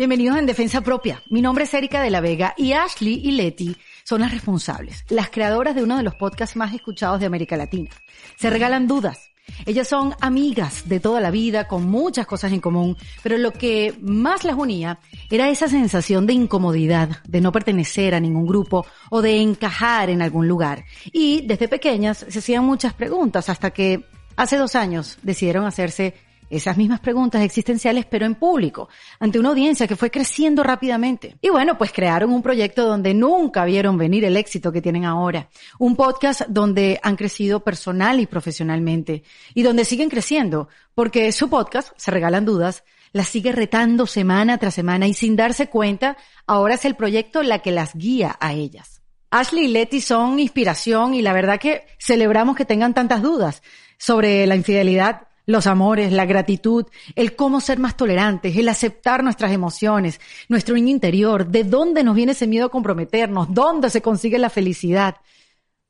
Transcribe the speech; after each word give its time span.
Bienvenidos 0.00 0.38
en 0.38 0.46
Defensa 0.46 0.80
Propia. 0.80 1.22
Mi 1.28 1.42
nombre 1.42 1.64
es 1.64 1.74
Erika 1.74 2.00
de 2.00 2.08
la 2.08 2.22
Vega 2.22 2.54
y 2.56 2.72
Ashley 2.72 3.20
y 3.22 3.32
Leti 3.32 3.76
son 4.02 4.22
las 4.22 4.32
responsables, 4.32 5.04
las 5.10 5.28
creadoras 5.28 5.74
de 5.74 5.82
uno 5.82 5.98
de 5.98 6.02
los 6.02 6.14
podcasts 6.14 6.56
más 6.56 6.72
escuchados 6.72 7.20
de 7.20 7.26
América 7.26 7.54
Latina. 7.58 7.90
Se 8.38 8.48
regalan 8.48 8.86
dudas. 8.88 9.28
Ellas 9.66 9.88
son 9.88 10.14
amigas 10.22 10.88
de 10.88 11.00
toda 11.00 11.20
la 11.20 11.30
vida, 11.30 11.68
con 11.68 11.84
muchas 11.84 12.26
cosas 12.26 12.50
en 12.52 12.60
común, 12.60 12.96
pero 13.22 13.36
lo 13.36 13.52
que 13.52 13.94
más 14.00 14.42
las 14.42 14.56
unía 14.56 15.00
era 15.28 15.50
esa 15.50 15.68
sensación 15.68 16.26
de 16.26 16.32
incomodidad, 16.32 17.22
de 17.28 17.42
no 17.42 17.52
pertenecer 17.52 18.14
a 18.14 18.20
ningún 18.20 18.46
grupo 18.46 18.86
o 19.10 19.20
de 19.20 19.42
encajar 19.42 20.08
en 20.08 20.22
algún 20.22 20.48
lugar. 20.48 20.82
Y 21.12 21.42
desde 21.42 21.68
pequeñas 21.68 22.24
se 22.26 22.38
hacían 22.38 22.64
muchas 22.64 22.94
preguntas 22.94 23.50
hasta 23.50 23.70
que 23.70 24.06
hace 24.34 24.56
dos 24.56 24.76
años 24.76 25.18
decidieron 25.22 25.66
hacerse 25.66 26.14
esas 26.50 26.76
mismas 26.76 27.00
preguntas 27.00 27.42
existenciales, 27.42 28.04
pero 28.04 28.26
en 28.26 28.34
público, 28.34 28.88
ante 29.18 29.38
una 29.38 29.50
audiencia 29.50 29.86
que 29.86 29.96
fue 29.96 30.10
creciendo 30.10 30.62
rápidamente. 30.62 31.36
Y 31.40 31.48
bueno, 31.48 31.78
pues 31.78 31.92
crearon 31.92 32.32
un 32.32 32.42
proyecto 32.42 32.84
donde 32.84 33.14
nunca 33.14 33.64
vieron 33.64 33.96
venir 33.96 34.24
el 34.24 34.36
éxito 34.36 34.72
que 34.72 34.82
tienen 34.82 35.04
ahora. 35.04 35.48
Un 35.78 35.96
podcast 35.96 36.42
donde 36.48 37.00
han 37.02 37.16
crecido 37.16 37.60
personal 37.60 38.20
y 38.20 38.26
profesionalmente 38.26 39.22
y 39.54 39.62
donde 39.62 39.84
siguen 39.84 40.10
creciendo, 40.10 40.68
porque 40.94 41.32
su 41.32 41.48
podcast, 41.48 41.92
Se 41.96 42.10
Regalan 42.10 42.44
Dudas, 42.44 42.84
las 43.12 43.28
sigue 43.28 43.52
retando 43.52 44.06
semana 44.06 44.58
tras 44.58 44.74
semana 44.74 45.06
y 45.06 45.14
sin 45.14 45.36
darse 45.36 45.68
cuenta, 45.68 46.16
ahora 46.46 46.74
es 46.74 46.84
el 46.84 46.94
proyecto 46.94 47.42
la 47.42 47.60
que 47.60 47.72
las 47.72 47.94
guía 47.94 48.36
a 48.40 48.52
ellas. 48.52 49.00
Ashley 49.30 49.66
y 49.66 49.68
Letty 49.68 50.00
son 50.00 50.40
inspiración 50.40 51.14
y 51.14 51.22
la 51.22 51.32
verdad 51.32 51.60
que 51.60 51.86
celebramos 51.98 52.56
que 52.56 52.64
tengan 52.64 52.94
tantas 52.94 53.22
dudas 53.22 53.62
sobre 53.96 54.46
la 54.46 54.56
infidelidad, 54.56 55.28
los 55.46 55.66
amores, 55.66 56.12
la 56.12 56.26
gratitud, 56.26 56.86
el 57.16 57.36
cómo 57.36 57.60
ser 57.60 57.78
más 57.78 57.96
tolerantes, 57.96 58.56
el 58.56 58.68
aceptar 58.68 59.24
nuestras 59.24 59.52
emociones, 59.52 60.20
nuestro 60.48 60.74
niño 60.74 60.90
interior, 60.90 61.46
de 61.46 61.64
dónde 61.64 62.04
nos 62.04 62.14
viene 62.14 62.32
ese 62.32 62.46
miedo 62.46 62.66
a 62.66 62.70
comprometernos, 62.70 63.52
dónde 63.52 63.90
se 63.90 64.02
consigue 64.02 64.38
la 64.38 64.50
felicidad. 64.50 65.16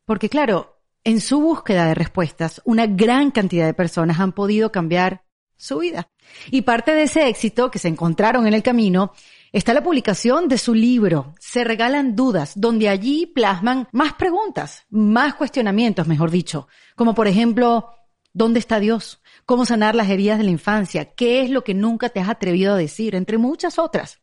Porque 0.04 0.28
claro, 0.28 0.76
en 1.04 1.20
su 1.20 1.40
búsqueda 1.40 1.86
de 1.86 1.94
respuestas, 1.94 2.60
una 2.64 2.86
gran 2.86 3.30
cantidad 3.30 3.66
de 3.66 3.74
personas 3.74 4.20
han 4.20 4.32
podido 4.32 4.70
cambiar 4.72 5.22
su 5.56 5.78
vida. 5.78 6.08
Y 6.50 6.62
parte 6.62 6.92
de 6.92 7.02
ese 7.02 7.28
éxito 7.28 7.70
que 7.70 7.78
se 7.78 7.88
encontraron 7.88 8.46
en 8.46 8.54
el 8.54 8.62
camino 8.62 9.12
está 9.52 9.74
la 9.74 9.82
publicación 9.82 10.48
de 10.48 10.58
su 10.58 10.74
libro, 10.74 11.34
Se 11.38 11.64
regalan 11.64 12.14
dudas, 12.14 12.52
donde 12.56 12.88
allí 12.88 13.26
plasman 13.26 13.88
más 13.92 14.14
preguntas, 14.14 14.86
más 14.90 15.34
cuestionamientos, 15.34 16.06
mejor 16.06 16.30
dicho, 16.30 16.68
como 16.94 17.14
por 17.14 17.26
ejemplo, 17.26 17.90
¿dónde 18.32 18.60
está 18.60 18.78
Dios? 18.78 19.19
Cómo 19.50 19.66
sanar 19.66 19.96
las 19.96 20.08
heridas 20.08 20.38
de 20.38 20.44
la 20.44 20.52
infancia, 20.52 21.06
qué 21.06 21.42
es 21.42 21.50
lo 21.50 21.64
que 21.64 21.74
nunca 21.74 22.08
te 22.08 22.20
has 22.20 22.28
atrevido 22.28 22.72
a 22.72 22.76
decir, 22.76 23.16
entre 23.16 23.36
muchas 23.36 23.80
otras. 23.80 24.20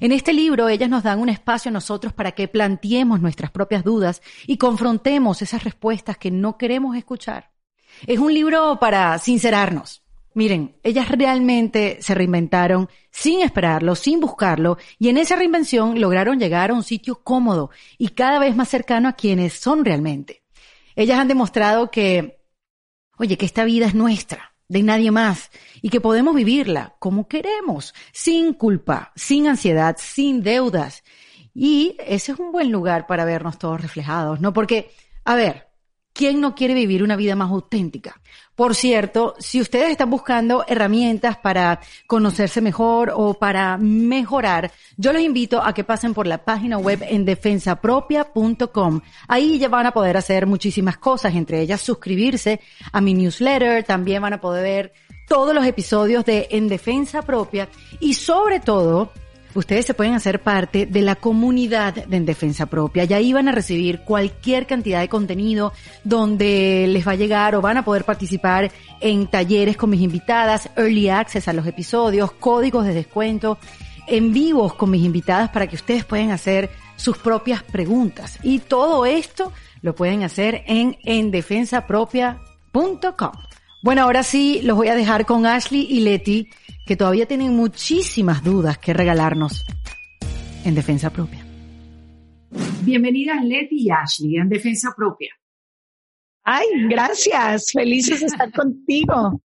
En 0.00 0.10
este 0.10 0.32
libro 0.32 0.70
ellas 0.70 0.88
nos 0.88 1.02
dan 1.02 1.20
un 1.20 1.28
espacio 1.28 1.68
a 1.68 1.72
nosotros 1.72 2.14
para 2.14 2.32
que 2.32 2.48
planteemos 2.48 3.20
nuestras 3.20 3.50
propias 3.50 3.84
dudas 3.84 4.22
y 4.46 4.56
confrontemos 4.56 5.42
esas 5.42 5.64
respuestas 5.64 6.16
que 6.16 6.30
no 6.30 6.56
queremos 6.56 6.96
escuchar. 6.96 7.50
Es 8.06 8.18
un 8.20 8.32
libro 8.32 8.78
para 8.80 9.18
sincerarnos. 9.18 10.02
Miren, 10.32 10.74
ellas 10.82 11.10
realmente 11.10 11.98
se 12.00 12.14
reinventaron 12.14 12.88
sin 13.10 13.42
esperarlo, 13.42 13.94
sin 13.94 14.18
buscarlo, 14.18 14.78
y 14.98 15.10
en 15.10 15.18
esa 15.18 15.36
reinvención 15.36 16.00
lograron 16.00 16.40
llegar 16.40 16.70
a 16.70 16.74
un 16.74 16.84
sitio 16.84 17.22
cómodo 17.22 17.68
y 17.98 18.08
cada 18.08 18.38
vez 18.38 18.56
más 18.56 18.70
cercano 18.70 19.10
a 19.10 19.12
quienes 19.12 19.52
son 19.52 19.84
realmente. 19.84 20.42
Ellas 20.96 21.18
han 21.18 21.28
demostrado 21.28 21.90
que, 21.90 22.40
oye, 23.18 23.36
que 23.36 23.44
esta 23.44 23.64
vida 23.64 23.84
es 23.84 23.94
nuestra, 23.94 24.49
de 24.70 24.84
nadie 24.84 25.10
más 25.10 25.50
y 25.82 25.90
que 25.90 26.00
podemos 26.00 26.34
vivirla 26.34 26.94
como 27.00 27.26
queremos, 27.26 27.92
sin 28.12 28.54
culpa, 28.54 29.12
sin 29.16 29.48
ansiedad, 29.48 29.96
sin 29.98 30.42
deudas. 30.44 31.02
Y 31.52 31.96
ese 32.06 32.32
es 32.32 32.38
un 32.38 32.52
buen 32.52 32.70
lugar 32.70 33.08
para 33.08 33.24
vernos 33.24 33.58
todos 33.58 33.82
reflejados, 33.82 34.40
¿no? 34.40 34.52
Porque, 34.52 34.92
a 35.24 35.34
ver, 35.34 35.69
¿quién 36.20 36.38
no 36.38 36.54
quiere 36.54 36.74
vivir 36.74 37.02
una 37.02 37.16
vida 37.16 37.34
más 37.34 37.50
auténtica? 37.50 38.20
Por 38.54 38.74
cierto, 38.74 39.34
si 39.38 39.58
ustedes 39.58 39.88
están 39.88 40.10
buscando 40.10 40.66
herramientas 40.68 41.38
para 41.38 41.80
conocerse 42.06 42.60
mejor 42.60 43.10
o 43.16 43.32
para 43.32 43.78
mejorar, 43.78 44.70
yo 44.98 45.14
los 45.14 45.22
invito 45.22 45.62
a 45.62 45.72
que 45.72 45.82
pasen 45.82 46.12
por 46.12 46.26
la 46.26 46.44
página 46.44 46.76
web 46.76 47.02
en 47.08 47.24
defensapropia.com. 47.24 49.00
Ahí 49.28 49.58
ya 49.58 49.70
van 49.70 49.86
a 49.86 49.92
poder 49.92 50.18
hacer 50.18 50.44
muchísimas 50.44 50.98
cosas, 50.98 51.34
entre 51.34 51.62
ellas 51.62 51.80
suscribirse 51.80 52.60
a 52.92 53.00
mi 53.00 53.14
newsletter, 53.14 53.82
también 53.84 54.20
van 54.20 54.34
a 54.34 54.42
poder 54.42 54.62
ver 54.62 54.92
todos 55.26 55.54
los 55.54 55.64
episodios 55.64 56.26
de 56.26 56.48
En 56.50 56.68
Defensa 56.68 57.22
Propia 57.22 57.66
y 57.98 58.12
sobre 58.12 58.60
todo 58.60 59.10
ustedes 59.54 59.86
se 59.86 59.94
pueden 59.94 60.14
hacer 60.14 60.40
parte 60.40 60.86
de 60.86 61.02
la 61.02 61.16
comunidad 61.16 61.94
de 61.94 62.16
En 62.16 62.26
Defensa 62.26 62.66
Propia 62.66 63.04
y 63.04 63.12
ahí 63.12 63.32
van 63.32 63.48
a 63.48 63.52
recibir 63.52 64.00
cualquier 64.00 64.66
cantidad 64.66 65.00
de 65.00 65.08
contenido 65.08 65.72
donde 66.04 66.86
les 66.88 67.06
va 67.06 67.12
a 67.12 67.16
llegar 67.16 67.54
o 67.54 67.60
van 67.60 67.76
a 67.76 67.84
poder 67.84 68.04
participar 68.04 68.70
en 69.00 69.26
talleres 69.26 69.76
con 69.76 69.90
mis 69.90 70.00
invitadas, 70.00 70.70
early 70.76 71.08
access 71.08 71.48
a 71.48 71.52
los 71.52 71.66
episodios, 71.66 72.32
códigos 72.32 72.84
de 72.84 72.94
descuento, 72.94 73.58
en 74.06 74.32
vivos 74.32 74.74
con 74.74 74.90
mis 74.90 75.04
invitadas 75.04 75.50
para 75.50 75.66
que 75.66 75.76
ustedes 75.76 76.04
puedan 76.04 76.30
hacer 76.30 76.70
sus 76.96 77.18
propias 77.18 77.62
preguntas. 77.62 78.38
Y 78.42 78.58
todo 78.58 79.06
esto 79.06 79.52
lo 79.82 79.94
pueden 79.94 80.22
hacer 80.22 80.62
en 80.66 80.96
endefensapropia.com. 81.04 83.32
Bueno, 83.82 84.02
ahora 84.02 84.22
sí 84.22 84.60
los 84.62 84.76
voy 84.76 84.88
a 84.88 84.94
dejar 84.94 85.24
con 85.24 85.46
Ashley 85.46 85.86
y 85.88 86.00
Leti 86.00 86.50
que 86.90 86.96
todavía 86.96 87.24
tienen 87.24 87.54
muchísimas 87.54 88.42
dudas 88.42 88.76
que 88.78 88.92
regalarnos 88.92 89.64
en 90.64 90.74
defensa 90.74 91.10
propia. 91.10 91.46
Bienvenidas 92.82 93.44
Leti 93.44 93.86
y 93.86 93.90
Ashley 93.92 94.38
en 94.38 94.48
defensa 94.48 94.92
propia. 94.96 95.32
Ay, 96.42 96.66
gracias. 96.88 97.70
Felices 97.72 98.18
de 98.18 98.26
estar 98.26 98.50
contigo. 98.56 99.40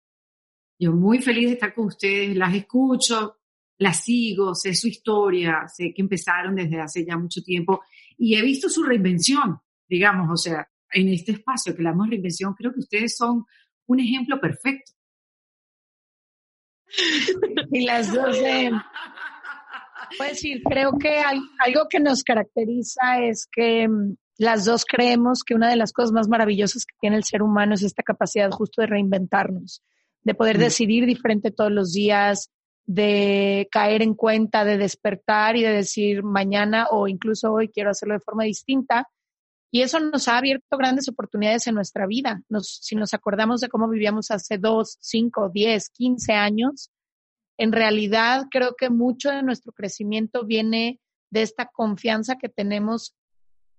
Yo 0.78 0.92
muy 0.92 1.20
feliz 1.20 1.48
de 1.48 1.52
estar 1.52 1.74
con 1.74 1.88
ustedes. 1.88 2.34
Las 2.34 2.54
escucho, 2.54 3.36
las 3.76 4.02
sigo, 4.02 4.54
sé 4.54 4.72
su 4.72 4.88
historia, 4.88 5.68
sé 5.68 5.92
que 5.94 6.00
empezaron 6.00 6.54
desde 6.54 6.80
hace 6.80 7.04
ya 7.04 7.18
mucho 7.18 7.42
tiempo 7.42 7.82
y 8.16 8.36
he 8.36 8.40
visto 8.40 8.70
su 8.70 8.84
reinvención, 8.84 9.58
digamos, 9.86 10.30
o 10.32 10.36
sea, 10.38 10.66
en 10.90 11.10
este 11.10 11.32
espacio 11.32 11.76
que 11.76 11.82
la 11.82 11.90
hemos 11.90 12.08
reinvención, 12.08 12.54
creo 12.54 12.72
que 12.72 12.80
ustedes 12.80 13.14
son 13.14 13.44
un 13.84 14.00
ejemplo 14.00 14.40
perfecto 14.40 14.94
y 17.72 17.84
las 17.84 18.12
dos 18.12 18.38
de... 18.38 18.70
Pues 20.18 20.30
decir, 20.30 20.62
creo 20.62 20.92
que 20.98 21.08
hay, 21.08 21.40
algo 21.58 21.88
que 21.88 21.98
nos 21.98 22.22
caracteriza 22.22 23.20
es 23.22 23.48
que 23.50 23.88
mm, 23.88 24.16
las 24.38 24.64
dos 24.64 24.84
creemos 24.84 25.42
que 25.44 25.54
una 25.54 25.68
de 25.68 25.76
las 25.76 25.92
cosas 25.92 26.12
más 26.12 26.28
maravillosas 26.28 26.84
que 26.84 26.94
tiene 27.00 27.16
el 27.16 27.24
ser 27.24 27.42
humano 27.42 27.74
es 27.74 27.82
esta 27.82 28.02
capacidad 28.02 28.50
justo 28.50 28.80
de 28.82 28.88
reinventarnos, 28.88 29.82
de 30.22 30.34
poder 30.34 30.58
decidir 30.58 31.06
diferente 31.06 31.50
todos 31.50 31.72
los 31.72 31.92
días, 31.92 32.50
de 32.86 33.66
caer 33.70 34.02
en 34.02 34.14
cuenta, 34.14 34.64
de 34.64 34.76
despertar 34.76 35.56
y 35.56 35.62
de 35.62 35.72
decir 35.72 36.22
mañana 36.22 36.86
o 36.90 37.08
incluso 37.08 37.52
hoy 37.52 37.68
quiero 37.68 37.90
hacerlo 37.90 38.14
de 38.14 38.20
forma 38.20 38.44
distinta 38.44 39.08
y 39.74 39.82
eso 39.82 39.98
nos 39.98 40.28
ha 40.28 40.38
abierto 40.38 40.78
grandes 40.78 41.08
oportunidades 41.08 41.66
en 41.66 41.74
nuestra 41.74 42.06
vida. 42.06 42.40
si 42.62 42.94
nos 42.94 43.12
acordamos 43.12 43.60
de 43.60 43.68
cómo 43.68 43.88
vivíamos 43.88 44.30
hace 44.30 44.56
dos, 44.56 44.98
cinco, 45.00 45.50
diez, 45.52 45.90
quince 45.90 46.32
años, 46.32 46.92
en 47.58 47.72
realidad 47.72 48.44
creo 48.52 48.76
que 48.78 48.88
mucho 48.88 49.30
de 49.30 49.42
nuestro 49.42 49.72
crecimiento 49.72 50.44
viene 50.44 51.00
de 51.30 51.42
esta 51.42 51.66
confianza 51.66 52.36
que 52.36 52.48
tenemos 52.48 53.16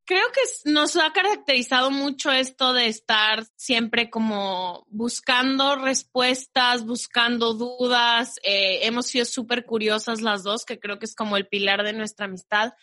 Creo 0.05 0.25
que 0.33 0.41
nos 0.71 0.95
ha 0.95 1.13
caracterizado 1.13 1.91
mucho 1.91 2.31
esto 2.31 2.73
de 2.73 2.87
estar 2.87 3.45
siempre 3.55 4.09
como 4.09 4.87
buscando 4.89 5.75
respuestas, 5.75 6.83
buscando 6.83 7.53
dudas. 7.53 8.39
Eh, 8.43 8.87
hemos 8.87 9.05
sido 9.05 9.25
súper 9.25 9.65
curiosas 9.65 10.21
las 10.21 10.41
dos, 10.41 10.65
que 10.65 10.79
creo 10.79 10.97
que 10.97 11.05
es 11.05 11.13
como 11.13 11.37
el 11.37 11.47
pilar 11.47 11.83
de 11.83 11.93
nuestra 11.93 12.25
amistad 12.25 12.73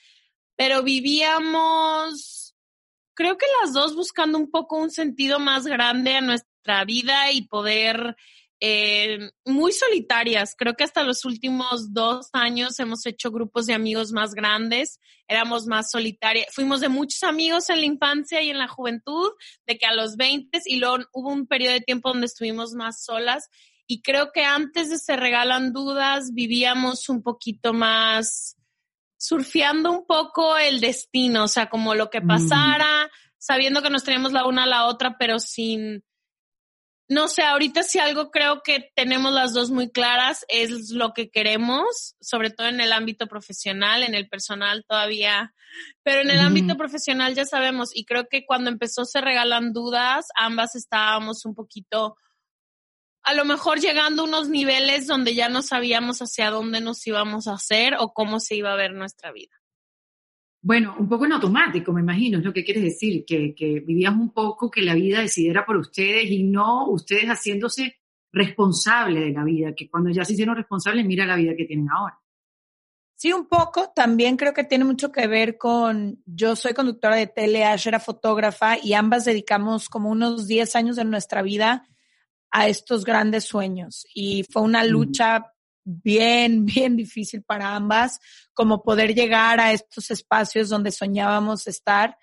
pero 0.57 0.83
vivíamos, 0.83 2.55
creo 3.15 3.39
que 3.39 3.47
las 3.63 3.73
dos 3.73 3.95
buscando 3.95 4.39
un 4.39 4.51
poco 4.51 4.79
un 4.79 4.91
sentido 4.91 5.39
más 5.39 5.67
grande 5.67 6.17
a 6.17 6.21
nuestra 6.21 6.85
vida 6.85 7.31
y 7.31 7.47
poder 7.47 8.17
eh, 8.61 9.31
muy 9.45 9.73
solitarias. 9.73 10.55
Creo 10.57 10.75
que 10.75 10.85
hasta 10.85 11.05
los 11.05 11.25
últimos 11.27 11.93
dos 11.93 12.31
años 12.33 12.79
hemos 12.81 13.05
hecho 13.05 13.31
grupos 13.31 13.67
de 13.67 13.75
amigos 13.75 14.13
más 14.13 14.33
grandes, 14.33 14.99
éramos 15.29 15.67
más 15.67 15.91
solitarias. 15.91 16.47
Fuimos 16.55 16.81
de 16.81 16.89
muchos 16.89 17.23
amigos 17.23 17.69
en 17.69 17.81
la 17.81 17.87
infancia 17.87 18.43
y 18.43 18.51
en 18.51 18.59
la 18.59 18.69
juventud, 18.69 19.31
de 19.67 19.77
que 19.77 19.87
a 19.87 19.95
los 19.95 20.17
20 20.17 20.59
y 20.65 20.77
luego 20.77 21.05
hubo 21.13 21.31
un 21.31 21.47
periodo 21.47 21.75
de 21.75 21.81
tiempo 21.83 22.09
donde 22.09 22.27
estuvimos 22.27 22.73
más 22.73 23.05
solas. 23.05 23.51
Y 23.87 24.01
creo 24.03 24.33
que 24.33 24.43
antes 24.43 24.91
de 24.91 24.99
Se 24.99 25.17
Regalan 25.17 25.73
Dudas 25.73 26.33
vivíamos 26.33 27.09
un 27.09 27.23
poquito 27.23 27.73
más 27.73 28.57
surfeando 29.17 29.91
un 29.93 30.07
poco 30.07 30.59
el 30.59 30.81
destino, 30.81 31.45
o 31.45 31.49
sea, 31.49 31.69
como 31.69 31.95
lo 31.95 32.11
que 32.11 32.21
mm. 32.21 32.27
pasara, 32.27 33.11
sabiendo 33.39 33.83
que 33.83 33.91
nos 33.91 34.05
teníamos 34.05 34.33
la 34.33 34.47
una 34.47 34.65
a 34.65 34.67
la 34.69 34.87
otra, 34.87 35.17
pero 35.19 35.39
sin 35.39 36.03
no 37.09 37.29
sé, 37.29 37.43
ahorita 37.43 37.85
sí 37.85 38.01
algo 38.01 38.31
creo 38.33 38.63
que 38.65 38.91
tenemos 38.97 39.33
las 39.33 39.55
dos 39.55 39.71
muy 39.71 39.91
claras 39.91 40.45
es 40.49 40.91
lo 40.91 41.13
que 41.13 41.31
queremos, 41.31 42.17
sobre 42.21 42.51
todo 42.51 42.67
en 42.67 42.81
el 42.81 42.93
ámbito 42.93 43.29
profesional, 43.29 44.03
en 44.03 44.15
el 44.15 44.29
personal 44.29 44.85
todavía, 44.89 45.55
pero 46.03 46.23
en 46.23 46.31
el 46.31 46.41
ámbito 46.41 46.77
profesional 46.77 47.35
ya 47.35 47.45
sabemos 47.45 47.91
y 47.95 48.05
creo 48.07 48.27
que 48.29 48.45
cuando 48.45 48.71
empezó 48.71 49.05
se 49.05 49.21
regalan 49.21 49.73
dudas, 49.73 50.27
ambas 50.35 50.75
estábamos 50.75 51.45
un 51.45 51.55
poquito 51.55 52.17
a 53.27 53.35
lo 53.35 53.45
mejor 53.45 53.81
llegando 53.81 54.23
a 54.23 54.25
unos 54.25 54.49
niveles 54.49 55.09
donde 55.09 55.35
ya 55.35 55.49
no 55.49 55.61
sabíamos 55.61 56.21
hacia 56.23 56.49
dónde 56.51 56.81
nos 56.81 57.05
íbamos 57.09 57.49
a 57.49 57.55
hacer 57.55 57.95
o 57.99 58.15
cómo 58.15 58.39
se 58.39 58.55
iba 58.55 58.73
a 58.73 58.77
ver 58.77 58.95
nuestra 58.95 59.33
vida. 59.33 59.51
Bueno, 60.63 60.95
un 60.97 61.09
poco 61.09 61.27
en 61.27 61.33
automático, 61.33 61.93
me 61.93 62.03
imagino, 62.03 62.39
es 62.39 62.45
lo 62.45 62.53
que 62.53 62.65
quieres 62.65 62.85
decir, 62.85 63.25
que, 63.27 63.53
que 63.53 63.81
vivías 63.81 64.15
un 64.15 64.33
poco 64.33 64.71
que 64.71 64.81
la 64.81 64.95
vida 64.95 65.21
decidiera 65.21 65.67
por 65.67 65.77
ustedes 65.77 66.31
y 66.31 66.45
no 66.45 66.89
ustedes 66.89 67.27
haciéndose 67.27 67.97
responsables 68.33 69.25
de 69.25 69.33
la 69.33 69.43
vida, 69.43 69.75
que 69.75 69.91
cuando 69.91 70.11
ya 70.11 70.25
se 70.25 70.35
hicieron 70.35 70.55
responsables, 70.55 71.05
mira 71.05 71.27
la 71.27 71.37
vida 71.37 71.57
que 71.57 71.65
tienen 71.65 71.91
ahora. 71.91 72.21
Sí, 73.17 73.33
un 73.33 73.49
poco. 73.49 73.91
También 73.95 74.37
creo 74.37 74.55
que 74.55 74.63
tiene 74.63 74.85
mucho 74.85 75.11
que 75.11 75.27
ver 75.27 75.59
con, 75.59 76.23
yo 76.27 76.55
soy 76.55 76.75
conductora 76.75 77.17
de 77.17 77.27
tele, 77.27 77.65
Ash 77.65 77.89
era 77.89 77.99
fotógrafa 77.99 78.77
y 78.81 78.93
ambas 78.93 79.25
dedicamos 79.25 79.89
como 79.89 80.11
unos 80.11 80.47
10 80.47 80.77
años 80.77 80.97
de 80.97 81.05
nuestra 81.05 81.43
vida 81.43 81.89
a 82.57 82.69
estos 82.69 83.05
grandes 83.05 83.45
sueños. 83.45 84.07
Y 84.15 84.45
fue 84.51 84.63
una 84.63 84.83
lucha 84.83 85.53
bien, 85.85 86.65
bien 86.65 86.97
difícil 86.97 87.43
para 87.43 87.77
ambas, 87.77 88.19
como 88.55 88.83
poder 88.83 89.15
llegar 89.15 89.61
a 89.61 89.73
estos 89.73 90.11
espacios 90.11 90.71
donde 90.71 90.91
soñábamos 90.91 91.67
estar. 91.67 92.17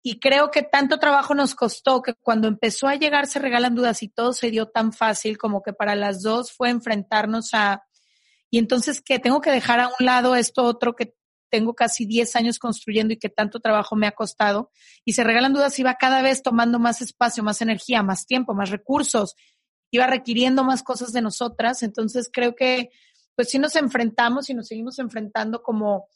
Y 0.00 0.20
creo 0.20 0.52
que 0.52 0.62
tanto 0.62 1.00
trabajo 1.00 1.34
nos 1.34 1.56
costó 1.56 2.02
que 2.02 2.14
cuando 2.14 2.46
empezó 2.46 2.86
a 2.86 2.94
llegar 2.94 3.26
se 3.26 3.40
regalan 3.40 3.74
dudas 3.74 4.04
y 4.04 4.08
todo 4.08 4.32
se 4.32 4.52
dio 4.52 4.66
tan 4.66 4.92
fácil 4.92 5.38
como 5.38 5.60
que 5.60 5.72
para 5.72 5.96
las 5.96 6.22
dos 6.22 6.52
fue 6.52 6.70
enfrentarnos 6.70 7.50
a, 7.52 7.82
y 8.48 8.58
entonces 8.58 9.02
que 9.02 9.18
tengo 9.18 9.40
que 9.40 9.50
dejar 9.50 9.80
a 9.80 9.88
un 9.88 10.06
lado 10.06 10.36
esto 10.36 10.62
otro 10.62 10.94
que 10.94 11.14
tengo 11.52 11.74
casi 11.74 12.06
10 12.06 12.34
años 12.34 12.58
construyendo 12.58 13.12
y 13.12 13.18
que 13.18 13.28
tanto 13.28 13.60
trabajo 13.60 13.94
me 13.94 14.06
ha 14.06 14.12
costado. 14.12 14.70
Y 15.04 15.12
se 15.12 15.22
regalan 15.22 15.52
dudas 15.52 15.78
y 15.78 15.82
va 15.82 15.94
cada 15.94 16.22
vez 16.22 16.42
tomando 16.42 16.78
más 16.78 17.02
espacio, 17.02 17.44
más 17.44 17.60
energía, 17.60 18.02
más 18.02 18.26
tiempo, 18.26 18.54
más 18.54 18.70
recursos 18.70 19.36
iba 19.92 20.06
requiriendo 20.06 20.64
más 20.64 20.82
cosas 20.82 21.12
de 21.12 21.22
nosotras. 21.22 21.82
Entonces 21.84 22.28
creo 22.32 22.56
que 22.56 22.90
pues 23.36 23.50
sí 23.50 23.58
nos 23.58 23.76
enfrentamos 23.76 24.50
y 24.50 24.54
nos 24.54 24.66
seguimos 24.66 24.98
enfrentando 24.98 25.62
como, 25.62 26.08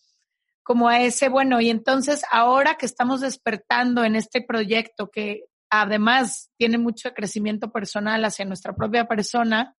como 0.63 0.89
a 0.89 1.01
ese, 1.03 1.29
bueno, 1.29 1.61
y 1.61 1.71
entonces 1.71 2.23
ahora 2.33 2.77
que 2.77 2.87
estamos 2.87 3.21
despertando 3.21 4.05
en 4.05 4.17
este 4.17 4.43
proyecto 4.43 5.11
que 5.11 5.45
además 5.71 6.51
tiene 6.57 6.79
mucho 6.79 7.13
crecimiento 7.15 7.71
personal 7.71 8.25
hacia 8.25 8.45
nuestra 8.45 8.75
propia 8.75 9.07
persona, 9.07 9.77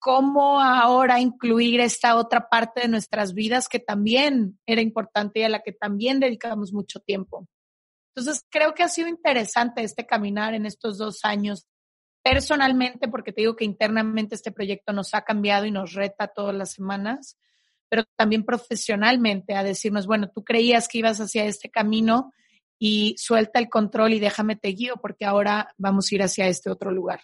¿cómo 0.00 0.60
ahora 0.60 1.20
incluir 1.20 1.80
esta 1.80 2.16
otra 2.16 2.48
parte 2.48 2.80
de 2.80 2.88
nuestras 2.88 3.34
vidas 3.34 3.68
que 3.68 3.78
también 3.78 4.58
era 4.66 4.80
importante 4.80 5.40
y 5.40 5.42
a 5.44 5.48
la 5.48 5.60
que 5.60 5.72
también 5.72 6.18
dedicamos 6.18 6.72
mucho 6.72 6.98
tiempo? 7.00 7.46
Entonces, 8.16 8.44
creo 8.50 8.74
que 8.74 8.82
ha 8.82 8.88
sido 8.88 9.08
interesante 9.08 9.84
este 9.84 10.06
caminar 10.06 10.54
en 10.54 10.66
estos 10.66 10.98
dos 10.98 11.24
años 11.24 11.66
personalmente, 12.22 13.08
porque 13.08 13.32
te 13.32 13.42
digo 13.42 13.56
que 13.56 13.64
internamente 13.64 14.34
este 14.34 14.52
proyecto 14.52 14.92
nos 14.92 15.14
ha 15.14 15.22
cambiado 15.22 15.66
y 15.66 15.70
nos 15.70 15.92
reta 15.92 16.28
todas 16.28 16.54
las 16.54 16.72
semanas, 16.72 17.38
pero 17.88 18.04
también 18.16 18.44
profesionalmente 18.44 19.54
a 19.54 19.62
decirnos, 19.62 20.06
bueno, 20.06 20.30
tú 20.30 20.44
creías 20.44 20.88
que 20.88 20.98
ibas 20.98 21.20
hacia 21.20 21.44
este 21.44 21.70
camino 21.70 22.32
y 22.78 23.14
suelta 23.18 23.58
el 23.58 23.68
control 23.68 24.14
y 24.14 24.20
déjame 24.20 24.56
te 24.56 24.68
guío 24.68 24.96
porque 24.96 25.24
ahora 25.24 25.74
vamos 25.76 26.10
a 26.10 26.14
ir 26.14 26.22
hacia 26.22 26.48
este 26.48 26.70
otro 26.70 26.90
lugar. 26.90 27.20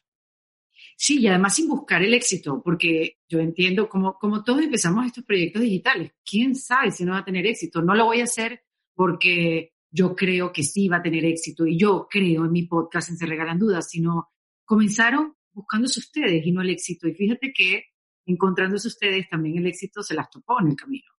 Sí, 0.98 1.20
y 1.20 1.26
además 1.26 1.54
sin 1.54 1.68
buscar 1.68 2.02
el 2.02 2.14
éxito, 2.14 2.62
porque 2.64 3.18
yo 3.28 3.38
entiendo 3.38 3.86
como, 3.86 4.14
como 4.18 4.42
todos 4.42 4.62
empezamos 4.62 5.04
estos 5.04 5.24
proyectos 5.24 5.60
digitales, 5.60 6.12
¿quién 6.24 6.54
sabe 6.54 6.90
si 6.90 7.04
no 7.04 7.12
va 7.12 7.18
a 7.18 7.24
tener 7.24 7.46
éxito? 7.46 7.82
No 7.82 7.94
lo 7.94 8.06
voy 8.06 8.20
a 8.20 8.24
hacer 8.24 8.62
porque 8.94 9.74
yo 9.90 10.16
creo 10.16 10.52
que 10.52 10.62
sí 10.62 10.88
va 10.88 10.96
a 10.96 11.02
tener 11.02 11.24
éxito 11.26 11.66
y 11.66 11.78
yo 11.78 12.08
creo 12.10 12.46
en 12.46 12.52
mi 12.52 12.62
podcast 12.62 13.10
en 13.10 13.18
Se 13.18 13.26
Regalan 13.26 13.58
Dudas, 13.58 13.90
sino 13.90 14.30
comenzaron 14.64 15.36
buscándose 15.52 16.00
ustedes 16.00 16.46
y 16.46 16.52
no 16.52 16.62
el 16.62 16.70
éxito. 16.70 17.06
Y 17.06 17.14
fíjate 17.14 17.52
que 17.52 17.84
encontrándose 18.24 18.88
ustedes 18.88 19.28
también 19.28 19.58
el 19.58 19.66
éxito 19.66 20.02
se 20.02 20.14
las 20.14 20.30
topó 20.30 20.60
en 20.60 20.68
el 20.68 20.76
camino. 20.76 21.10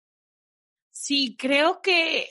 Sí, 0.90 1.36
creo 1.38 1.80
que 1.80 2.26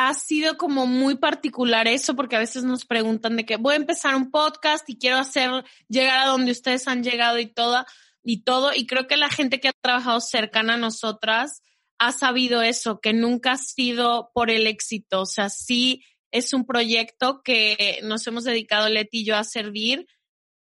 ha 0.00 0.14
sido 0.14 0.56
como 0.56 0.86
muy 0.86 1.16
particular 1.16 1.88
eso, 1.88 2.14
porque 2.14 2.36
a 2.36 2.38
veces 2.38 2.62
nos 2.62 2.86
preguntan 2.86 3.34
de 3.34 3.44
que 3.44 3.56
voy 3.56 3.72
a 3.72 3.78
empezar 3.78 4.14
un 4.14 4.30
podcast 4.30 4.88
y 4.88 4.96
quiero 4.96 5.16
hacer, 5.16 5.50
llegar 5.88 6.20
a 6.20 6.26
donde 6.26 6.52
ustedes 6.52 6.86
han 6.86 7.02
llegado 7.02 7.40
y 7.40 7.52
todo, 7.52 7.84
y 8.22 8.44
todo. 8.44 8.70
Y 8.72 8.86
creo 8.86 9.08
que 9.08 9.16
la 9.16 9.28
gente 9.28 9.58
que 9.58 9.70
ha 9.70 9.72
trabajado 9.72 10.20
cercana 10.20 10.74
a 10.74 10.76
nosotras 10.76 11.64
ha 11.98 12.12
sabido 12.12 12.62
eso, 12.62 13.00
que 13.00 13.12
nunca 13.12 13.52
ha 13.52 13.56
sido 13.56 14.30
por 14.34 14.52
el 14.52 14.68
éxito. 14.68 15.22
O 15.22 15.26
sea, 15.26 15.50
sí 15.50 16.04
es 16.30 16.52
un 16.52 16.64
proyecto 16.64 17.42
que 17.42 17.98
nos 18.04 18.24
hemos 18.28 18.44
dedicado 18.44 18.88
Leti 18.88 19.22
y 19.22 19.24
yo 19.24 19.36
a 19.36 19.42
servir 19.42 20.06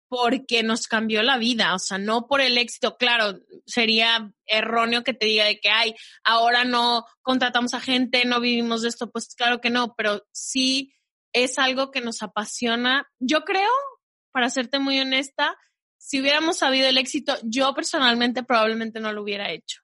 porque 0.08 0.64
nos 0.64 0.88
cambió 0.88 1.24
la 1.24 1.38
vida, 1.38 1.74
o 1.74 1.80
sea, 1.80 1.98
no 1.98 2.28
por 2.28 2.42
el 2.42 2.58
éxito. 2.58 2.98
Claro, 2.98 3.40
sería 3.66 4.32
erróneo 4.46 5.04
que 5.04 5.14
te 5.14 5.26
diga 5.26 5.46
de 5.46 5.60
que, 5.60 5.70
ay, 5.70 5.96
ahora 6.24 6.64
no 6.64 7.06
contratamos 7.22 7.74
a 7.74 7.82
gente, 7.82 8.26
no 8.26 8.40
vivimos 8.40 8.82
de 8.82 8.90
esto, 8.90 9.10
pues 9.12 9.34
claro 9.36 9.62
que 9.62 9.70
no, 9.70 9.96
pero 9.96 10.26
sí 10.32 10.94
es 11.34 11.58
algo 11.60 11.92
que 11.92 12.02
nos 12.02 12.22
apasiona. 12.24 13.10
Yo 13.20 13.42
creo, 13.42 13.72
para 14.32 14.50
serte 14.50 14.80
muy 14.80 15.00
honesta, 15.00 15.58
si 15.98 16.22
hubiéramos 16.22 16.58
sabido 16.58 16.88
el 16.88 16.98
éxito, 16.98 17.36
yo 17.44 17.74
personalmente 17.74 18.44
probablemente 18.44 19.00
no 19.00 19.12
lo 19.12 19.24
hubiera 19.24 19.52
hecho, 19.52 19.82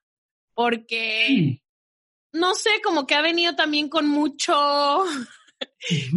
porque, 0.54 1.60
no 2.32 2.54
sé, 2.54 2.80
como 2.82 3.06
que 3.06 3.16
ha 3.16 3.22
venido 3.22 3.56
también 3.56 3.88
con 3.88 4.06
mucho 4.06 5.04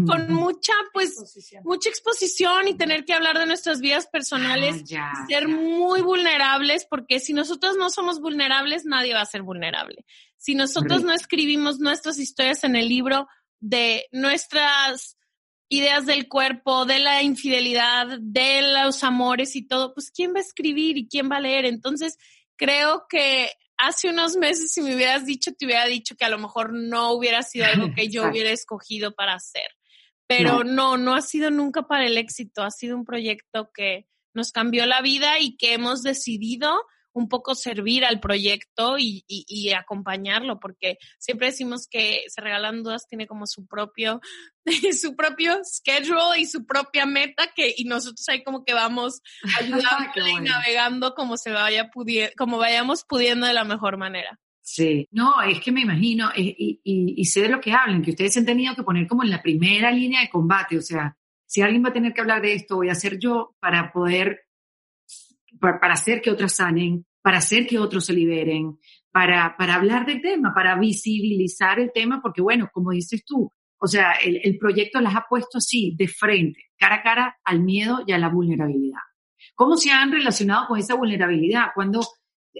con 0.08 0.34
mucha, 0.34 0.74
pues, 0.94 1.16
mucha 1.64 1.90
exposición 1.90 2.68
y 2.68 2.76
tener 2.76 3.06
que 3.06 3.14
hablar 3.14 3.38
de 3.40 3.46
nuestras 3.46 3.80
vidas 3.80 4.08
personales, 4.08 4.84
ah, 4.98 5.26
ser 5.28 5.48
muy 5.48 6.02
vulnerables, 6.02 6.86
porque 6.90 7.20
si 7.20 7.34
nosotros 7.34 7.76
no 7.78 7.90
somos 7.90 8.20
vulnerables, 8.20 8.86
nadie 8.86 9.14
va 9.14 9.22
a 9.22 9.26
ser 9.26 9.42
vulnerable. 9.42 10.06
Si 10.38 10.56
nosotros 10.56 11.04
no 11.04 11.14
escribimos 11.14 11.80
nuestras 11.80 12.20
historias 12.20 12.64
en 12.64 12.76
el 12.76 12.88
libro 12.88 13.28
de 13.60 14.06
nuestras 14.12 15.18
ideas 15.70 16.06
del 16.06 16.28
cuerpo, 16.28 16.86
de 16.86 17.00
la 17.00 17.24
infidelidad, 17.24 18.20
de 18.22 18.62
los 18.62 19.04
amores 19.04 19.56
y 19.56 19.68
todo, 19.68 19.94
pues 19.94 20.12
¿quién 20.12 20.34
va 20.34 20.38
a 20.38 20.44
escribir 20.44 20.98
y 20.98 21.08
quién 21.08 21.30
va 21.32 21.38
a 21.38 21.42
leer? 21.42 21.66
Entonces, 21.66 22.18
creo 22.56 23.06
que 23.10 23.50
hace 23.78 24.10
unos 24.10 24.36
meses 24.38 24.72
si 24.72 24.82
me 24.82 24.96
hubieras 24.96 25.26
dicho, 25.26 25.52
te 25.54 25.66
hubiera 25.66 25.86
dicho 25.86 26.16
que 26.16 26.26
a 26.26 26.30
lo 26.30 26.38
mejor 26.38 26.74
no 26.74 27.12
hubiera 27.12 27.44
sido 27.44 27.66
algo 27.66 27.94
que 27.94 28.10
yo 28.10 28.24
hubiera 28.30 28.52
escogido 28.52 29.14
para 29.14 29.34
hacer. 29.34 29.68
Pero 30.28 30.64
no. 30.64 30.98
no, 30.98 31.14
ha 31.14 31.22
sido 31.22 31.52
nunca 31.52 31.84
para 31.84 32.08
el 32.08 32.18
éxito, 32.18 32.64
ha 32.64 32.72
sido 32.72 32.96
un 32.98 33.06
proyecto 33.06 33.70
que 33.74 34.08
nos 34.34 34.52
cambió 34.52 34.86
la 34.86 35.02
vida 35.02 35.40
y 35.40 35.56
que 35.56 35.74
hemos 35.74 36.02
decidido 36.02 36.82
un 37.16 37.30
poco 37.30 37.56
servir 37.56 38.04
al 38.06 38.20
proyecto 38.20 38.98
y, 39.00 39.24
y, 39.28 39.72
acompañarlo, 39.72 40.60
porque 40.60 40.98
siempre 41.18 41.48
decimos 41.48 41.88
que 41.90 42.24
Se 42.28 42.42
Regalan 42.42 42.84
Dudas 42.84 43.08
tiene 43.08 43.26
como 43.26 43.48
su 43.48 43.66
propio, 43.66 44.20
su 45.02 45.16
propio 45.16 45.58
schedule 45.64 46.40
y 46.40 46.46
su 46.46 46.66
propia 46.66 47.06
meta, 47.06 47.48
que, 47.56 47.74
y 47.76 47.86
nosotros 47.86 48.28
ahí 48.28 48.44
como 48.44 48.66
que 48.66 48.74
vamos 48.74 49.22
ayudando 49.60 50.28
y 50.28 50.42
navegando 50.42 51.16
como 51.16 51.38
se 51.38 51.52
vaya 51.52 51.90
pudiendo, 51.90 52.34
como 52.38 52.58
vayamos 52.58 53.06
pudiendo 53.08 53.48
de 53.48 53.54
la 53.54 53.64
mejor 53.64 53.98
manera. 53.98 54.38
Sí, 54.62 55.08
no, 55.12 55.42
es 55.42 55.62
que 55.62 55.72
me 55.72 55.82
imagino, 55.82 56.32
y, 56.36 56.82
y, 56.84 57.14
y 57.16 57.26
sé 57.26 57.44
de 57.44 57.50
lo 57.50 57.62
que 57.62 57.72
hablan, 57.72 58.02
que 58.02 58.12
ustedes 58.12 58.34
se 58.34 58.40
han 58.40 58.46
tenido 58.46 58.76
que 58.76 58.84
poner 58.84 59.08
como 59.08 59.24
en 59.24 59.30
la 59.30 59.42
primera 59.42 59.92
línea 59.92 60.22
de 60.22 60.30
combate, 60.30 60.78
o 60.78 60.82
sea, 60.82 61.16
si 61.46 61.62
alguien 61.62 61.86
va 61.86 61.90
a 61.90 61.94
tener 61.94 62.14
que 62.14 62.22
hablar 62.22 62.42
de 62.42 62.54
esto, 62.54 62.76
voy 62.76 62.90
a 62.90 62.96
ser 62.96 63.20
yo 63.20 63.56
para 63.60 63.94
poder 63.94 64.45
para, 65.80 65.94
hacer 65.94 66.22
que 66.22 66.32
otras 66.32 66.56
sanen, 66.56 67.06
para 67.22 67.38
hacer 67.38 67.66
que 67.68 67.80
otros 67.80 68.06
se 68.06 68.14
liberen, 68.14 68.78
para, 69.12 69.56
para 69.58 69.76
hablar 69.76 70.06
del 70.06 70.22
tema, 70.22 70.54
para 70.54 70.78
visibilizar 70.78 71.80
el 71.80 71.92
tema, 71.94 72.22
porque 72.22 72.42
bueno, 72.42 72.70
como 72.74 72.92
dices 72.92 73.24
tú, 73.26 73.50
o 73.78 73.88
sea, 73.88 74.14
el, 74.14 74.40
el 74.44 74.58
proyecto 74.58 75.02
las 75.02 75.16
ha 75.16 75.26
puesto 75.30 75.58
así, 75.58 75.96
de 75.98 76.08
frente, 76.08 76.66
cara 76.78 76.96
a 76.96 77.04
cara 77.04 77.38
al 77.44 77.62
miedo 77.62 78.04
y 78.06 78.12
a 78.14 78.18
la 78.18 78.30
vulnerabilidad. 78.30 79.00
¿Cómo 79.54 79.78
se 79.78 79.92
han 79.92 80.12
relacionado 80.12 80.68
con 80.68 80.80
esa 80.80 80.96
vulnerabilidad? 80.96 81.68
Cuando 81.74 82.02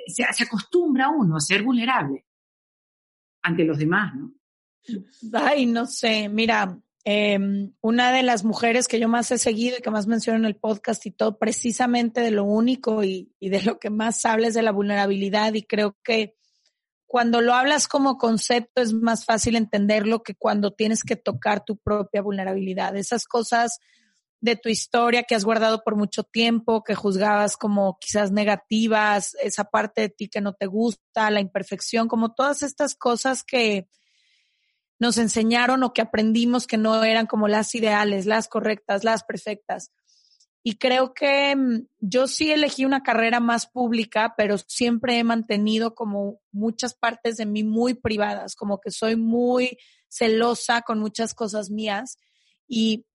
se, 0.08 0.24
se 0.32 0.44
acostumbra 0.44 1.10
uno 1.10 1.38
a 1.38 1.42
ser 1.42 1.64
vulnerable 1.64 2.26
ante 3.42 3.64
los 3.64 3.78
demás, 3.78 4.14
¿no? 4.16 4.34
Ay, 5.34 5.66
no 5.66 5.86
sé, 5.86 6.30
mira, 6.30 6.80
Em, 7.08 7.72
una 7.82 8.12
de 8.12 8.24
las 8.24 8.44
mujeres 8.44 8.88
que 8.88 9.00
yo 9.00 9.08
más 9.08 9.30
he 9.30 9.38
seguido 9.38 9.78
y 9.78 9.82
que 9.82 9.92
más 9.92 10.08
menciono 10.08 10.40
en 10.40 10.46
el 10.46 10.56
podcast 10.56 11.06
y 11.06 11.12
todo, 11.12 11.38
precisamente 11.38 12.20
de 12.20 12.32
lo 12.32 12.46
único 12.46 13.04
y, 13.04 13.32
de 13.40 13.62
lo 13.62 13.78
que 13.78 13.92
más 13.92 14.26
habla 14.26 14.48
es 14.48 14.56
de 14.56 14.64
la 14.64 14.72
vulnerabilidad 14.72 15.54
y 15.54 15.62
creo 15.62 15.96
que 16.04 16.36
cuando 17.06 17.42
lo 17.42 17.54
hablas 17.54 17.88
como 17.88 18.18
concepto 18.18 18.82
es 18.82 18.92
más 18.92 19.24
fácil 19.24 19.56
entenderlo 19.56 20.24
que 20.24 20.34
cuando 20.34 20.74
tienes 20.74 21.04
que 21.04 21.16
tocar 21.16 21.64
tu 21.64 21.78
propia 21.78 22.24
vulnerabilidad. 22.24 22.98
Esas 22.98 23.26
cosas 23.26 23.78
de 24.42 24.56
tu 24.56 24.70
historia 24.70 25.22
que 25.22 25.36
has 25.36 25.46
guardado 25.46 25.84
por 25.84 25.96
mucho 25.96 26.24
tiempo, 26.24 26.84
que 26.84 26.96
juzgabas 26.96 27.56
como 27.56 28.00
quizás 28.00 28.32
negativas, 28.32 29.36
esa 29.44 29.66
parte 29.66 30.02
de 30.02 30.10
ti 30.10 30.28
que 30.28 30.42
no 30.42 30.54
te 30.54 30.66
gusta, 30.66 31.30
la 31.30 31.40
imperfección, 31.40 32.08
como 32.08 32.34
todas 32.34 32.64
estas 32.64 32.96
cosas 32.96 33.44
que, 33.44 33.88
nos 35.00 35.18
enseñaron 35.18 35.84
o 35.84 35.94
que 35.94 36.02
aprendimos 36.02 36.68
que 36.68 36.78
no 36.78 37.04
eran 37.04 37.28
como 37.28 37.48
las 37.48 37.76
ideales, 37.76 38.26
las 38.26 38.48
correctas, 38.48 39.04
las 39.04 39.24
perfectas. 39.24 39.92
Y 40.64 40.78
creo 40.78 41.14
que 41.14 41.56
mm, 41.56 41.88
yo 42.00 42.26
sí 42.28 42.52
elegí 42.52 42.86
una 42.86 43.04
carrera 43.04 43.40
más 43.40 43.68
pública, 43.68 44.34
pero 44.36 44.58
siempre 44.58 45.20
he 45.20 45.24
mantenido 45.24 45.94
como 45.94 46.40
muchas 46.52 46.96
partes 46.96 47.38
de 47.38 47.46
mí 47.46 47.64
muy 47.64 47.94
privadas, 47.94 48.56
como 48.56 48.80
que 48.80 48.90
soy 48.90 49.16
muy 49.16 49.78
celosa 50.10 50.82
con 50.82 51.00
muchas 51.00 51.36
cosas 51.36 51.70
mías. 51.70 52.18
Y 52.68 53.06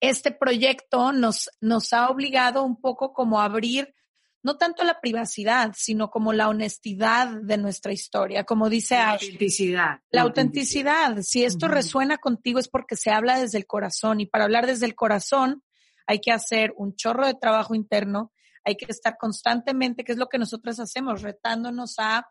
este 0.00 0.32
proyecto 0.32 1.12
nos, 1.12 1.50
nos 1.60 1.92
ha 1.92 2.08
obligado 2.08 2.64
un 2.64 2.80
poco 2.80 3.12
como 3.12 3.40
a 3.40 3.44
abrir 3.44 3.94
no 4.42 4.56
tanto 4.56 4.84
la 4.84 5.00
privacidad, 5.00 5.72
sino 5.76 6.10
como 6.10 6.32
la 6.32 6.48
honestidad 6.48 7.28
de 7.42 7.58
nuestra 7.58 7.92
historia, 7.92 8.44
como 8.44 8.68
dice 8.68 8.94
la 8.94 9.12
Autenticidad. 9.12 10.00
La, 10.10 10.22
autenticidad. 10.22 11.18
Si 11.22 11.44
esto 11.44 11.68
resuena 11.68 12.18
contigo 12.18 12.58
es 12.58 12.68
porque 12.68 12.96
se 12.96 13.10
habla 13.10 13.40
desde 13.40 13.58
el 13.58 13.66
corazón 13.66 14.20
y 14.20 14.26
para 14.26 14.44
hablar 14.44 14.66
desde 14.66 14.86
el 14.86 14.94
corazón 14.94 15.62
hay 16.06 16.20
que 16.20 16.32
hacer 16.32 16.72
un 16.76 16.94
chorro 16.94 17.26
de 17.26 17.34
trabajo 17.34 17.74
interno, 17.74 18.32
hay 18.64 18.76
que 18.76 18.86
estar 18.88 19.16
constantemente, 19.18 20.04
que 20.04 20.12
es 20.12 20.18
lo 20.18 20.28
que 20.28 20.38
nosotros 20.38 20.78
hacemos, 20.80 21.22
retándonos 21.22 21.96
a 21.98 22.28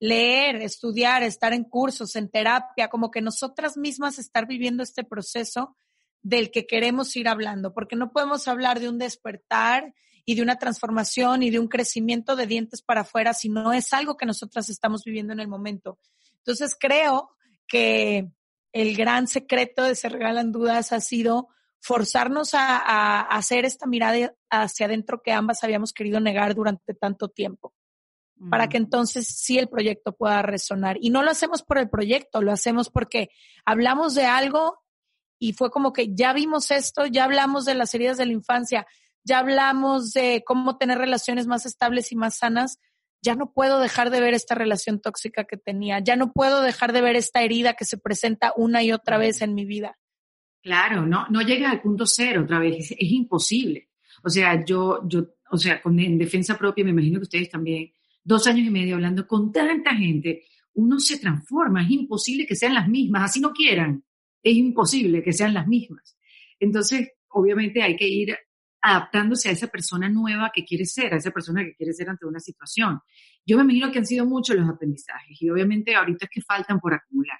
leer, 0.00 0.56
estudiar, 0.56 1.22
estar 1.22 1.52
en 1.52 1.64
cursos, 1.64 2.16
en 2.16 2.28
terapia, 2.28 2.88
como 2.88 3.10
que 3.10 3.20
nosotras 3.20 3.76
mismas 3.76 4.18
estar 4.18 4.48
viviendo 4.48 4.82
este 4.82 5.04
proceso 5.04 5.76
del 6.22 6.50
que 6.50 6.66
queremos 6.66 7.14
ir 7.16 7.28
hablando, 7.28 7.72
porque 7.72 7.96
no 7.96 8.12
podemos 8.12 8.48
hablar 8.48 8.80
de 8.80 8.88
un 8.88 8.98
despertar 8.98 9.94
y 10.24 10.34
de 10.34 10.42
una 10.42 10.56
transformación 10.58 11.42
y 11.42 11.50
de 11.50 11.58
un 11.58 11.68
crecimiento 11.68 12.36
de 12.36 12.46
dientes 12.46 12.82
para 12.82 13.02
afuera, 13.02 13.34
si 13.34 13.48
no 13.48 13.72
es 13.72 13.92
algo 13.92 14.16
que 14.16 14.26
nosotras 14.26 14.68
estamos 14.68 15.04
viviendo 15.04 15.32
en 15.32 15.40
el 15.40 15.48
momento. 15.48 15.98
Entonces 16.38 16.76
creo 16.78 17.30
que 17.66 18.28
el 18.72 18.96
gran 18.96 19.26
secreto 19.26 19.82
de 19.84 19.94
Se 19.94 20.08
Regalan 20.08 20.52
Dudas 20.52 20.92
ha 20.92 21.00
sido 21.00 21.48
forzarnos 21.80 22.54
a, 22.54 23.20
hacer 23.22 23.64
esta 23.64 23.86
mirada 23.86 24.34
hacia 24.50 24.86
adentro 24.86 25.20
que 25.22 25.32
ambas 25.32 25.64
habíamos 25.64 25.92
querido 25.92 26.20
negar 26.20 26.54
durante 26.54 26.94
tanto 26.94 27.28
tiempo, 27.28 27.74
para 28.50 28.68
que 28.68 28.76
entonces 28.76 29.26
sí 29.26 29.58
el 29.58 29.68
proyecto 29.68 30.12
pueda 30.12 30.42
resonar. 30.42 30.96
Y 31.00 31.10
no 31.10 31.22
lo 31.22 31.30
hacemos 31.30 31.62
por 31.62 31.78
el 31.78 31.90
proyecto, 31.90 32.40
lo 32.40 32.52
hacemos 32.52 32.88
porque 32.88 33.30
hablamos 33.64 34.14
de 34.14 34.24
algo 34.24 34.78
y 35.40 35.54
fue 35.54 35.70
como 35.70 35.92
que 35.92 36.14
ya 36.14 36.32
vimos 36.32 36.70
esto, 36.70 37.06
ya 37.06 37.24
hablamos 37.24 37.64
de 37.64 37.74
las 37.74 37.92
heridas 37.94 38.16
de 38.16 38.26
la 38.26 38.32
infancia, 38.32 38.86
ya 39.24 39.38
hablamos 39.38 40.12
de 40.12 40.42
cómo 40.46 40.76
tener 40.76 40.98
relaciones 40.98 41.46
más 41.46 41.66
estables 41.66 42.12
y 42.12 42.16
más 42.16 42.38
sanas, 42.38 42.78
ya 43.22 43.36
no 43.36 43.52
puedo 43.52 43.78
dejar 43.78 44.10
de 44.10 44.20
ver 44.20 44.34
esta 44.34 44.54
relación 44.54 45.00
tóxica 45.00 45.44
que 45.44 45.56
tenía, 45.56 46.00
ya 46.00 46.16
no 46.16 46.32
puedo 46.32 46.60
dejar 46.60 46.92
de 46.92 47.02
ver 47.02 47.16
esta 47.16 47.42
herida 47.42 47.74
que 47.74 47.84
se 47.84 47.96
presenta 47.96 48.52
una 48.56 48.82
y 48.82 48.92
otra 48.92 49.16
vez 49.16 49.42
en 49.42 49.54
mi 49.54 49.64
vida. 49.64 49.96
Claro, 50.60 51.06
no, 51.06 51.26
no 51.28 51.40
llegas 51.40 51.72
al 51.72 51.82
punto 51.82 52.04
cero 52.06 52.42
otra 52.42 52.58
vez, 52.58 52.90
es, 52.90 53.12
imposible. 53.12 53.90
O 54.24 54.28
sea, 54.28 54.64
yo, 54.64 55.00
yo, 55.08 55.26
o 55.50 55.56
sea, 55.56 55.80
con, 55.80 55.98
en 55.98 56.18
defensa 56.18 56.58
propia, 56.58 56.84
me 56.84 56.90
imagino 56.90 57.18
que 57.18 57.24
ustedes 57.24 57.50
también, 57.50 57.92
dos 58.22 58.46
años 58.46 58.66
y 58.66 58.70
medio 58.70 58.96
hablando 58.96 59.26
con 59.26 59.52
tanta 59.52 59.94
gente, 59.94 60.44
uno 60.74 60.98
se 60.98 61.18
transforma, 61.18 61.82
es 61.82 61.90
imposible 61.90 62.46
que 62.46 62.56
sean 62.56 62.74
las 62.74 62.88
mismas, 62.88 63.30
así 63.30 63.40
no 63.40 63.52
quieran, 63.52 64.04
es 64.42 64.54
imposible 64.54 65.22
que 65.22 65.32
sean 65.32 65.54
las 65.54 65.66
mismas. 65.66 66.16
Entonces, 66.58 67.10
obviamente 67.28 67.82
hay 67.82 67.96
que 67.96 68.08
ir 68.08 68.36
adaptándose 68.82 69.48
a 69.48 69.52
esa 69.52 69.68
persona 69.68 70.08
nueva 70.08 70.50
que 70.52 70.64
quiere 70.64 70.84
ser, 70.84 71.14
a 71.14 71.16
esa 71.16 71.30
persona 71.30 71.64
que 71.64 71.74
quiere 71.74 71.92
ser 71.92 72.10
ante 72.10 72.26
una 72.26 72.40
situación. 72.40 73.00
Yo 73.46 73.56
me 73.56 73.62
imagino 73.62 73.92
que 73.92 74.00
han 74.00 74.06
sido 74.06 74.26
muchos 74.26 74.56
los 74.56 74.68
aprendizajes 74.68 75.40
y 75.40 75.48
obviamente 75.48 75.94
ahorita 75.94 76.26
es 76.26 76.30
que 76.30 76.42
faltan 76.42 76.80
por 76.80 76.92
acumular, 76.92 77.38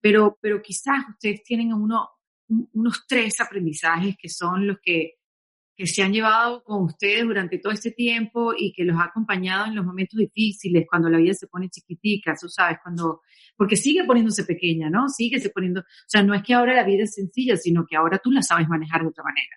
pero, 0.00 0.36
pero 0.42 0.60
quizás 0.60 1.04
ustedes 1.08 1.42
tienen 1.44 1.72
uno, 1.72 2.08
unos 2.72 3.04
tres 3.06 3.40
aprendizajes 3.40 4.16
que 4.20 4.28
son 4.28 4.66
los 4.66 4.78
que, 4.82 5.20
que 5.76 5.86
se 5.86 6.02
han 6.02 6.12
llevado 6.12 6.62
con 6.64 6.82
ustedes 6.82 7.22
durante 7.22 7.58
todo 7.58 7.72
este 7.72 7.92
tiempo 7.92 8.52
y 8.56 8.72
que 8.72 8.84
los 8.84 8.98
ha 8.98 9.04
acompañado 9.04 9.66
en 9.66 9.76
los 9.76 9.86
momentos 9.86 10.18
difíciles, 10.18 10.86
cuando 10.90 11.08
la 11.08 11.18
vida 11.18 11.34
se 11.34 11.46
pone 11.46 11.70
chiquitica, 11.70 12.34
tú 12.38 12.48
sabes, 12.48 12.78
cuando, 12.82 13.22
porque 13.56 13.76
sigue 13.76 14.04
poniéndose 14.04 14.44
pequeña, 14.44 14.90
¿no? 14.90 15.08
Sigue 15.08 15.38
se 15.38 15.50
poniendo, 15.50 15.80
o 15.80 15.84
sea, 16.08 16.22
no 16.22 16.34
es 16.34 16.42
que 16.42 16.52
ahora 16.52 16.74
la 16.74 16.84
vida 16.84 17.04
es 17.04 17.14
sencilla, 17.14 17.56
sino 17.56 17.86
que 17.86 17.96
ahora 17.96 18.18
tú 18.18 18.30
la 18.32 18.42
sabes 18.42 18.68
manejar 18.68 19.02
de 19.02 19.08
otra 19.08 19.24
manera. 19.24 19.56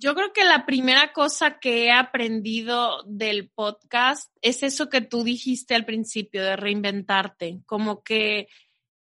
Yo 0.00 0.14
creo 0.14 0.32
que 0.32 0.44
la 0.44 0.64
primera 0.64 1.12
cosa 1.12 1.58
que 1.58 1.84
he 1.84 1.92
aprendido 1.92 3.02
del 3.04 3.50
podcast 3.50 4.34
es 4.40 4.62
eso 4.62 4.88
que 4.88 5.02
tú 5.02 5.24
dijiste 5.24 5.74
al 5.74 5.84
principio, 5.84 6.42
de 6.42 6.56
reinventarte, 6.56 7.60
como 7.66 8.02
que 8.02 8.48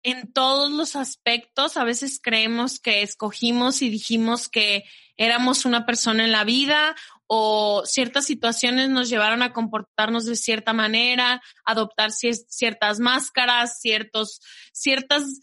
en 0.03 0.31
todos 0.35 0.71
los 0.71 0.95
aspectos 0.95 1.79
a 1.79 1.85
veces 1.85 2.21
creemos 2.23 2.79
que 2.79 3.01
escogimos 3.01 3.81
y 3.81 3.89
dijimos 3.89 4.51
que 4.51 4.85
éramos 5.17 5.65
una 5.65 5.87
persona 5.87 6.25
en 6.25 6.33
la 6.33 6.45
vida 6.45 6.95
o 7.27 7.85
ciertas 7.87 8.27
situaciones 8.27 8.91
nos 8.91 9.09
llevaron 9.09 9.43
a 9.43 9.55
comportarnos 9.55 10.27
de 10.27 10.37
cierta 10.37 10.75
manera, 10.75 11.41
adoptar 11.65 12.11
ciertas 12.11 13.01
máscaras, 13.01 13.81
ciertos, 13.81 14.43
ciertas 14.73 15.41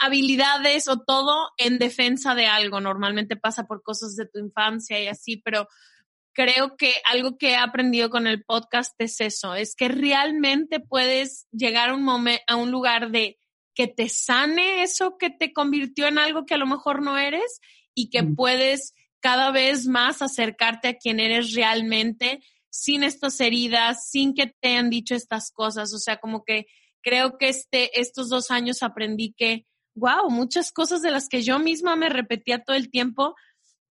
habilidades 0.00 0.88
o 0.88 1.00
todo 1.00 1.50
en 1.56 1.78
defensa 1.78 2.34
de 2.34 2.46
algo. 2.46 2.80
Normalmente 2.80 3.36
pasa 3.36 3.64
por 3.64 3.82
cosas 3.82 4.16
de 4.16 4.26
tu 4.26 4.38
infancia 4.38 5.00
y 5.00 5.06
así, 5.06 5.36
pero 5.38 5.68
creo 6.32 6.76
que 6.76 6.94
algo 7.04 7.36
que 7.36 7.50
he 7.50 7.56
aprendido 7.56 8.10
con 8.10 8.26
el 8.26 8.44
podcast 8.44 8.94
es 8.98 9.20
eso, 9.20 9.54
es 9.54 9.74
que 9.74 9.88
realmente 9.88 10.78
puedes 10.78 11.46
llegar 11.50 11.90
a 11.90 11.94
un 11.94 12.04
momento, 12.04 12.42
a 12.46 12.56
un 12.56 12.70
lugar 12.70 13.10
de 13.10 13.38
que 13.74 13.88
te 13.88 14.08
sane 14.08 14.82
eso 14.82 15.18
que 15.18 15.30
te 15.30 15.52
convirtió 15.52 16.06
en 16.06 16.18
algo 16.18 16.46
que 16.46 16.54
a 16.54 16.58
lo 16.58 16.66
mejor 16.66 17.02
no 17.02 17.18
eres 17.18 17.60
y 17.94 18.10
que 18.10 18.22
mm. 18.22 18.36
puedes 18.36 18.94
cada 19.20 19.50
vez 19.50 19.86
más 19.86 20.22
acercarte 20.22 20.88
a 20.88 20.96
quien 20.96 21.20
eres 21.20 21.54
realmente 21.54 22.40
sin 22.70 23.02
estas 23.02 23.40
heridas, 23.40 24.08
sin 24.08 24.34
que 24.34 24.46
te 24.46 24.68
hayan 24.68 24.90
dicho 24.90 25.14
estas 25.14 25.50
cosas. 25.50 25.92
O 25.92 25.98
sea, 25.98 26.18
como 26.18 26.44
que 26.44 26.66
creo 27.02 27.38
que 27.38 27.48
este, 27.48 28.00
estos 28.00 28.28
dos 28.28 28.50
años 28.50 28.82
aprendí 28.82 29.34
que 29.36 29.66
wow, 29.98 30.30
muchas 30.30 30.72
cosas 30.72 31.02
de 31.02 31.10
las 31.10 31.28
que 31.28 31.42
yo 31.42 31.58
misma 31.58 31.96
me 31.96 32.08
repetía 32.08 32.62
todo 32.62 32.76
el 32.76 32.90
tiempo 32.90 33.34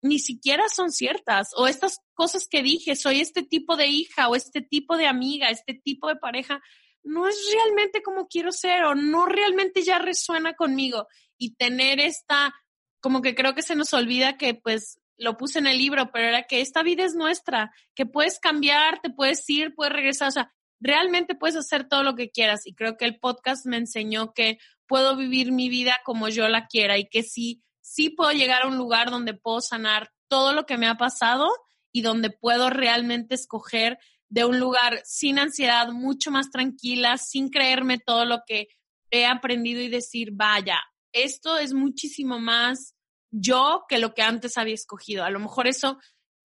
ni 0.02 0.18
siquiera 0.18 0.64
son 0.68 0.90
ciertas. 0.90 1.50
O 1.56 1.66
estas 1.66 2.00
cosas 2.14 2.48
que 2.48 2.62
dije, 2.62 2.96
soy 2.96 3.20
este 3.20 3.42
tipo 3.42 3.76
de 3.76 3.86
hija 3.86 4.28
o 4.28 4.36
este 4.36 4.60
tipo 4.60 4.96
de 4.96 5.06
amiga, 5.06 5.48
este 5.48 5.74
tipo 5.74 6.08
de 6.08 6.16
pareja, 6.16 6.60
no 7.04 7.26
es 7.28 7.36
realmente 7.52 8.02
como 8.02 8.26
quiero 8.26 8.52
ser 8.52 8.84
o 8.84 8.94
no 8.94 9.26
realmente 9.26 9.82
ya 9.82 9.98
resuena 9.98 10.54
conmigo. 10.54 11.06
Y 11.38 11.54
tener 11.54 12.00
esta, 12.00 12.52
como 13.00 13.22
que 13.22 13.34
creo 13.34 13.54
que 13.54 13.62
se 13.62 13.76
nos 13.76 13.94
olvida 13.94 14.36
que 14.36 14.54
pues 14.54 15.00
lo 15.16 15.36
puse 15.36 15.60
en 15.60 15.68
el 15.68 15.78
libro, 15.78 16.10
pero 16.12 16.28
era 16.28 16.44
que 16.44 16.60
esta 16.60 16.82
vida 16.82 17.04
es 17.04 17.14
nuestra, 17.14 17.72
que 17.94 18.06
puedes 18.06 18.40
cambiar, 18.40 19.00
te 19.00 19.10
puedes 19.10 19.48
ir, 19.48 19.74
puedes 19.74 19.92
regresar, 19.92 20.28
o 20.28 20.32
sea, 20.32 20.52
realmente 20.80 21.36
puedes 21.36 21.56
hacer 21.56 21.88
todo 21.88 22.02
lo 22.02 22.16
que 22.16 22.30
quieras. 22.30 22.66
Y 22.66 22.74
creo 22.74 22.96
que 22.96 23.04
el 23.04 23.20
podcast 23.20 23.66
me 23.66 23.76
enseñó 23.76 24.32
que 24.32 24.58
puedo 24.92 25.16
vivir 25.16 25.52
mi 25.52 25.70
vida 25.70 25.98
como 26.04 26.28
yo 26.28 26.48
la 26.48 26.66
quiera 26.66 26.98
y 26.98 27.08
que 27.08 27.22
sí, 27.22 27.62
sí 27.80 28.10
puedo 28.10 28.30
llegar 28.32 28.64
a 28.64 28.68
un 28.68 28.76
lugar 28.76 29.10
donde 29.10 29.32
puedo 29.32 29.62
sanar 29.62 30.10
todo 30.28 30.52
lo 30.52 30.66
que 30.66 30.76
me 30.76 30.86
ha 30.86 30.98
pasado 30.98 31.48
y 31.92 32.02
donde 32.02 32.28
puedo 32.28 32.68
realmente 32.68 33.34
escoger 33.34 33.98
de 34.28 34.44
un 34.44 34.60
lugar 34.60 35.00
sin 35.06 35.38
ansiedad, 35.38 35.88
mucho 35.92 36.30
más 36.30 36.50
tranquila, 36.50 37.16
sin 37.16 37.48
creerme 37.48 38.00
todo 38.00 38.26
lo 38.26 38.42
que 38.46 38.68
he 39.10 39.24
aprendido 39.24 39.80
y 39.80 39.88
decir, 39.88 40.28
vaya, 40.34 40.78
esto 41.10 41.56
es 41.56 41.72
muchísimo 41.72 42.38
más 42.38 42.94
yo 43.30 43.84
que 43.88 43.98
lo 43.98 44.12
que 44.12 44.20
antes 44.20 44.58
había 44.58 44.74
escogido. 44.74 45.24
A 45.24 45.30
lo 45.30 45.40
mejor 45.40 45.68
eso 45.68 45.96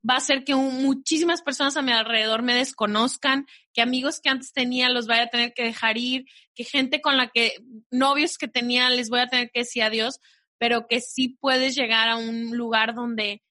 va 0.08 0.16
a 0.16 0.18
hacer 0.18 0.44
que 0.44 0.56
muchísimas 0.56 1.42
personas 1.42 1.76
a 1.78 1.82
mi 1.82 1.92
alrededor 1.92 2.42
me 2.44 2.56
desconozcan, 2.56 3.46
que 3.74 3.82
amigos 3.82 4.22
que 4.22 4.30
antes 4.30 4.54
tenía 4.54 4.90
los 4.90 5.08
vaya 5.08 5.24
a 5.24 5.30
tener 5.30 5.54
que 5.54 5.64
dejar 5.64 5.98
ir, 5.98 6.26
que 6.56 6.64
gente 6.64 7.02
con 7.02 7.18
la 7.18 7.30
que, 7.30 7.54
novios 7.92 8.38
que 8.38 8.48
tenía 8.48 8.90
les 8.90 9.10
voy 9.10 9.20
a 9.20 9.28
tener 9.28 9.50
que 9.52 9.62
decir 9.62 9.84
adiós, 9.84 10.20
pero 10.58 10.88
que 10.88 11.02
sí 11.02 11.38
puedes 11.40 11.76
llegar 11.76 12.10
a 12.10 12.16
un 12.18 12.56
lugar 12.56 12.96
donde 12.96 13.44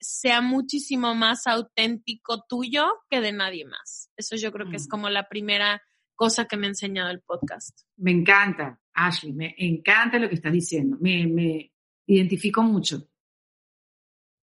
sea 0.00 0.40
muchísimo 0.40 1.14
más 1.14 1.46
auténtico 1.46 2.44
tuyo 2.48 2.86
que 3.10 3.20
de 3.20 3.32
nadie 3.32 3.66
más. 3.66 4.10
Eso 4.16 4.36
yo 4.36 4.50
creo 4.50 4.70
que 4.70 4.76
es 4.76 4.86
Mm. 4.86 4.90
como 4.90 5.08
la 5.10 5.28
primera 5.28 5.82
cosa 6.14 6.46
que 6.46 6.56
me 6.56 6.66
ha 6.66 6.70
enseñado 6.70 7.10
el 7.10 7.20
podcast. 7.20 7.80
Me 7.96 8.10
encanta, 8.10 8.80
Ashley, 8.94 9.32
me 9.32 9.54
encanta 9.58 10.18
lo 10.18 10.28
que 10.28 10.34
estás 10.34 10.52
diciendo. 10.52 10.96
Me, 11.00 11.26
me 11.26 11.72
identifico 12.06 12.62
mucho. 12.62 13.09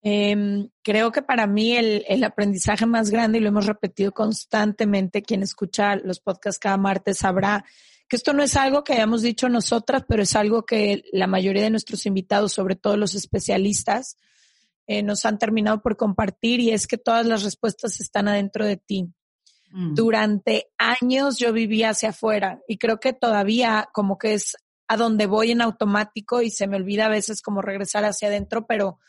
Em, 0.02 0.68
creo 0.82 1.10
que 1.10 1.22
para 1.22 1.46
mí 1.46 1.76
el, 1.76 2.04
el 2.08 2.22
aprendizaje 2.24 2.86
más 2.86 3.10
grande, 3.10 3.38
y 3.38 3.40
lo 3.40 3.48
hemos 3.48 3.66
repetido 3.66 4.12
constantemente, 4.12 5.22
quien 5.22 5.42
escucha 5.42 5.96
los 5.96 6.20
podcasts 6.20 6.60
cada 6.60 6.76
martes 6.76 7.18
sabrá 7.18 7.64
que 8.08 8.16
esto 8.16 8.32
no 8.32 8.42
es 8.42 8.56
algo 8.56 8.84
que 8.84 8.94
hayamos 8.94 9.22
dicho 9.22 9.48
nosotras, 9.48 10.04
pero 10.08 10.22
es 10.22 10.36
algo 10.36 10.64
que 10.64 11.04
la 11.12 11.26
mayoría 11.26 11.62
de 11.62 11.70
nuestros 11.70 12.06
invitados, 12.06 12.52
sobre 12.52 12.76
todo 12.76 12.96
los 12.96 13.14
especialistas, 13.14 14.16
eh, 14.86 15.02
nos 15.02 15.24
han 15.24 15.38
terminado 15.38 15.82
por 15.82 15.96
compartir 15.96 16.60
y 16.60 16.70
es 16.70 16.86
que 16.86 16.98
todas 16.98 17.26
las 17.26 17.42
respuestas 17.42 18.00
están 18.00 18.28
adentro 18.28 18.64
de 18.64 18.76
ti. 18.76 19.08
Mm. 19.72 19.94
Durante 19.94 20.68
años 20.78 21.38
yo 21.38 21.52
vivía 21.52 21.90
hacia 21.90 22.10
afuera 22.10 22.60
y 22.68 22.78
creo 22.78 23.00
que 23.00 23.12
todavía 23.12 23.88
como 23.92 24.16
que 24.18 24.34
es 24.34 24.56
a 24.86 24.96
donde 24.96 25.26
voy 25.26 25.50
en 25.50 25.60
automático 25.60 26.40
y 26.40 26.50
se 26.50 26.68
me 26.68 26.76
olvida 26.76 27.06
a 27.06 27.10
veces 27.10 27.42
como 27.42 27.62
regresar 27.62 28.04
hacia 28.04 28.28
adentro, 28.28 28.66
pero 28.68 29.00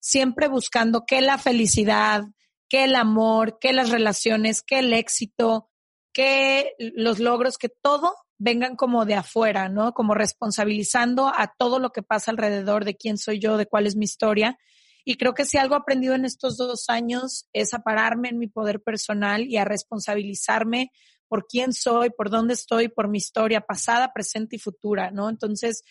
siempre 0.00 0.48
buscando 0.48 1.04
que 1.06 1.20
la 1.20 1.38
felicidad, 1.38 2.24
que 2.68 2.84
el 2.84 2.94
amor, 2.94 3.58
que 3.58 3.72
las 3.72 3.90
relaciones, 3.90 4.62
que 4.62 4.80
el 4.80 4.92
éxito, 4.92 5.70
que 6.12 6.74
los 6.78 7.18
logros, 7.18 7.58
que 7.58 7.68
todo 7.68 8.14
vengan 8.38 8.76
como 8.76 9.04
de 9.04 9.14
afuera, 9.14 9.68
¿no? 9.68 9.92
Como 9.92 10.14
responsabilizando 10.14 11.28
a 11.28 11.52
todo 11.58 11.80
lo 11.80 11.90
que 11.90 12.02
pasa 12.02 12.30
alrededor 12.30 12.84
de 12.84 12.96
quién 12.96 13.18
soy 13.18 13.40
yo, 13.40 13.56
de 13.56 13.66
cuál 13.66 13.86
es 13.86 13.96
mi 13.96 14.04
historia. 14.04 14.58
Y 15.04 15.16
creo 15.16 15.34
que 15.34 15.44
si 15.44 15.58
algo 15.58 15.74
he 15.74 15.78
aprendido 15.78 16.14
en 16.14 16.24
estos 16.24 16.56
dos 16.56 16.88
años 16.88 17.48
es 17.52 17.74
a 17.74 17.80
pararme 17.80 18.28
en 18.28 18.38
mi 18.38 18.46
poder 18.46 18.80
personal 18.80 19.46
y 19.46 19.56
a 19.56 19.64
responsabilizarme 19.64 20.92
por 21.28 21.46
quién 21.46 21.72
soy, 21.72 22.10
por 22.10 22.30
dónde 22.30 22.54
estoy, 22.54 22.88
por 22.88 23.08
mi 23.08 23.18
historia 23.18 23.60
pasada, 23.60 24.12
presente 24.12 24.56
y 24.56 24.58
futura, 24.58 25.10
¿no? 25.10 25.28
Entonces, 25.28 25.82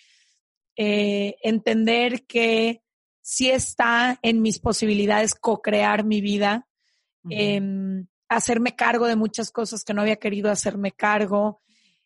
eh, 0.77 1.35
entender 1.41 2.25
que 2.27 2.81
sí 3.27 3.49
está 3.49 4.19
en 4.21 4.41
mis 4.41 4.57
posibilidades 4.57 5.35
co-crear 5.35 6.05
mi 6.05 6.21
vida, 6.21 6.65
em, 7.29 8.07
hacerme 8.29 8.77
cargo 8.77 9.05
de 9.05 9.17
muchas 9.17 9.51
cosas 9.51 9.83
que 9.83 9.93
no 9.93 10.01
había 10.01 10.15
querido 10.15 10.49
hacerme 10.49 10.93
cargo, 10.93 11.61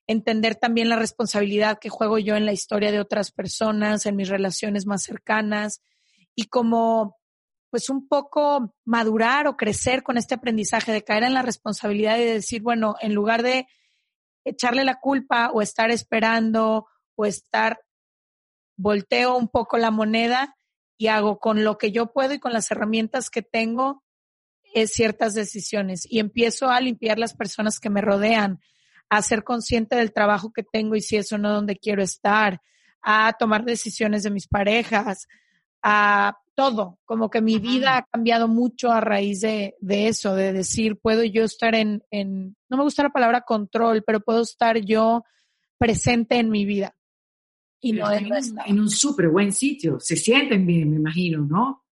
entender 0.07 0.55
también 0.55 0.89
la 0.89 0.95
responsabilidad 0.95 1.77
que 1.77 1.89
juego 1.89 2.17
yo 2.17 2.35
en 2.35 2.47
la 2.47 2.53
historia 2.53 2.91
de 2.91 2.99
otras 2.99 3.31
personas, 3.31 4.07
en 4.07 4.15
mis 4.15 4.29
relaciones 4.29 4.87
más 4.87 5.03
cercanas 5.03 5.83
y 6.33 6.45
como 6.45 7.19
pues 7.69 7.91
un 7.91 8.07
poco 8.07 8.73
madurar 8.83 9.45
o 9.45 9.57
crecer 9.57 10.01
con 10.01 10.17
este 10.17 10.33
aprendizaje 10.33 10.91
de 10.91 11.03
caer 11.03 11.21
en 11.21 11.35
la 11.35 11.43
responsabilidad 11.43 12.17
y 12.17 12.21
de 12.21 12.33
decir, 12.33 12.63
bueno, 12.63 12.95
en 12.99 13.13
lugar 13.13 13.43
de 13.43 13.67
echarle 14.43 14.83
la 14.83 14.99
culpa 14.99 15.51
o 15.53 15.61
estar 15.61 15.91
esperando 15.91 16.87
o 17.13 17.25
estar, 17.27 17.79
volteo 18.75 19.37
un 19.37 19.49
poco 19.49 19.77
la 19.77 19.91
moneda 19.91 20.57
y 21.01 21.07
hago 21.07 21.39
con 21.39 21.63
lo 21.63 21.79
que 21.79 21.91
yo 21.91 22.13
puedo 22.13 22.35
y 22.35 22.39
con 22.39 22.53
las 22.53 22.69
herramientas 22.69 23.31
que 23.31 23.41
tengo 23.41 24.03
es 24.71 24.91
ciertas 24.91 25.33
decisiones. 25.33 26.05
Y 26.07 26.19
empiezo 26.19 26.69
a 26.69 26.79
limpiar 26.79 27.17
las 27.17 27.33
personas 27.33 27.79
que 27.79 27.89
me 27.89 28.01
rodean, 28.01 28.59
a 29.09 29.23
ser 29.23 29.43
consciente 29.43 29.95
del 29.95 30.13
trabajo 30.13 30.53
que 30.53 30.61
tengo 30.61 30.95
y 30.95 31.01
si 31.01 31.17
eso 31.17 31.39
no 31.39 31.51
donde 31.51 31.75
quiero 31.75 32.03
estar, 32.03 32.61
a 33.01 33.33
tomar 33.33 33.65
decisiones 33.65 34.21
de 34.21 34.29
mis 34.29 34.47
parejas, 34.47 35.27
a 35.81 36.37
todo, 36.53 36.99
como 37.05 37.31
que 37.31 37.41
mi 37.41 37.57
vida 37.57 37.97
ha 37.97 38.03
cambiado 38.03 38.47
mucho 38.47 38.91
a 38.91 39.01
raíz 39.01 39.41
de, 39.41 39.73
de 39.79 40.07
eso, 40.07 40.35
de 40.35 40.53
decir, 40.53 40.99
puedo 41.01 41.23
yo 41.23 41.43
estar 41.43 41.73
en, 41.73 42.03
en, 42.11 42.55
no 42.69 42.77
me 42.77 42.83
gusta 42.83 43.01
la 43.01 43.09
palabra 43.09 43.41
control, 43.41 44.03
pero 44.05 44.19
puedo 44.19 44.43
estar 44.43 44.77
yo 44.77 45.23
presente 45.79 46.37
en 46.37 46.51
mi 46.51 46.63
vida. 46.63 46.95
Y 47.81 47.93
no 47.93 48.09
están 48.11 48.25
en, 48.27 48.33
en, 48.33 48.51
un, 48.51 48.59
en 48.67 48.79
un 48.79 48.89
súper 48.89 49.29
buen 49.29 49.51
sitio. 49.51 49.99
Se 49.99 50.15
sienten 50.15 50.65
bien, 50.65 50.91
me 50.91 50.97
imagino, 50.97 51.41
¿no? 51.41 51.83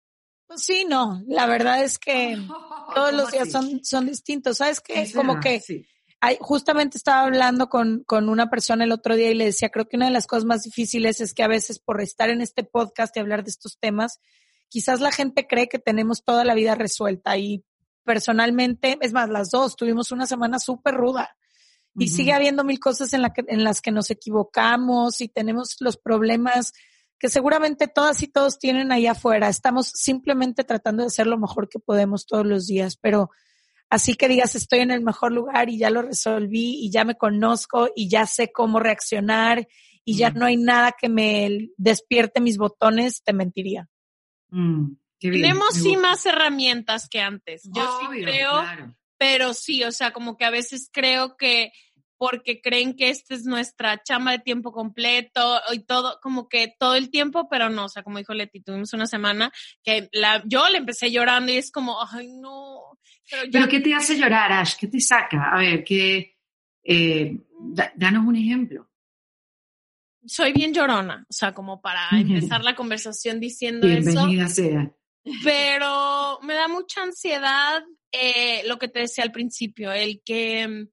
Pues 0.47 0.63
sí, 0.63 0.87
no, 0.89 1.23
la 1.27 1.47
verdad 1.47 1.83
es 1.83 1.99
que 1.99 2.39
todos 2.95 3.13
los 3.13 3.31
¿Cómo 3.31 3.33
días 3.33 3.51
son, 3.51 3.85
son 3.85 4.07
distintos. 4.07 4.59
¿Sabes 4.59 4.81
qué? 4.81 5.05
¿Qué 5.05 5.13
Como 5.13 5.41
que 5.41 5.61
Sí. 5.61 5.87
hay, 6.21 6.37
justamente 6.41 6.99
estaba 6.99 7.23
hablando 7.27 7.69
con, 7.69 8.03
con 8.05 8.29
una 8.29 8.51
persona 8.51 8.85
el 8.85 8.93
otro 8.93 9.17
día 9.17 9.31
y 9.31 9.35
le 9.35 9.47
decía, 9.47 9.71
creo 9.71 9.89
que 9.89 9.97
una 9.97 10.07
de 10.07 10.13
las 10.13 10.27
cosas 10.27 10.45
más 10.45 10.63
difíciles 10.63 11.21
es 11.21 11.35
que 11.35 11.43
a 11.43 11.49
veces 11.49 11.79
por 11.79 12.01
estar 12.01 12.31
en 12.31 12.41
este 12.41 12.65
podcast 12.65 13.17
y 13.17 13.21
hablar 13.21 13.45
de 13.45 13.51
estos 13.51 13.79
temas, 13.79 14.21
quizás 14.69 15.01
la 15.01 15.13
gente 15.13 15.47
cree 15.47 15.69
que 15.69 15.79
tenemos 15.79 16.23
toda 16.25 16.45
la 16.45 16.55
vida 16.55 16.75
resuelta 16.75 17.37
y 17.39 17.65
personalmente, 18.05 18.99
es 19.01 19.13
más, 19.13 19.29
las 19.29 19.51
dos 19.51 19.77
tuvimos 19.77 20.13
una 20.13 20.27
semana 20.27 20.59
súper 20.59 20.95
ruda 20.95 21.37
y 21.99 22.09
sigue 22.09 22.33
habiendo 22.33 22.65
mil 22.65 22.79
cosas 22.79 23.13
en, 23.13 23.23
la 23.23 23.33
que, 23.33 23.45
en 23.49 23.65
las 23.65 23.81
que 23.81 23.91
nos 23.91 24.11
equivocamos 24.11 25.21
y 25.21 25.29
tenemos 25.29 25.77
los 25.81 25.97
problemas 25.97 26.73
que 27.19 27.29
seguramente 27.29 27.89
todas 27.89 28.23
y 28.23 28.29
todos 28.29 28.59
tienen 28.59 28.93
allá 28.93 29.13
afuera. 29.13 29.49
Estamos 29.49 29.89
simplemente 29.89 30.65
tratando 30.65 31.03
de 31.03 31.09
hacer 31.09 31.27
lo 31.27 31.39
mejor 31.39 31.69
que 31.69 31.81
podemos 31.81 32.27
todos 32.27 32.47
los 32.47 32.67
días, 32.67 32.97
pero 32.97 33.31
así 33.91 34.15
que 34.15 34.29
digas 34.29 34.55
estoy 34.55 34.81
en 34.81 34.91
el 34.91 35.03
mejor 35.03 35.33
lugar 35.33 35.69
y 35.69 35.79
ya 35.79 35.91
lo 35.91 36.03
resolví 36.03 36.77
y 36.85 36.91
ya 36.91 37.05
me 37.05 37.17
conozco 37.17 37.89
y 37.97 38.09
ya 38.09 38.27
sé 38.27 38.53
cómo 38.53 38.79
reaccionar 38.79 39.67
y 40.05 40.17
ya 40.17 40.31
Mm. 40.31 40.39
no 40.39 40.47
hay 40.47 40.57
nada 40.57 40.93
que 40.99 41.09
me 41.09 41.71
despierte 41.77 42.41
mis 42.41 42.57
botones, 42.57 43.23
te 43.23 43.33
mentiría. 43.33 43.89
Mm, 44.51 44.93
bien, 45.21 45.33
Tenemos 45.35 45.75
me 45.75 45.81
sí 45.83 45.97
más 45.97 46.25
herramientas 46.25 47.09
que 47.09 47.21
antes. 47.21 47.69
Yo 47.75 47.83
sí 48.01 48.23
creo, 48.23 48.51
claro. 48.53 48.95
pero 49.19 49.53
sí, 49.55 49.85
o 49.85 49.93
sea, 49.93 50.13
como 50.13 50.37
que 50.37 50.45
a 50.45 50.51
veces 50.51 50.89
creo 50.93 51.37
que 51.37 51.73
porque 52.19 52.61
creen 52.61 52.95
que 52.97 53.11
esta 53.11 53.35
es 53.35 53.45
nuestra 53.45 54.03
chamba 54.03 54.33
de 54.33 54.41
tiempo 54.41 54.73
completo 54.73 55.61
y 55.73 55.79
todo, 55.81 56.19
como 56.21 56.49
que 56.49 56.75
todo 56.79 56.97
el 56.97 57.11
tiempo, 57.11 57.49
pero 57.49 57.71
no, 57.71 57.85
o 57.85 57.89
sea, 57.89 58.03
como 58.03 58.19
dijo 58.19 58.35
Leti, 58.35 58.61
tuvimos 58.61 58.93
una 58.93 59.07
semana 59.07 59.53
que 59.85 60.09
la, 60.13 60.43
yo 60.47 60.69
le 60.69 60.79
empecé 60.79 61.11
llorando 61.11 61.53
y 61.53 61.57
es 61.57 61.71
como, 61.71 61.97
ay, 62.13 62.29
no, 62.33 62.99
pero 63.31 63.45
ya 63.45 63.51
¿Pero 63.53 63.69
qué 63.69 63.81
te 63.81 63.95
hace 63.95 64.17
llorar, 64.19 64.53
Ash? 64.53 64.75
¿Qué 64.79 64.89
te 64.89 65.01
saca? 65.01 65.51
A 65.53 65.59
ver, 65.59 65.85
que, 65.85 66.37
eh, 66.83 67.39
da- 67.61 67.93
danos 67.95 68.27
un 68.27 68.37
ejemplo. 68.37 68.91
soy 70.27 70.53
bien 70.53 70.75
llorona, 70.75 71.25
o 71.29 71.33
sea, 71.33 71.55
como 71.55 71.81
para 71.81 72.09
empezar 72.13 72.63
la 72.65 72.75
conversación 72.75 73.41
diciendo 73.41 73.87
eso. 73.87 74.11
Bienvenida 74.11 74.49
sea. 74.49 74.93
pero 75.45 76.39
me 76.43 76.55
da 76.55 76.69
mucha 76.69 77.03
ansiedad 77.03 77.83
eh, 78.13 78.63
lo 78.67 78.79
que 78.79 78.89
te 78.89 79.01
decía 79.01 79.25
al 79.25 79.33
principio, 79.33 79.93
el 79.93 80.23
que 80.25 80.67
mm, 80.67 80.89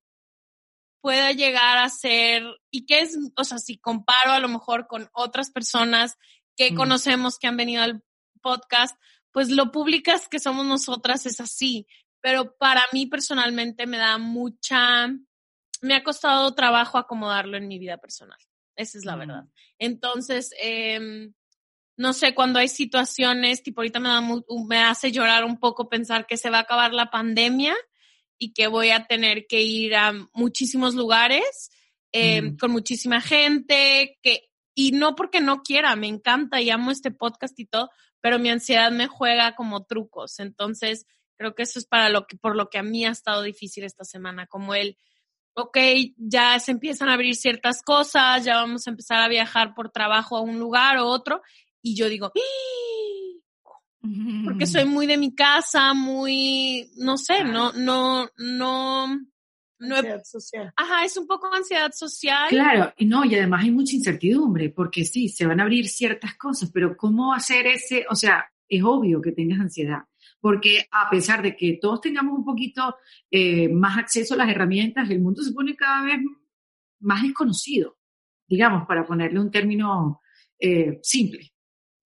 pueda 1.06 1.34
llegar 1.34 1.78
a 1.78 1.88
ser, 1.90 2.42
y 2.72 2.88
que 2.88 3.02
es, 3.02 3.16
o 3.38 3.44
sea, 3.44 3.60
si 3.60 3.78
comparo 3.78 4.32
a 4.32 4.40
lo 4.40 4.48
mejor 4.48 4.88
con 4.88 5.08
otras 5.14 5.52
personas 5.52 6.18
que 6.58 6.72
Mm. 6.72 6.76
conocemos 6.76 7.38
que 7.38 7.46
han 7.46 7.58
venido 7.58 7.84
al 7.84 8.02
podcast, 8.42 9.00
pues 9.32 9.52
lo 9.52 9.72
públicas 9.72 10.28
que 10.28 10.40
somos 10.40 10.66
nosotras 10.66 11.28
es 11.28 11.40
así, 11.40 11.86
pero 12.22 12.58
para 12.58 12.82
mí 12.92 13.06
personalmente 13.06 13.86
me 13.86 13.98
da 14.00 14.18
mucha, 14.18 15.10
me 15.84 15.94
ha 15.94 16.04
costado 16.04 16.56
trabajo 16.56 16.98
acomodarlo 16.98 17.56
en 17.56 17.68
mi 17.68 17.78
vida 17.78 17.98
personal, 17.98 18.40
esa 18.76 18.98
es 18.98 19.06
la 19.06 19.16
Mm. 19.16 19.20
verdad. 19.20 19.44
Entonces, 19.78 20.50
em, 20.60 21.36
no 21.98 22.14
sé, 22.14 22.34
cuando 22.34 22.58
hay 22.58 22.68
situaciones, 22.68 23.62
tipo 23.62 23.82
ahorita 23.82 24.00
me, 24.00 24.10
da 24.10 24.22
me 24.68 24.80
hace 24.82 25.12
llorar 25.12 25.46
un 25.46 25.60
poco 25.60 25.88
pensar 25.88 26.26
que 26.26 26.38
se 26.38 26.50
va 26.50 26.58
a 26.58 26.62
acabar 26.62 26.96
la 26.96 27.12
pandemia 27.12 27.76
y 28.38 28.54
que 28.54 28.68
voy 28.68 28.90
a 28.90 29.06
tener 29.08 29.46
que 29.48 29.62
ir 29.62 29.96
a 29.96 30.14
muchísimos 30.34 30.96
lugares 30.96 31.70
eh, 32.12 32.42
Mm. 32.42 32.58
con 32.58 32.72
muchísima 32.72 33.20
gente, 33.22 34.18
que, 34.22 34.50
y 34.74 34.92
no 34.94 35.16
porque 35.16 35.42
no 35.42 35.62
quiera, 35.64 35.96
me 35.98 36.08
encanta 36.08 36.62
y 36.62 36.70
amo 36.70 36.92
este 36.92 37.12
podcast 37.12 37.60
y 37.60 37.66
todo, 37.66 37.90
pero 38.22 38.40
mi 38.40 38.50
ansiedad 38.50 38.92
me 38.92 39.08
juega 39.08 39.54
como 39.56 39.86
trucos. 39.86 40.40
Entonces, 40.40 41.06
creo 41.38 41.56
que 41.56 41.64
eso 41.64 41.78
es 41.80 41.86
para 41.86 42.08
lo 42.10 42.26
que, 42.26 42.38
por 42.38 42.56
lo 42.56 42.70
que 42.70 42.78
a 42.78 42.84
mí 42.84 43.06
ha 43.06 43.10
estado 43.12 43.42
difícil 43.42 43.84
esta 43.84 44.06
semana, 44.06 44.48
como 44.48 44.74
el, 44.76 44.98
ok, 45.56 45.78
ya 46.18 46.58
se 46.60 46.72
empiezan 46.72 47.10
a 47.10 47.14
abrir 47.16 47.36
ciertas 47.36 47.82
cosas, 47.82 48.46
ya 48.46 48.56
vamos 48.56 48.88
a 48.88 48.92
empezar 48.92 49.22
a 49.22 49.28
viajar 49.28 49.74
por 49.76 49.90
trabajo 49.92 50.38
a 50.38 50.42
un 50.42 50.58
lugar 50.58 50.98
o 50.98 51.08
otro, 51.08 51.42
y 51.82 51.96
yo 51.96 52.08
digo, 52.10 52.32
"¡Ih!", 52.34 52.42
porque 54.44 54.66
soy 54.66 54.86
muy 54.86 55.08
de 55.08 55.18
mi 55.18 55.34
casa, 55.34 55.94
muy, 55.94 56.90
no 56.98 57.18
sé, 57.18 57.44
no, 57.44 57.72
no, 57.74 58.30
no, 58.38 59.08
no, 59.80 59.96
Ansiedad 59.96 60.24
social. 60.24 60.74
ajá, 60.76 61.06
es 61.06 61.18
un 61.18 61.28
poco 61.28 61.54
ansiedad 61.54 61.92
social. 61.94 62.50
Claro, 62.50 62.94
y 62.98 63.06
no, 63.06 63.26
y 63.26 63.36
además 63.36 63.64
hay 63.64 63.72
mucha 63.72 63.96
incertidumbre, 63.96 64.70
porque 64.70 65.04
sí, 65.06 65.30
se 65.30 65.46
van 65.46 65.60
a 65.60 65.64
abrir 65.64 65.88
ciertas 65.88 66.36
cosas, 66.36 66.72
pero 66.72 66.96
¿cómo 66.96 67.34
hacer 67.34 67.68
ese? 67.68 68.06
O 68.10 68.16
sea, 68.16 68.46
es 68.68 68.84
obvio 68.84 69.22
que 69.22 69.32
tengas 69.32 69.60
ansiedad, 69.60 70.04
porque 70.40 70.88
a 70.92 71.10
pesar 71.10 71.42
de 71.42 71.56
que 71.56 71.78
todos 71.82 72.02
tengamos 72.02 72.38
un 72.38 72.46
poquito 72.46 72.96
eh, 73.30 73.70
más 73.70 73.98
acceso 73.98 74.34
a 74.34 74.38
las 74.38 74.50
herramientas, 74.50 75.10
el 75.10 75.22
mundo 75.22 75.42
se 75.44 75.54
pone 75.54 75.76
cada 75.76 76.04
vez 76.04 76.20
más 77.00 77.24
desconocido, 77.24 77.98
digamos, 78.48 78.88
para 78.88 79.06
ponerle 79.06 79.40
un 79.40 79.52
término 79.52 80.22
eh, 80.60 81.00
simple. 81.02 81.55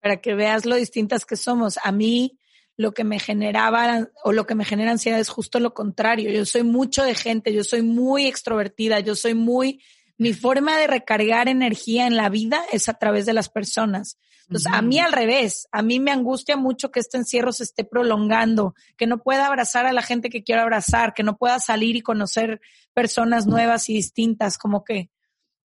Para 0.00 0.20
que 0.20 0.34
veas 0.34 0.66
lo 0.66 0.76
distintas 0.76 1.24
que 1.24 1.36
somos. 1.36 1.78
A 1.82 1.92
mí 1.92 2.38
lo 2.76 2.92
que 2.92 3.04
me 3.04 3.18
generaba 3.18 4.08
o 4.24 4.32
lo 4.32 4.46
que 4.46 4.54
me 4.54 4.64
genera 4.64 4.90
ansiedad 4.90 5.20
es 5.20 5.28
justo 5.28 5.60
lo 5.60 5.74
contrario. 5.74 6.30
Yo 6.30 6.46
soy 6.46 6.62
mucho 6.62 7.04
de 7.04 7.14
gente, 7.14 7.52
yo 7.52 7.62
soy 7.62 7.82
muy 7.82 8.26
extrovertida, 8.26 9.00
yo 9.00 9.14
soy 9.14 9.34
muy, 9.34 9.82
mi 10.16 10.32
forma 10.32 10.78
de 10.78 10.86
recargar 10.86 11.48
energía 11.48 12.06
en 12.06 12.16
la 12.16 12.28
vida 12.30 12.64
es 12.72 12.88
a 12.88 12.94
través 12.94 13.26
de 13.26 13.34
las 13.34 13.48
personas. 13.48 14.18
Entonces, 14.50 14.72
a 14.72 14.82
mí 14.82 14.98
al 14.98 15.12
revés, 15.12 15.68
a 15.70 15.80
mí 15.80 16.00
me 16.00 16.10
angustia 16.10 16.56
mucho 16.56 16.90
que 16.90 16.98
este 16.98 17.18
encierro 17.18 17.52
se 17.52 17.62
esté 17.62 17.84
prolongando, 17.84 18.74
que 18.96 19.06
no 19.06 19.22
pueda 19.22 19.46
abrazar 19.46 19.86
a 19.86 19.92
la 19.92 20.02
gente 20.02 20.28
que 20.28 20.42
quiero 20.42 20.62
abrazar, 20.62 21.14
que 21.14 21.22
no 21.22 21.36
pueda 21.36 21.60
salir 21.60 21.94
y 21.94 22.00
conocer 22.00 22.60
personas 22.92 23.46
nuevas 23.46 23.88
y 23.88 23.94
distintas, 23.94 24.58
como 24.58 24.82
que 24.82 25.08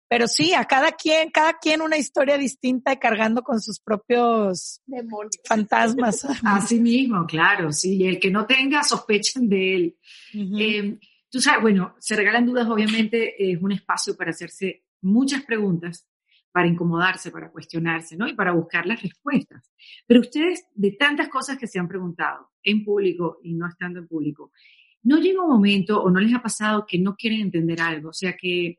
pero 0.08 0.28
sí, 0.28 0.54
a 0.54 0.66
cada 0.66 0.92
quien, 0.92 1.32
cada 1.32 1.54
quien 1.54 1.82
una 1.82 1.98
historia 1.98 2.38
distinta 2.38 2.94
y 2.94 2.98
cargando 2.98 3.42
con 3.42 3.60
sus 3.60 3.80
propios 3.80 4.82
Demonios. 4.86 5.38
fantasmas. 5.46 6.26
Así 6.44 6.80
mismo, 6.80 7.26
claro, 7.26 7.72
sí. 7.72 8.06
El 8.06 8.20
que 8.20 8.30
no 8.30 8.46
tenga, 8.46 8.84
sospechen 8.84 9.50
de 9.50 9.76
él. 9.76 9.98
Eh, 10.34 11.00
tú 11.30 11.42
sabes, 11.42 11.62
bueno, 11.62 11.96
se 12.00 12.16
regalan 12.16 12.46
dudas, 12.46 12.68
obviamente, 12.68 13.52
es 13.52 13.62
un 13.62 13.72
espacio 13.72 14.16
para 14.16 14.30
hacerse 14.30 14.84
muchas 15.02 15.44
preguntas, 15.44 16.08
para 16.52 16.68
incomodarse, 16.68 17.32
para 17.32 17.52
cuestionarse, 17.52 18.16
¿no? 18.16 18.28
Y 18.28 18.34
para 18.36 18.54
buscar 18.54 18.86
las 18.86 19.02
respuestas. 19.02 19.72
Pero 20.06 20.22
ustedes, 20.22 20.68
de 20.74 20.92
tantas 20.92 21.30
cosas 21.30 21.58
que 21.58 21.68
se 21.68 21.80
han 21.80 21.88
preguntado 21.88 22.52
en 22.64 22.86
público 22.86 23.40
y 23.44 23.54
no 23.54 23.68
estando 23.68 24.00
en 24.00 24.08
público, 24.08 24.52
¿no 25.04 25.18
llega 25.18 25.44
un 25.44 25.50
momento 25.50 26.02
o 26.02 26.10
no 26.12 26.20
les 26.20 26.34
ha 26.34 26.42
pasado 26.42 26.86
que 26.88 27.00
no 27.00 27.16
quieren 27.16 27.42
entender 27.42 27.82
algo? 27.82 28.10
O 28.10 28.14
sea, 28.14 28.38
que 28.40 28.78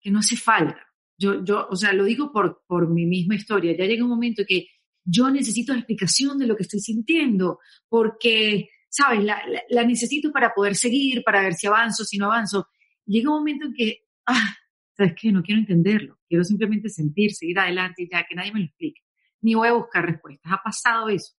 que 0.00 0.10
no 0.10 0.20
hace 0.20 0.36
falta. 0.36 0.86
Yo, 1.16 1.44
yo, 1.44 1.66
o 1.68 1.76
sea, 1.76 1.92
lo 1.92 2.04
digo 2.04 2.32
por, 2.32 2.62
por 2.66 2.88
mi 2.88 3.06
misma 3.06 3.34
historia. 3.34 3.76
Ya 3.76 3.84
llega 3.84 4.04
un 4.04 4.10
momento 4.10 4.42
que 4.46 4.68
yo 5.04 5.30
necesito 5.30 5.72
la 5.72 5.80
explicación 5.80 6.38
de 6.38 6.46
lo 6.46 6.56
que 6.56 6.62
estoy 6.62 6.80
sintiendo, 6.80 7.58
porque, 7.88 8.70
¿sabes? 8.88 9.24
La, 9.24 9.42
la, 9.68 9.84
necesito 9.84 10.32
para 10.32 10.54
poder 10.54 10.76
seguir, 10.76 11.22
para 11.22 11.42
ver 11.42 11.54
si 11.54 11.66
avanzo, 11.66 12.04
si 12.04 12.16
no 12.16 12.26
avanzo. 12.26 12.68
Llega 13.06 13.30
un 13.30 13.38
momento 13.38 13.66
en 13.66 13.74
que, 13.74 14.04
ah, 14.26 14.56
¿sabes 14.96 15.14
qué? 15.20 15.32
No 15.32 15.42
quiero 15.42 15.60
entenderlo. 15.60 16.18
Quiero 16.28 16.44
simplemente 16.44 16.88
sentir, 16.88 17.32
seguir 17.32 17.58
adelante 17.58 18.02
y 18.02 18.08
ya, 18.10 18.24
que 18.28 18.34
nadie 18.34 18.52
me 18.52 18.60
lo 18.60 18.66
explique. 18.66 19.02
Ni 19.42 19.54
voy 19.54 19.68
a 19.68 19.72
buscar 19.72 20.06
respuestas. 20.06 20.52
Ha 20.52 20.62
pasado 20.62 21.08
eso 21.08 21.34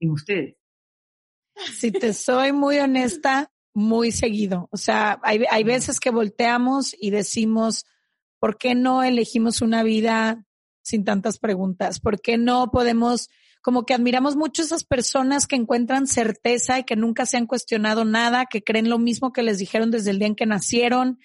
en 0.00 0.10
ustedes. 0.10 0.56
Si 1.56 1.90
te 1.90 2.12
soy 2.12 2.52
muy 2.52 2.78
honesta, 2.78 3.50
muy 3.74 4.12
seguido. 4.12 4.68
O 4.70 4.76
sea, 4.76 5.20
hay, 5.22 5.44
hay 5.50 5.64
veces 5.64 6.00
que 6.00 6.10
volteamos 6.10 6.94
y 6.98 7.10
decimos, 7.10 7.84
¿por 8.38 8.58
qué 8.58 8.74
no 8.74 9.02
elegimos 9.02 9.62
una 9.62 9.82
vida 9.82 10.44
sin 10.82 11.04
tantas 11.04 11.38
preguntas? 11.38 12.00
¿Por 12.00 12.20
qué 12.20 12.38
no 12.38 12.70
podemos, 12.70 13.28
como 13.62 13.84
que 13.84 13.94
admiramos 13.94 14.36
mucho 14.36 14.62
esas 14.62 14.84
personas 14.84 15.46
que 15.46 15.56
encuentran 15.56 16.06
certeza 16.06 16.78
y 16.78 16.84
que 16.84 16.96
nunca 16.96 17.26
se 17.26 17.36
han 17.36 17.46
cuestionado 17.46 18.04
nada, 18.04 18.46
que 18.46 18.62
creen 18.62 18.88
lo 18.88 18.98
mismo 18.98 19.32
que 19.32 19.42
les 19.42 19.58
dijeron 19.58 19.90
desde 19.90 20.10
el 20.10 20.18
día 20.18 20.28
en 20.28 20.36
que 20.36 20.46
nacieron 20.46 21.18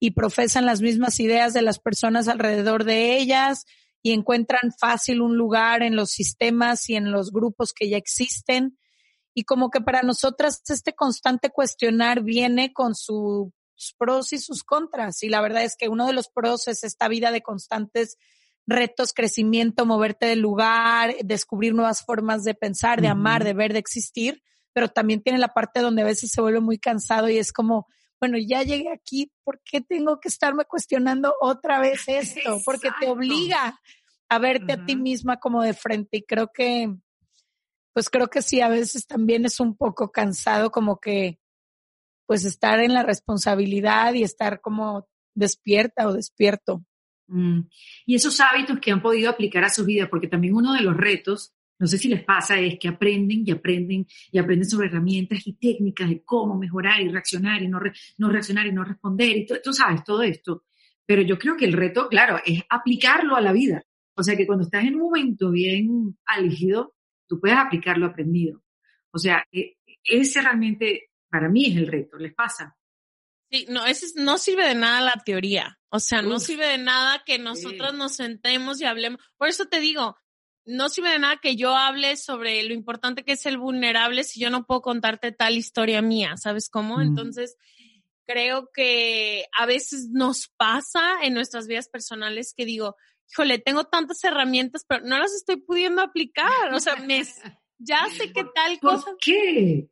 y 0.00 0.12
profesan 0.12 0.66
las 0.66 0.80
mismas 0.80 1.18
ideas 1.20 1.52
de 1.52 1.62
las 1.62 1.78
personas 1.78 2.28
alrededor 2.28 2.84
de 2.84 3.18
ellas 3.18 3.64
y 4.02 4.12
encuentran 4.12 4.72
fácil 4.78 5.20
un 5.20 5.36
lugar 5.36 5.82
en 5.82 5.96
los 5.96 6.10
sistemas 6.10 6.88
y 6.88 6.94
en 6.94 7.10
los 7.10 7.32
grupos 7.32 7.72
que 7.72 7.88
ya 7.88 7.96
existen? 7.96 8.78
Y 9.38 9.44
como 9.44 9.70
que 9.70 9.80
para 9.80 10.02
nosotras 10.02 10.60
este 10.68 10.94
constante 10.94 11.50
cuestionar 11.50 12.24
viene 12.24 12.72
con 12.72 12.96
sus 12.96 13.52
pros 13.96 14.32
y 14.32 14.38
sus 14.38 14.64
contras. 14.64 15.22
Y 15.22 15.28
la 15.28 15.40
verdad 15.40 15.62
es 15.62 15.76
que 15.76 15.88
uno 15.88 16.08
de 16.08 16.12
los 16.12 16.28
pros 16.28 16.66
es 16.66 16.82
esta 16.82 17.06
vida 17.06 17.30
de 17.30 17.40
constantes 17.40 18.16
retos, 18.66 19.12
crecimiento, 19.12 19.86
moverte 19.86 20.26
del 20.26 20.40
lugar, 20.40 21.14
descubrir 21.22 21.72
nuevas 21.72 22.04
formas 22.04 22.42
de 22.42 22.54
pensar, 22.54 23.00
de 23.00 23.06
amar, 23.06 23.44
de 23.44 23.52
ver, 23.52 23.72
de 23.72 23.78
existir, 23.78 24.42
pero 24.72 24.88
también 24.88 25.22
tiene 25.22 25.38
la 25.38 25.54
parte 25.54 25.82
donde 25.82 26.02
a 26.02 26.06
veces 26.06 26.32
se 26.32 26.40
vuelve 26.40 26.58
muy 26.58 26.80
cansado 26.80 27.28
y 27.28 27.38
es 27.38 27.52
como, 27.52 27.86
bueno, 28.18 28.38
ya 28.44 28.64
llegué 28.64 28.90
aquí, 28.90 29.30
¿por 29.44 29.60
qué 29.64 29.80
tengo 29.80 30.18
que 30.18 30.30
estarme 30.30 30.64
cuestionando 30.64 31.32
otra 31.40 31.78
vez 31.78 32.02
esto? 32.08 32.60
Porque 32.64 32.90
te 32.98 33.06
obliga 33.06 33.78
a 34.28 34.38
verte 34.40 34.72
a 34.72 34.84
ti 34.84 34.96
misma 34.96 35.36
como 35.36 35.62
de 35.62 35.74
frente 35.74 36.16
y 36.16 36.22
creo 36.24 36.50
que 36.52 36.92
pues 37.92 38.10
creo 38.10 38.28
que 38.28 38.42
sí, 38.42 38.60
a 38.60 38.68
veces 38.68 39.06
también 39.06 39.44
es 39.44 39.60
un 39.60 39.76
poco 39.76 40.10
cansado 40.10 40.70
como 40.70 41.00
que, 41.00 41.38
pues 42.26 42.44
estar 42.44 42.80
en 42.80 42.92
la 42.92 43.02
responsabilidad 43.02 44.14
y 44.14 44.22
estar 44.22 44.60
como 44.60 45.08
despierta 45.34 46.06
o 46.08 46.12
despierto. 46.12 46.84
Mm. 47.28 47.60
Y 48.06 48.14
esos 48.14 48.40
hábitos 48.40 48.78
que 48.80 48.90
han 48.90 49.02
podido 49.02 49.30
aplicar 49.30 49.64
a 49.64 49.70
su 49.70 49.84
vida, 49.84 50.08
porque 50.10 50.28
también 50.28 50.54
uno 50.54 50.74
de 50.74 50.82
los 50.82 50.96
retos, 50.96 51.54
no 51.78 51.86
sé 51.86 51.96
si 51.96 52.08
les 52.08 52.24
pasa, 52.24 52.58
es 52.58 52.78
que 52.78 52.88
aprenden 52.88 53.44
y 53.46 53.50
aprenden 53.50 54.06
y 54.32 54.38
aprenden 54.38 54.68
sobre 54.68 54.88
herramientas 54.88 55.46
y 55.46 55.54
técnicas 55.54 56.08
de 56.08 56.22
cómo 56.24 56.58
mejorar 56.58 57.00
y 57.00 57.08
reaccionar 57.08 57.62
y 57.62 57.68
no, 57.68 57.78
no 58.16 58.28
reaccionar 58.28 58.66
y 58.66 58.72
no 58.72 58.84
responder 58.84 59.36
y 59.36 59.46
tú 59.46 59.72
sabes 59.72 60.02
todo 60.04 60.22
esto. 60.22 60.64
Pero 61.06 61.22
yo 61.22 61.38
creo 61.38 61.56
que 61.56 61.64
el 61.64 61.72
reto, 61.72 62.08
claro, 62.08 62.40
es 62.44 62.62
aplicarlo 62.68 63.36
a 63.36 63.40
la 63.40 63.52
vida. 63.52 63.84
O 64.14 64.22
sea 64.22 64.36
que 64.36 64.46
cuando 64.46 64.64
estás 64.64 64.84
en 64.84 64.96
un 64.96 65.02
momento 65.02 65.50
bien 65.50 66.18
álgido, 66.26 66.94
tú 67.28 67.40
puedes 67.40 67.58
aplicar 67.58 67.98
lo 67.98 68.06
aprendido. 68.06 68.62
O 69.12 69.18
sea, 69.18 69.44
e, 69.52 69.76
ese 70.04 70.40
realmente 70.40 71.10
para 71.30 71.48
mí 71.48 71.66
es 71.66 71.76
el 71.76 71.86
reto, 71.86 72.16
¿les 72.16 72.34
pasa? 72.34 72.76
Sí, 73.50 73.66
no, 73.68 73.86
ese 73.86 74.06
no 74.20 74.38
sirve 74.38 74.66
de 74.66 74.74
nada 74.74 75.00
la 75.00 75.22
teoría. 75.24 75.78
O 75.90 76.00
sea, 76.00 76.20
no 76.20 76.38
sirve 76.38 76.66
de 76.66 76.78
nada 76.78 77.22
que 77.24 77.38
nosotros 77.38 77.94
nos 77.94 78.16
sentemos 78.16 78.80
y 78.80 78.84
hablemos. 78.84 79.20
Por 79.38 79.48
eso 79.48 79.66
te 79.66 79.80
digo, 79.80 80.16
no 80.66 80.90
sirve 80.90 81.10
de 81.10 81.18
nada 81.18 81.38
que 81.40 81.56
yo 81.56 81.74
hable 81.74 82.16
sobre 82.18 82.62
lo 82.64 82.74
importante 82.74 83.24
que 83.24 83.32
es 83.32 83.46
el 83.46 83.56
vulnerable 83.56 84.22
si 84.22 84.38
yo 84.38 84.50
no 84.50 84.66
puedo 84.66 84.82
contarte 84.82 85.32
tal 85.32 85.56
historia 85.56 86.02
mía, 86.02 86.36
¿sabes 86.36 86.68
cómo? 86.68 87.00
Entonces, 87.00 87.56
creo 88.26 88.68
que 88.74 89.46
a 89.58 89.64
veces 89.64 90.08
nos 90.10 90.48
pasa 90.48 91.22
en 91.22 91.32
nuestras 91.32 91.66
vidas 91.66 91.88
personales 91.88 92.52
que 92.54 92.66
digo, 92.66 92.96
híjole, 93.30 93.58
tengo 93.58 93.84
tantas 93.84 94.22
herramientas, 94.24 94.84
pero 94.88 95.04
no 95.04 95.18
las 95.18 95.34
estoy 95.34 95.56
pudiendo 95.56 96.02
aplicar. 96.02 96.72
O 96.72 96.80
sea, 96.80 96.96
me, 96.96 97.22
ya 97.78 98.06
sé 98.06 98.32
qué 98.32 98.44
tal 98.54 98.78
cosa. 98.80 99.06
¿Por 99.06 99.18
qué? 99.18 99.88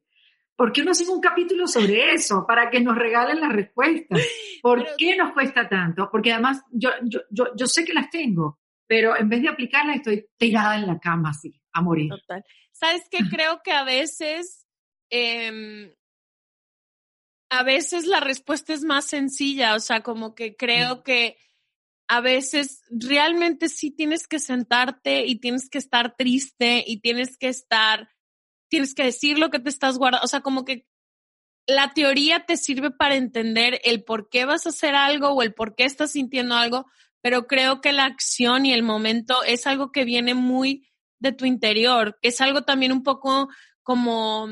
¿Por 0.57 0.73
qué 0.73 0.83
no 0.83 0.93
hacen 0.93 1.11
un 1.11 1.21
capítulo 1.21 1.67
sobre 1.67 2.15
eso? 2.15 2.47
Para 2.47 2.71
que 2.71 2.81
nos 2.81 2.97
regalen 2.97 3.41
las 3.41 3.53
respuestas. 3.53 4.21
¿Por 4.63 4.97
qué 4.97 5.15
nos 5.17 5.33
cuesta 5.33 5.69
tanto? 5.69 6.09
Porque 6.11 6.33
además 6.33 6.63
yo, 6.71 6.91
yo, 7.05 7.21
yo, 7.31 7.49
yo, 7.55 7.67
sé 7.67 7.85
que 7.85 7.93
las 7.93 8.09
tengo, 8.09 8.59
pero 8.87 9.17
en 9.17 9.29
vez 9.29 9.43
de 9.43 9.49
aplicarlas 9.49 9.97
estoy 9.97 10.27
tirada 10.39 10.77
en 10.77 10.87
la 10.87 10.99
cama 10.99 11.31
así, 11.31 11.61
a 11.73 11.83
morir. 11.83 12.09
Total. 12.09 12.43
¿Sabes 12.73 13.03
qué? 13.11 13.19
Creo 13.31 13.61
que 13.63 13.73
a 13.73 13.85
veces, 13.85 14.67
eh, 15.11 15.95
a 17.51 17.63
veces 17.63 18.07
la 18.07 18.21
respuesta 18.21 18.73
es 18.73 18.83
más 18.83 19.05
sencilla. 19.05 19.75
O 19.75 19.81
sea, 19.81 20.03
como 20.03 20.35
que 20.35 20.57
creo 20.57 21.03
que 21.03 21.37
a 22.09 22.21
veces 22.21 22.83
realmente 22.91 23.69
sí 23.69 23.91
tienes 23.91 24.29
que 24.29 24.39
sentarte 24.39 25.27
y 25.27 25.41
tienes 25.41 25.69
que 25.69 25.79
estar 25.79 26.17
triste 26.17 26.85
y 26.87 27.01
tienes 27.01 27.37
que 27.37 27.49
estar, 27.49 28.09
tienes 28.69 28.95
que 28.95 29.05
decir 29.05 29.39
lo 29.39 29.51
que 29.51 29.59
te 29.59 29.69
estás 29.69 29.99
guardando. 29.99 30.25
O 30.25 30.29
sea, 30.29 30.41
como 30.41 30.65
que 30.65 30.87
la 31.67 31.93
teoría 31.95 32.47
te 32.47 32.57
sirve 32.57 32.91
para 32.91 33.17
entender 33.17 33.81
el 33.85 34.05
por 34.05 34.29
qué 34.29 34.45
vas 34.45 34.67
a 34.67 34.69
hacer 34.69 34.95
algo 34.95 35.31
o 35.31 35.43
el 35.43 35.53
por 35.53 35.75
qué 35.75 35.85
estás 35.85 36.13
sintiendo 36.13 36.55
algo, 36.55 36.87
pero 37.21 37.47
creo 37.47 37.81
que 37.81 37.93
la 37.93 38.05
acción 38.05 38.67
y 38.67 38.73
el 38.73 38.85
momento 38.85 39.43
es 39.43 39.67
algo 39.67 39.91
que 39.91 40.05
viene 40.05 40.35
muy 40.35 40.89
de 41.19 41.33
tu 41.33 41.45
interior, 41.45 42.19
que 42.23 42.29
es 42.29 42.41
algo 42.41 42.63
también 42.63 42.93
un 42.93 43.03
poco 43.03 43.49
como 43.83 44.49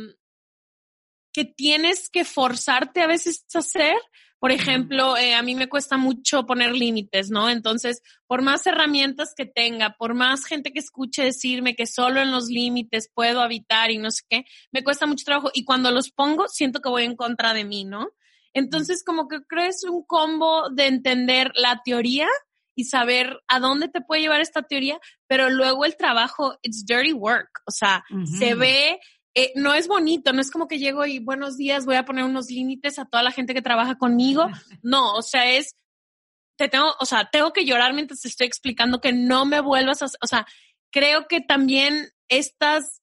que 1.32 1.44
tienes 1.44 2.08
que 2.10 2.24
forzarte 2.24 3.02
a 3.02 3.06
veces 3.06 3.44
a 3.54 3.58
hacer, 3.58 3.96
por 4.44 4.52
ejemplo, 4.52 5.16
eh, 5.16 5.34
a 5.34 5.40
mí 5.40 5.54
me 5.54 5.70
cuesta 5.70 5.96
mucho 5.96 6.44
poner 6.44 6.72
límites, 6.72 7.30
¿no? 7.30 7.48
Entonces, 7.48 8.02
por 8.26 8.42
más 8.42 8.66
herramientas 8.66 9.32
que 9.34 9.46
tenga, 9.46 9.96
por 9.96 10.12
más 10.12 10.44
gente 10.44 10.70
que 10.70 10.80
escuche 10.80 11.24
decirme 11.24 11.74
que 11.74 11.86
solo 11.86 12.20
en 12.20 12.30
los 12.30 12.48
límites 12.48 13.10
puedo 13.14 13.40
habitar 13.40 13.90
y 13.90 13.96
no 13.96 14.10
sé 14.10 14.20
qué, 14.28 14.44
me 14.70 14.84
cuesta 14.84 15.06
mucho 15.06 15.24
trabajo. 15.24 15.50
Y 15.54 15.64
cuando 15.64 15.90
los 15.90 16.10
pongo, 16.10 16.46
siento 16.46 16.80
que 16.82 16.90
voy 16.90 17.04
en 17.04 17.16
contra 17.16 17.54
de 17.54 17.64
mí, 17.64 17.86
¿no? 17.86 18.10
Entonces, 18.52 19.02
como 19.02 19.28
que 19.28 19.38
crees 19.48 19.82
un 19.84 20.04
combo 20.04 20.68
de 20.68 20.88
entender 20.88 21.50
la 21.54 21.80
teoría 21.82 22.28
y 22.74 22.84
saber 22.84 23.40
a 23.48 23.60
dónde 23.60 23.88
te 23.88 24.02
puede 24.02 24.20
llevar 24.20 24.42
esta 24.42 24.60
teoría, 24.60 25.00
pero 25.26 25.48
luego 25.48 25.86
el 25.86 25.96
trabajo, 25.96 26.58
it's 26.60 26.84
dirty 26.84 27.14
work, 27.14 27.62
o 27.66 27.70
sea, 27.70 28.04
se 28.38 28.54
ve 28.54 29.00
eh, 29.34 29.52
no 29.56 29.74
es 29.74 29.88
bonito, 29.88 30.32
no 30.32 30.40
es 30.40 30.50
como 30.50 30.68
que 30.68 30.78
llego 30.78 31.04
y 31.06 31.18
buenos 31.18 31.56
días, 31.56 31.86
voy 31.86 31.96
a 31.96 32.04
poner 32.04 32.24
unos 32.24 32.50
límites 32.50 32.98
a 32.98 33.04
toda 33.04 33.22
la 33.22 33.32
gente 33.32 33.54
que 33.54 33.62
trabaja 33.62 33.98
conmigo. 33.98 34.46
No, 34.82 35.14
o 35.14 35.22
sea, 35.22 35.50
es, 35.50 35.76
te 36.56 36.68
tengo, 36.68 36.94
o 37.00 37.06
sea, 37.06 37.30
tengo 37.30 37.52
que 37.52 37.64
llorar 37.64 37.94
mientras 37.94 38.20
te 38.20 38.28
estoy 38.28 38.46
explicando 38.46 39.00
que 39.00 39.12
no 39.12 39.44
me 39.44 39.60
vuelvas 39.60 40.02
a, 40.02 40.06
o 40.22 40.26
sea, 40.26 40.46
creo 40.90 41.26
que 41.26 41.40
también 41.40 42.10
estas, 42.28 43.02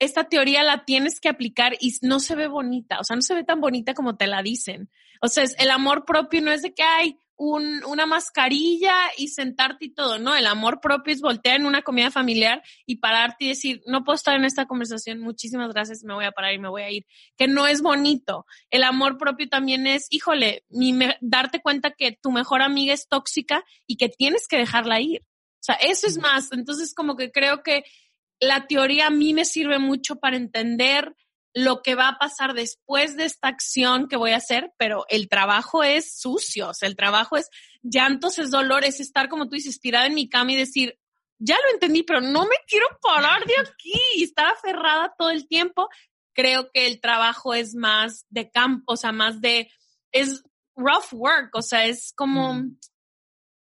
esta 0.00 0.24
teoría 0.24 0.62
la 0.62 0.84
tienes 0.84 1.20
que 1.20 1.28
aplicar 1.28 1.74
y 1.78 1.94
no 2.02 2.20
se 2.20 2.34
ve 2.34 2.48
bonita, 2.48 2.98
o 2.98 3.04
sea, 3.04 3.16
no 3.16 3.22
se 3.22 3.34
ve 3.34 3.44
tan 3.44 3.60
bonita 3.60 3.94
como 3.94 4.16
te 4.16 4.26
la 4.26 4.42
dicen. 4.42 4.90
O 5.20 5.28
sea, 5.28 5.44
el 5.58 5.70
amor 5.70 6.04
propio 6.04 6.42
no 6.42 6.50
es 6.50 6.62
de 6.62 6.74
que, 6.74 6.82
hay 6.82 7.16
un, 7.42 7.82
una 7.86 8.06
mascarilla 8.06 8.94
y 9.16 9.28
sentarte 9.28 9.86
y 9.86 9.90
todo, 9.90 10.20
¿no? 10.20 10.36
El 10.36 10.46
amor 10.46 10.80
propio 10.80 11.12
es 11.12 11.20
voltear 11.20 11.56
en 11.56 11.66
una 11.66 11.82
comida 11.82 12.12
familiar 12.12 12.62
y 12.86 12.96
pararte 12.96 13.44
y 13.44 13.48
decir, 13.48 13.82
no 13.86 14.04
puedo 14.04 14.14
estar 14.14 14.36
en 14.36 14.44
esta 14.44 14.66
conversación, 14.66 15.18
muchísimas 15.18 15.72
gracias, 15.72 16.04
me 16.04 16.14
voy 16.14 16.24
a 16.24 16.30
parar 16.30 16.54
y 16.54 16.60
me 16.60 16.68
voy 16.68 16.82
a 16.82 16.90
ir, 16.90 17.04
que 17.36 17.48
no 17.48 17.66
es 17.66 17.82
bonito. 17.82 18.46
El 18.70 18.84
amor 18.84 19.18
propio 19.18 19.48
también 19.48 19.88
es, 19.88 20.06
híjole, 20.10 20.64
mi 20.68 20.96
darte 21.20 21.60
cuenta 21.60 21.90
que 21.90 22.12
tu 22.12 22.30
mejor 22.30 22.62
amiga 22.62 22.94
es 22.94 23.08
tóxica 23.08 23.64
y 23.88 23.96
que 23.96 24.08
tienes 24.08 24.46
que 24.46 24.58
dejarla 24.58 25.00
ir. 25.00 25.22
O 25.22 25.64
sea, 25.64 25.74
eso 25.76 26.06
es 26.06 26.18
más. 26.18 26.52
Entonces, 26.52 26.94
como 26.94 27.16
que 27.16 27.32
creo 27.32 27.64
que 27.64 27.82
la 28.38 28.68
teoría 28.68 29.08
a 29.08 29.10
mí 29.10 29.34
me 29.34 29.44
sirve 29.44 29.80
mucho 29.80 30.16
para 30.16 30.36
entender 30.36 31.16
lo 31.54 31.82
que 31.82 31.94
va 31.94 32.08
a 32.08 32.18
pasar 32.18 32.54
después 32.54 33.16
de 33.16 33.24
esta 33.24 33.48
acción 33.48 34.08
que 34.08 34.16
voy 34.16 34.30
a 34.30 34.38
hacer, 34.38 34.72
pero 34.78 35.04
el 35.08 35.28
trabajo 35.28 35.82
es 35.82 36.18
sucio, 36.18 36.70
o 36.70 36.74
sea, 36.74 36.88
el 36.88 36.96
trabajo 36.96 37.36
es 37.36 37.50
llantos, 37.82 38.38
es 38.38 38.50
dolor, 38.50 38.84
es 38.84 39.00
estar, 39.00 39.28
como 39.28 39.48
tú 39.48 39.56
dices, 39.56 39.80
tirada 39.80 40.06
en 40.06 40.14
mi 40.14 40.28
cama 40.28 40.52
y 40.52 40.56
decir, 40.56 40.98
ya 41.38 41.56
lo 41.56 41.74
entendí, 41.74 42.04
pero 42.04 42.20
no 42.20 42.44
me 42.44 42.56
quiero 42.66 42.86
parar 43.02 43.44
de 43.44 43.54
aquí 43.58 44.00
y 44.16 44.24
estar 44.24 44.46
aferrada 44.46 45.12
todo 45.18 45.30
el 45.30 45.48
tiempo. 45.48 45.88
Creo 46.34 46.70
que 46.72 46.86
el 46.86 47.00
trabajo 47.00 47.52
es 47.52 47.74
más 47.74 48.24
de 48.30 48.50
campo, 48.50 48.92
o 48.92 48.96
sea, 48.96 49.12
más 49.12 49.40
de, 49.40 49.70
es 50.12 50.42
rough 50.76 51.12
work, 51.12 51.54
o 51.54 51.62
sea, 51.62 51.84
es 51.84 52.12
como, 52.14 52.62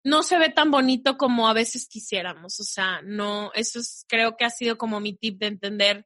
no 0.06 0.24
se 0.24 0.38
ve 0.38 0.50
tan 0.50 0.72
bonito 0.72 1.18
como 1.18 1.50
a 1.50 1.54
veces 1.54 1.88
quisiéramos, 1.90 2.60
o 2.60 2.64
sea, 2.64 3.02
no, 3.04 3.52
eso 3.54 3.80
es, 3.80 4.06
creo 4.08 4.38
que 4.38 4.46
ha 4.46 4.50
sido 4.50 4.78
como 4.78 5.00
mi 5.00 5.14
tip 5.14 5.40
de 5.40 5.48
entender, 5.48 6.06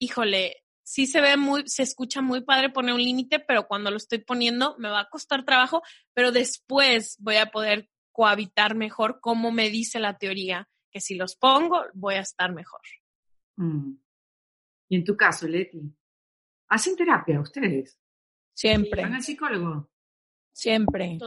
híjole, 0.00 0.64
sí 0.92 1.06
se 1.06 1.22
ve 1.22 1.38
muy, 1.38 1.66
se 1.66 1.82
escucha 1.82 2.20
muy 2.20 2.42
padre 2.42 2.68
poner 2.68 2.92
un 2.92 3.02
límite, 3.02 3.38
pero 3.40 3.66
cuando 3.66 3.90
lo 3.90 3.96
estoy 3.96 4.18
poniendo 4.18 4.76
me 4.78 4.90
va 4.90 5.00
a 5.00 5.08
costar 5.08 5.42
trabajo, 5.42 5.80
pero 6.12 6.32
después 6.32 7.16
voy 7.18 7.36
a 7.36 7.46
poder 7.46 7.88
cohabitar 8.12 8.74
mejor 8.74 9.18
como 9.18 9.52
me 9.52 9.70
dice 9.70 10.00
la 10.00 10.18
teoría, 10.18 10.68
que 10.90 11.00
si 11.00 11.14
los 11.14 11.34
pongo 11.34 11.82
voy 11.94 12.16
a 12.16 12.20
estar 12.20 12.52
mejor. 12.52 12.82
Mm. 13.56 13.94
Y 14.90 14.96
en 14.96 15.04
tu 15.04 15.16
caso, 15.16 15.48
Leti, 15.48 15.80
¿hacen 16.68 16.94
terapia 16.94 17.40
ustedes? 17.40 17.98
Siempre. 18.52 19.00
¿Van 19.00 19.14
al 19.14 19.22
psicólogo? 19.22 19.90
Siempre. 20.52 21.18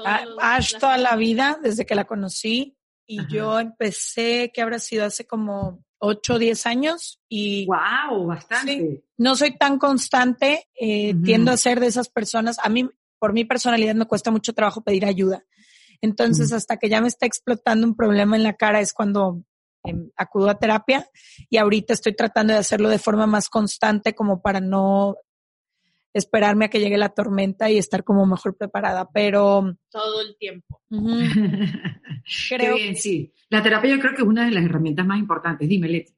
Ash 0.42 0.78
toda 0.78 1.00
la 1.00 1.16
vida, 1.16 1.58
desde 1.60 1.88
que 1.88 1.96
la 1.96 2.06
conocí, 2.06 2.78
y 3.08 3.26
yo 3.28 3.60
empecé, 3.60 4.52
que 4.54 4.62
habrá 4.62 4.78
sido 4.78 5.06
hace 5.06 5.26
como 5.26 5.84
8 6.06 6.34
o 6.34 6.40
10 6.40 6.66
años 6.66 7.20
y... 7.30 7.66
¡Wow! 7.66 8.28
Bastante. 8.28 9.04
no 9.18 9.36
soy 9.36 9.58
tan 9.58 9.78
constante, 9.80 10.68
eh, 10.80 11.16
tiendo 11.24 11.52
a 11.52 11.58
ser 11.58 11.80
de 11.80 11.88
esas 11.88 12.10
personas. 12.10 12.58
A 12.64 12.70
mí, 12.70 12.90
por 13.20 13.34
mi 13.34 13.46
personalidad, 13.46 13.96
me 13.96 14.06
cuesta 14.06 14.32
mucho 14.32 14.54
trabajo 14.54 14.84
pedir 14.84 15.06
ayuda. 15.06 15.44
Entonces, 16.02 16.52
hasta 16.52 16.78
que 16.78 16.90
ya 16.90 17.02
me 17.02 17.08
está 17.08 17.26
explotando 17.26 17.88
un 17.88 17.96
problema 17.96 18.36
en 18.36 18.44
la 18.44 18.54
cara 18.54 18.80
es 18.80 18.94
cuando 18.94 19.44
em, 19.84 20.12
acudo 20.16 20.50
a 20.50 20.60
terapia 20.60 21.10
y 21.50 21.58
ahorita 21.58 21.94
estoy 21.94 22.16
tratando 22.16 22.54
de 22.54 22.60
hacerlo 22.60 22.90
de 22.90 23.00
forma 23.00 23.28
más 23.28 23.50
constante 23.50 24.14
como 24.14 24.42
para 24.42 24.60
no 24.60 25.16
esperarme 26.16 26.66
a 26.66 26.70
que 26.70 26.80
llegue 26.80 26.98
la 26.98 27.10
tormenta 27.10 27.70
y 27.70 27.78
estar 27.78 28.06
como 28.06 28.26
mejor 28.26 28.56
preparada, 28.56 29.10
pero... 29.12 29.76
Todo 29.92 30.22
el 30.22 30.38
tiempo. 30.38 30.82
creo... 30.90 32.76
Qué 32.76 32.84
bien, 32.84 32.96
sí. 32.96 33.34
La 33.50 33.62
terapia 33.62 33.92
yo 33.92 34.00
creo 34.00 34.16
que 34.16 34.22
es 34.22 34.28
una 34.28 34.46
de 34.46 34.52
las 34.52 34.64
herramientas 34.64 35.06
más 35.06 35.20
importantes. 35.20 35.68
Dime, 35.68 35.90
Leti. 35.90 36.16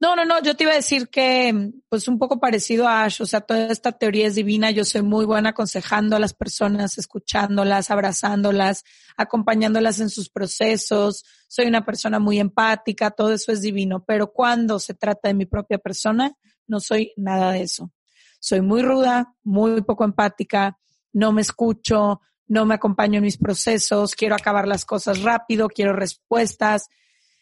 No, 0.00 0.16
no, 0.16 0.24
no, 0.24 0.42
yo 0.42 0.56
te 0.56 0.64
iba 0.64 0.72
a 0.72 0.76
decir 0.76 1.08
que, 1.08 1.72
pues 1.88 2.08
un 2.08 2.18
poco 2.18 2.40
parecido 2.40 2.86
a 2.86 3.04
Ash, 3.04 3.20
o 3.20 3.26
sea, 3.26 3.40
toda 3.40 3.66
esta 3.70 3.92
teoría 3.92 4.28
es 4.28 4.36
divina, 4.36 4.70
yo 4.70 4.84
soy 4.84 5.02
muy 5.02 5.24
buena 5.24 5.50
aconsejando 5.50 6.14
a 6.14 6.20
las 6.20 6.34
personas, 6.34 6.98
escuchándolas, 6.98 7.90
abrazándolas, 7.90 8.84
acompañándolas 9.16 9.98
en 9.98 10.08
sus 10.08 10.28
procesos, 10.28 11.24
soy 11.48 11.66
una 11.66 11.84
persona 11.84 12.20
muy 12.20 12.38
empática, 12.38 13.10
todo 13.10 13.32
eso 13.32 13.50
es 13.50 13.60
divino, 13.60 14.04
pero 14.04 14.32
cuando 14.32 14.78
se 14.78 14.94
trata 14.94 15.28
de 15.28 15.34
mi 15.34 15.46
propia 15.46 15.78
persona, 15.78 16.32
no 16.68 16.78
soy 16.78 17.12
nada 17.16 17.50
de 17.50 17.62
eso. 17.62 17.90
Soy 18.38 18.60
muy 18.60 18.82
ruda, 18.82 19.34
muy 19.42 19.82
poco 19.82 20.04
empática, 20.04 20.78
no 21.12 21.32
me 21.32 21.40
escucho, 21.40 22.20
no 22.46 22.64
me 22.64 22.74
acompaño 22.74 23.18
en 23.18 23.24
mis 23.24 23.38
procesos, 23.38 24.14
quiero 24.14 24.34
acabar 24.34 24.66
las 24.66 24.84
cosas 24.84 25.22
rápido, 25.22 25.68
quiero 25.68 25.92
respuestas. 25.92 26.88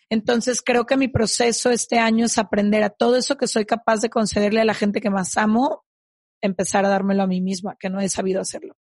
Entonces 0.08 0.62
creo 0.62 0.86
que 0.86 0.96
mi 0.96 1.08
proceso 1.08 1.70
este 1.70 1.98
año 1.98 2.26
es 2.26 2.38
aprender 2.38 2.82
a 2.82 2.90
todo 2.90 3.16
eso 3.16 3.36
que 3.36 3.46
soy 3.46 3.64
capaz 3.64 4.00
de 4.00 4.10
concederle 4.10 4.60
a 4.60 4.64
la 4.64 4.74
gente 4.74 5.00
que 5.00 5.10
más 5.10 5.36
amo, 5.36 5.84
empezar 6.40 6.84
a 6.84 6.88
dármelo 6.88 7.22
a 7.22 7.26
mí 7.26 7.40
misma, 7.40 7.76
que 7.78 7.90
no 7.90 8.00
he 8.00 8.08
sabido 8.08 8.40
hacerlo. 8.40 8.76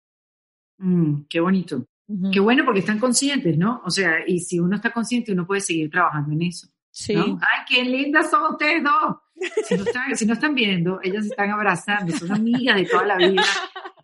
Mm, 0.77 1.23
qué 1.29 1.39
bonito. 1.39 1.85
Qué 2.31 2.39
bueno 2.41 2.65
porque 2.65 2.81
están 2.81 2.99
conscientes, 2.99 3.57
¿no? 3.57 3.81
O 3.85 3.89
sea, 3.89 4.17
y 4.27 4.39
si 4.39 4.59
uno 4.59 4.75
está 4.75 4.91
consciente, 4.91 5.31
uno 5.31 5.47
puede 5.47 5.61
seguir 5.61 5.89
trabajando 5.89 6.33
en 6.33 6.43
eso. 6.43 6.67
Sí. 6.93 7.15
Ay, 7.15 7.65
qué 7.67 7.83
lindas 7.83 8.29
son 8.29 8.51
ustedes 8.51 8.83
dos. 8.83 9.17
Si 9.65 9.75
no, 9.75 9.83
están, 9.83 10.11
no 10.27 10.33
están 10.33 10.53
viendo, 10.53 10.99
ellas 11.01 11.23
se 11.23 11.31
están 11.31 11.49
abrazando, 11.49 12.15
son 12.15 12.31
amigas 12.31 12.75
de 12.75 12.85
toda 12.85 13.05
la 13.05 13.17
vida. 13.17 13.43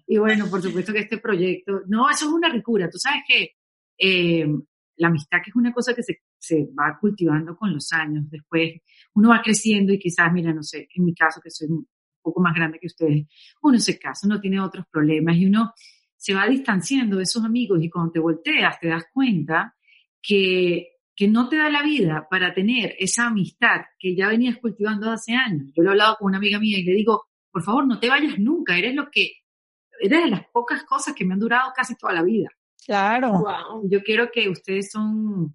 Y 0.07 0.17
bueno, 0.17 0.49
por 0.49 0.59
supuesto 0.59 0.91
que 0.91 1.01
este 1.01 1.19
proyecto, 1.19 1.83
no, 1.87 2.09
eso 2.09 2.25
es 2.25 2.31
una 2.31 2.49
ricura. 2.49 2.89
Tú 2.89 2.97
sabes 2.97 3.21
que 3.27 3.57
eh, 3.95 4.47
la 4.95 5.07
amistad 5.07 5.37
que 5.43 5.51
es 5.51 5.55
una 5.55 5.71
cosa 5.71 5.93
que 5.93 6.01
se, 6.01 6.23
se 6.39 6.67
va 6.77 6.97
cultivando 6.99 7.55
con 7.55 7.71
los 7.71 7.93
años. 7.93 8.27
Después 8.27 8.81
uno 9.13 9.29
va 9.29 9.41
creciendo 9.43 9.93
y 9.93 9.99
quizás, 9.99 10.33
mira, 10.33 10.51
no 10.51 10.63
sé, 10.63 10.89
en 10.95 11.05
mi 11.05 11.13
caso 11.13 11.39
que 11.43 11.51
soy 11.51 11.67
un 11.67 11.87
poco 12.23 12.41
más 12.41 12.55
grande 12.55 12.79
que 12.79 12.87
ustedes, 12.87 13.27
uno 13.61 13.77
se 13.77 13.99
casa, 13.99 14.25
uno 14.25 14.41
tiene 14.41 14.59
otros 14.59 14.85
problemas 14.91 15.35
y 15.37 15.45
uno 15.45 15.73
se 16.17 16.33
va 16.33 16.47
distanciando 16.47 17.17
de 17.17 17.23
esos 17.23 17.45
amigos 17.45 17.79
y 17.81 17.89
cuando 17.89 18.11
te 18.11 18.19
volteas 18.19 18.79
te 18.79 18.87
das 18.87 19.05
cuenta 19.13 19.75
que, 20.21 20.98
que 21.19 21.27
no 21.27 21.49
te 21.49 21.57
da 21.57 21.69
la 21.69 21.83
vida 21.83 22.27
para 22.29 22.53
tener 22.53 22.95
esa 22.97 23.25
amistad 23.25 23.81
que 23.99 24.15
ya 24.15 24.29
venías 24.29 24.55
cultivando 24.55 25.11
hace 25.11 25.33
años. 25.33 25.69
Yo 25.75 25.83
lo 25.83 25.89
he 25.89 25.91
hablado 25.91 26.15
con 26.17 26.27
una 26.27 26.37
amiga 26.37 26.61
mía 26.61 26.79
y 26.79 26.83
le 26.83 26.93
digo, 26.93 27.25
por 27.51 27.61
favor, 27.61 27.85
no 27.85 27.99
te 27.99 28.07
vayas 28.07 28.39
nunca, 28.39 28.77
eres 28.77 28.95
lo 28.95 29.09
que 29.11 29.33
es 29.99 30.09
de 30.09 30.27
las 30.29 30.47
pocas 30.53 30.85
cosas 30.85 31.13
que 31.13 31.25
me 31.25 31.33
han 31.33 31.41
durado 31.41 31.73
casi 31.75 31.97
toda 31.97 32.13
la 32.13 32.23
vida. 32.23 32.47
Claro. 32.85 33.43
Yo 33.83 34.01
quiero 34.01 34.31
que 34.31 34.47
ustedes 34.47 34.91
son 34.91 35.53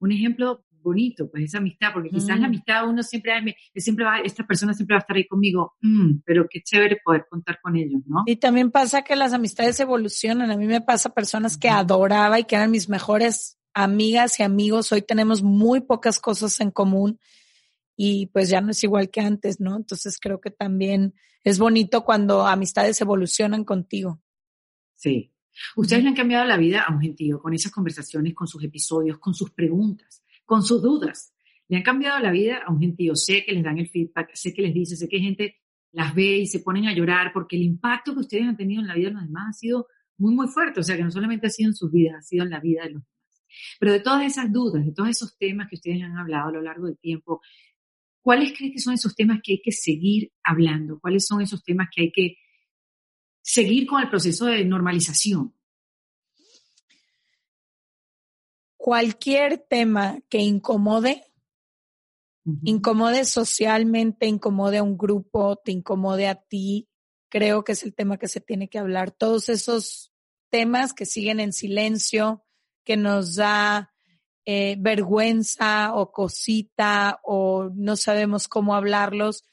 un 0.00 0.12
ejemplo 0.12 0.64
bonito, 0.82 1.30
pues 1.30 1.44
esa 1.44 1.58
amistad, 1.58 1.92
porque 1.92 2.10
quizás 2.10 2.30
la 2.30 2.36
mm. 2.38 2.44
amistad 2.46 2.88
uno 2.88 3.04
siempre, 3.04 3.56
siempre 3.76 4.04
va, 4.04 4.18
esta 4.18 4.44
persona 4.44 4.74
siempre 4.74 4.94
va 4.94 4.98
a 4.98 5.02
estar 5.02 5.16
ahí 5.16 5.28
conmigo, 5.28 5.76
mm, 5.80 6.22
pero 6.24 6.46
qué 6.50 6.60
chévere 6.60 6.98
poder 7.04 7.26
contar 7.30 7.60
con 7.62 7.76
ellos, 7.76 8.02
¿no? 8.04 8.24
Y 8.26 8.34
también 8.34 8.72
pasa 8.72 9.02
que 9.02 9.14
las 9.14 9.32
amistades 9.32 9.78
evolucionan. 9.78 10.50
A 10.50 10.56
mí 10.56 10.66
me 10.66 10.80
pasa 10.80 11.14
personas 11.14 11.56
que 11.56 11.68
adoraba 11.68 12.40
y 12.40 12.44
que 12.44 12.56
eran 12.56 12.72
mis 12.72 12.88
mejores 12.88 13.60
amigas 13.74 14.40
y 14.40 14.42
amigos. 14.42 14.92
Hoy 14.92 15.02
tenemos 15.02 15.42
muy 15.42 15.80
pocas 15.80 16.20
cosas 16.20 16.60
en 16.60 16.70
común 16.70 17.18
y 17.96 18.26
pues 18.26 18.48
ya 18.48 18.60
no 18.60 18.70
es 18.70 18.82
igual 18.84 19.10
que 19.10 19.20
antes, 19.20 19.60
¿no? 19.60 19.76
Entonces 19.76 20.18
creo 20.20 20.40
que 20.40 20.50
también 20.50 21.14
es 21.42 21.58
bonito 21.58 22.04
cuando 22.04 22.46
amistades 22.46 23.00
evolucionan 23.00 23.64
contigo. 23.64 24.22
Sí. 24.94 25.32
Ustedes 25.76 26.02
le 26.02 26.08
han 26.08 26.16
cambiado 26.16 26.44
la 26.46 26.56
vida 26.56 26.82
a 26.82 26.92
un 26.92 27.00
gentío 27.00 27.40
con 27.40 27.54
esas 27.54 27.70
conversaciones, 27.70 28.34
con 28.34 28.48
sus 28.48 28.64
episodios, 28.64 29.18
con 29.18 29.34
sus 29.34 29.50
preguntas, 29.50 30.24
con 30.44 30.62
sus 30.62 30.82
dudas. 30.82 31.32
Le 31.68 31.76
han 31.76 31.82
cambiado 31.82 32.18
la 32.20 32.30
vida 32.30 32.62
a 32.66 32.72
un 32.72 32.80
gentío. 32.80 33.14
Sé 33.14 33.44
que 33.44 33.52
les 33.52 33.62
dan 33.62 33.78
el 33.78 33.88
feedback, 33.88 34.30
sé 34.34 34.52
que 34.52 34.62
les 34.62 34.74
dice, 34.74 34.96
sé 34.96 35.08
que 35.08 35.18
gente 35.18 35.56
las 35.92 36.14
ve 36.14 36.38
y 36.38 36.46
se 36.46 36.58
ponen 36.58 36.86
a 36.86 36.94
llorar 36.94 37.32
porque 37.32 37.56
el 37.56 37.62
impacto 37.62 38.14
que 38.14 38.20
ustedes 38.20 38.44
han 38.44 38.56
tenido 38.56 38.80
en 38.80 38.88
la 38.88 38.94
vida 38.94 39.08
de 39.08 39.14
los 39.14 39.24
demás 39.24 39.50
ha 39.50 39.52
sido 39.52 39.86
muy, 40.18 40.34
muy 40.34 40.48
fuerte. 40.48 40.80
O 40.80 40.82
sea, 40.82 40.96
que 40.96 41.04
no 41.04 41.10
solamente 41.10 41.46
ha 41.46 41.50
sido 41.50 41.70
en 41.70 41.74
sus 41.74 41.92
vidas, 41.92 42.16
ha 42.18 42.22
sido 42.22 42.44
en 42.44 42.50
la 42.50 42.60
vida 42.60 42.82
de 42.84 42.90
los. 42.90 43.02
Pero 43.78 43.92
de 43.92 44.00
todas 44.00 44.24
esas 44.24 44.52
dudas, 44.52 44.84
de 44.84 44.92
todos 44.92 45.10
esos 45.10 45.36
temas 45.36 45.68
que 45.68 45.76
ustedes 45.76 46.02
han 46.02 46.16
hablado 46.16 46.48
a 46.48 46.52
lo 46.52 46.62
largo 46.62 46.86
del 46.86 46.98
tiempo, 46.98 47.40
¿cuáles 48.20 48.56
creen 48.56 48.72
que 48.72 48.78
son 48.78 48.94
esos 48.94 49.14
temas 49.14 49.40
que 49.42 49.52
hay 49.52 49.62
que 49.62 49.72
seguir 49.72 50.32
hablando? 50.42 50.98
¿Cuáles 51.00 51.26
son 51.26 51.40
esos 51.40 51.62
temas 51.62 51.88
que 51.94 52.02
hay 52.02 52.12
que 52.12 52.36
seguir 53.42 53.86
con 53.86 54.02
el 54.02 54.08
proceso 54.08 54.46
de 54.46 54.64
normalización? 54.64 55.54
Cualquier 58.76 59.58
tema 59.58 60.18
que 60.28 60.38
incomode, 60.38 61.24
incomode 62.64 63.24
socialmente, 63.24 64.26
incomode 64.26 64.78
a 64.78 64.82
un 64.82 64.98
grupo, 64.98 65.56
te 65.56 65.72
incomode 65.72 66.28
a 66.28 66.34
ti, 66.34 66.88
creo 67.30 67.64
que 67.64 67.72
es 67.72 67.82
el 67.82 67.94
tema 67.94 68.16
que 68.16 68.28
se 68.28 68.40
tiene 68.40 68.68
que 68.68 68.78
hablar. 68.78 69.10
Todos 69.10 69.48
esos 69.48 70.12
temas 70.50 70.92
que 70.92 71.04
siguen 71.04 71.40
en 71.40 71.52
silencio, 71.52 72.43
que 72.84 72.96
nos 72.96 73.36
da 73.36 73.92
eh, 74.46 74.76
vergüenza 74.78 75.94
o 75.94 76.12
cosita 76.12 77.18
o 77.22 77.70
no 77.74 77.96
sabemos 77.96 78.46
cómo 78.46 78.74
hablarlos, 78.74 79.44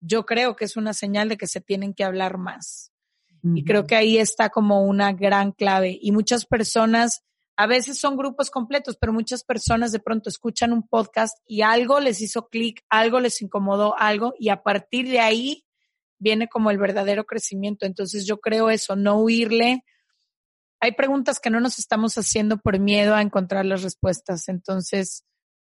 yo 0.00 0.26
creo 0.26 0.54
que 0.54 0.66
es 0.66 0.76
una 0.76 0.92
señal 0.92 1.28
de 1.28 1.38
que 1.38 1.46
se 1.46 1.60
tienen 1.60 1.94
que 1.94 2.04
hablar 2.04 2.36
más. 2.36 2.92
Y 3.54 3.62
creo 3.64 3.86
que 3.86 3.94
ahí 3.94 4.16
está 4.16 4.48
como 4.48 4.84
una 4.84 5.12
gran 5.12 5.52
clave. 5.52 5.98
Y 6.00 6.12
muchas 6.12 6.46
personas, 6.46 7.22
a 7.56 7.66
veces 7.66 7.98
son 7.98 8.16
grupos 8.16 8.50
completos, 8.50 8.96
pero 8.98 9.12
muchas 9.12 9.44
personas 9.44 9.92
de 9.92 9.98
pronto 9.98 10.30
escuchan 10.30 10.72
un 10.72 10.88
podcast 10.88 11.36
y 11.46 11.60
algo 11.60 12.00
les 12.00 12.22
hizo 12.22 12.48
clic, 12.48 12.82
algo 12.88 13.20
les 13.20 13.42
incomodó, 13.42 13.98
algo, 13.98 14.32
y 14.38 14.48
a 14.48 14.62
partir 14.62 15.10
de 15.10 15.20
ahí 15.20 15.66
viene 16.18 16.48
como 16.48 16.70
el 16.70 16.78
verdadero 16.78 17.26
crecimiento. 17.26 17.84
Entonces 17.84 18.26
yo 18.26 18.40
creo 18.40 18.70
eso, 18.70 18.96
no 18.96 19.18
huirle 19.20 19.84
hay 20.84 20.92
preguntas 20.92 21.40
que 21.40 21.50
no 21.50 21.60
nos 21.60 21.78
estamos 21.78 22.16
haciendo 22.16 22.58
por 22.58 22.78
miedo 22.78 23.14
a 23.14 23.22
encontrar 23.22 23.64
las 23.64 23.82
respuestas. 23.82 24.48
Entonces, 24.48 25.24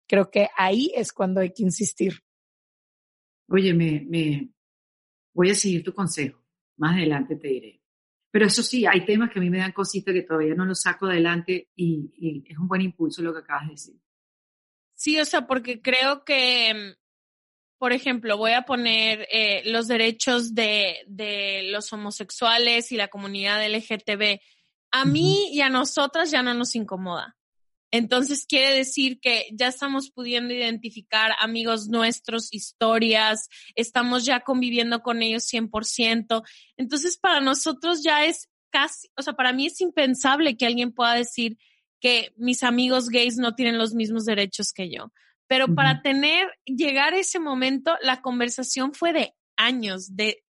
creo 0.08 0.30
que 0.30 0.50
ahí 0.58 0.92
es 0.96 1.12
cuando 1.12 1.42
hay 1.42 1.54
que 1.54 1.64
insistir. 1.64 2.22
Oye, 3.50 3.74
me, 3.74 4.06
me 4.08 4.50
voy 5.34 5.52
a 5.52 5.56
seguir 5.56 5.84
tu 5.84 5.94
consejo. 5.94 6.44
Más 6.78 6.96
adelante 6.96 7.36
te 7.36 7.48
diré. 7.48 7.82
Pero 8.32 8.46
eso 8.46 8.62
sí, 8.62 8.86
hay 8.86 9.06
temas 9.06 9.32
que 9.32 9.40
a 9.40 9.42
mí 9.42 9.50
me 9.50 9.60
dan 9.60 9.72
cositas 9.72 10.14
que 10.14 10.22
todavía 10.22 10.54
no 10.54 10.66
los 10.66 10.82
saco 10.82 11.08
adelante 11.08 11.70
y, 11.76 12.12
y 12.18 12.44
es 12.52 12.58
un 12.58 12.68
buen 12.68 12.82
impulso 12.82 13.22
lo 13.22 13.34
que 13.34 13.40
acabas 13.40 13.68
de 13.68 13.72
decir. 13.72 13.96
Sí, 14.94 15.20
o 15.20 15.26
sea, 15.26 15.48
porque 15.48 15.82
creo 15.82 16.24
que 16.24 16.96
por 17.78 17.94
ejemplo, 17.94 18.38
voy 18.38 18.54
a 18.54 18.64
poner 18.64 19.28
eh, 19.32 19.62
los 19.66 19.88
derechos 19.88 20.56
de, 20.56 21.04
de, 21.08 21.64
los 21.72 21.94
homosexuales 21.94 22.92
y 22.92 22.98
la 22.98 23.08
comunidad 23.08 23.64
LGTB. 23.64 24.40
A 24.92 25.06
mí 25.06 25.50
y 25.52 25.62
a 25.62 25.70
nosotras 25.70 26.32
ya 26.32 26.44
no 26.44 26.54
nos 26.54 26.76
incomoda. 26.76 27.36
Entonces 27.92 28.46
quiere 28.46 28.76
decir 28.76 29.20
que 29.22 29.46
ya 29.54 29.68
estamos 29.68 30.12
pudiendo 30.12 30.54
identificar 30.54 31.32
amigos 31.40 31.88
nuestros, 31.88 32.54
historias, 32.54 33.48
estamos 33.76 34.26
ya 34.26 34.42
conviviendo 34.42 35.02
con 35.02 35.22
ellos 35.22 35.48
100%. 35.52 36.44
Entonces 36.76 37.18
para 37.18 37.40
nosotros 37.40 38.04
ya 38.04 38.26
es 38.26 38.50
casi, 38.70 39.08
o 39.16 39.22
sea, 39.22 39.34
para 39.34 39.54
mí 39.54 39.68
es 39.68 39.80
impensable 39.80 40.58
que 40.58 40.66
alguien 40.66 40.92
pueda 40.92 41.14
decir 41.14 41.58
que 42.00 42.34
mis 42.36 42.64
amigos 42.64 43.10
gays 43.10 43.38
no 43.38 43.56
tienen 43.56 43.78
los 43.78 43.94
mismos 43.94 44.26
derechos 44.26 44.74
que 44.74 44.90
yo. 44.90 45.12
Pero 45.48 45.74
para 45.74 46.02
tener, 46.02 46.52
llegar 46.66 47.14
a 47.14 47.20
ese 47.20 47.40
momento, 47.40 47.96
la 48.02 48.22
conversación 48.22 48.94
fue 48.94 49.14
de 49.14 49.34
años, 49.56 50.16
de 50.16 50.44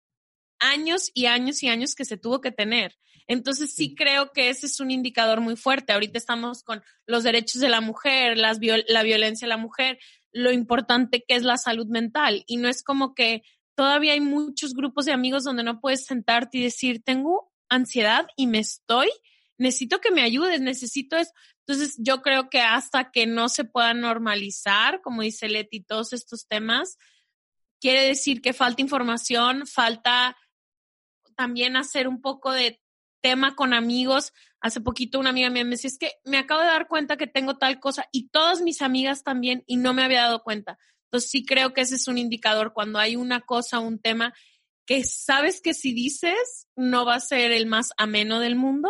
años 0.60 1.12
y 1.14 1.28
años 1.28 1.62
y 1.62 1.70
años 1.70 1.94
que 1.94 2.04
se 2.04 2.18
tuvo 2.18 2.42
que 2.42 2.52
tener. 2.52 2.98
Entonces 3.28 3.74
sí 3.74 3.94
creo 3.94 4.32
que 4.32 4.50
ese 4.50 4.66
es 4.68 4.80
un 4.80 4.90
indicador 4.90 5.42
muy 5.42 5.56
fuerte. 5.56 5.94
Ahorita 5.94 6.18
estamos 6.18 6.64
con 6.64 6.82
los 7.06 7.24
derechos 7.24 7.62
de 7.62 7.70
la 7.70 7.82
mujer, 7.82 8.38
las 8.38 8.60
la 8.88 9.04
violencia 9.04 9.46
de 9.46 9.50
la 9.50 9.58
mujer, 9.58 10.00
lo 10.32 10.52
importante 10.52 11.24
que 11.28 11.36
es 11.36 11.44
la 11.44 11.58
salud 11.58 11.88
mental. 11.88 12.44
Y 12.48 12.58
no 12.58 12.70
es 12.70 12.84
como 12.84 13.14
que 13.14 13.44
todavía 13.76 14.14
hay 14.14 14.22
muchos 14.22 14.74
grupos 14.74 15.06
de 15.06 15.14
amigos 15.14 15.44
donde 15.44 15.64
no 15.64 15.80
puedes 15.80 16.06
sentarte 16.06 16.58
y 16.58 16.64
decir, 16.64 17.04
tengo 17.04 17.52
ansiedad 17.70 18.28
y 18.38 18.48
me 18.48 18.60
estoy, 18.60 19.10
necesito 19.58 20.00
que 20.00 20.12
me 20.12 20.24
ayudes, 20.24 20.62
necesito 20.62 21.18
eso. 21.18 21.32
Entonces, 21.68 21.96
yo 22.00 22.22
creo 22.22 22.50
que 22.50 22.62
hasta 22.62 23.12
que 23.12 23.28
no 23.28 23.50
se 23.50 23.66
pueda 23.66 23.94
normalizar, 23.94 25.02
como 25.02 25.22
dice 25.22 25.50
Leti, 25.50 25.82
todos 25.82 26.14
estos 26.14 26.48
temas, 26.48 26.98
quiere 27.82 28.08
decir 28.08 28.42
que 28.42 28.54
falta 28.54 28.82
información, 28.82 29.68
falta 29.68 30.38
también 31.36 31.76
hacer 31.76 32.08
un 32.08 32.22
poco 32.22 32.52
de 32.52 32.82
tema 33.22 33.56
con 33.56 33.74
amigos. 33.74 34.34
Hace 34.60 34.82
poquito 34.82 35.20
una 35.20 35.30
amiga 35.30 35.50
mía 35.50 35.64
me 35.64 35.72
decía, 35.72 35.90
es 35.90 35.98
que 35.98 36.12
me 36.26 36.38
acabo 36.38 36.62
de 36.62 36.68
dar 36.68 36.88
cuenta 36.88 37.18
que 37.18 37.28
tengo 37.28 37.58
tal 37.58 37.80
cosa 37.80 38.06
y 38.12 38.30
todas 38.30 38.62
mis 38.62 38.82
amigas 38.82 39.24
también 39.24 39.64
y 39.68 39.78
no 39.78 39.94
me 39.94 40.04
había 40.04 40.24
dado 40.24 40.44
cuenta. 40.44 40.78
Entonces 41.06 41.30
sí 41.30 41.46
creo 41.46 41.74
que 41.74 41.82
ese 41.82 41.96
es 41.96 42.08
un 42.08 42.18
indicador 42.18 42.74
cuando 42.74 43.00
hay 43.00 43.16
una 43.16 43.42
cosa, 43.42 43.80
un 43.80 44.00
tema 44.00 44.34
que 44.86 45.04
sabes 45.04 45.62
que 45.62 45.74
si 45.74 45.94
dices 45.94 46.68
no 46.76 47.06
va 47.06 47.16
a 47.16 47.20
ser 47.20 47.52
el 47.52 47.66
más 47.66 47.92
ameno 47.98 48.40
del 48.40 48.56
mundo, 48.56 48.90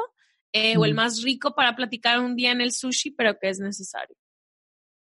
eh, 0.53 0.77
o 0.77 0.85
el 0.85 0.93
más 0.93 1.23
rico 1.23 1.53
para 1.53 1.75
platicar 1.75 2.19
un 2.19 2.35
día 2.35 2.51
en 2.51 2.61
el 2.61 2.71
sushi, 2.71 3.11
pero 3.11 3.37
que 3.37 3.49
es 3.49 3.59
necesario. 3.59 4.15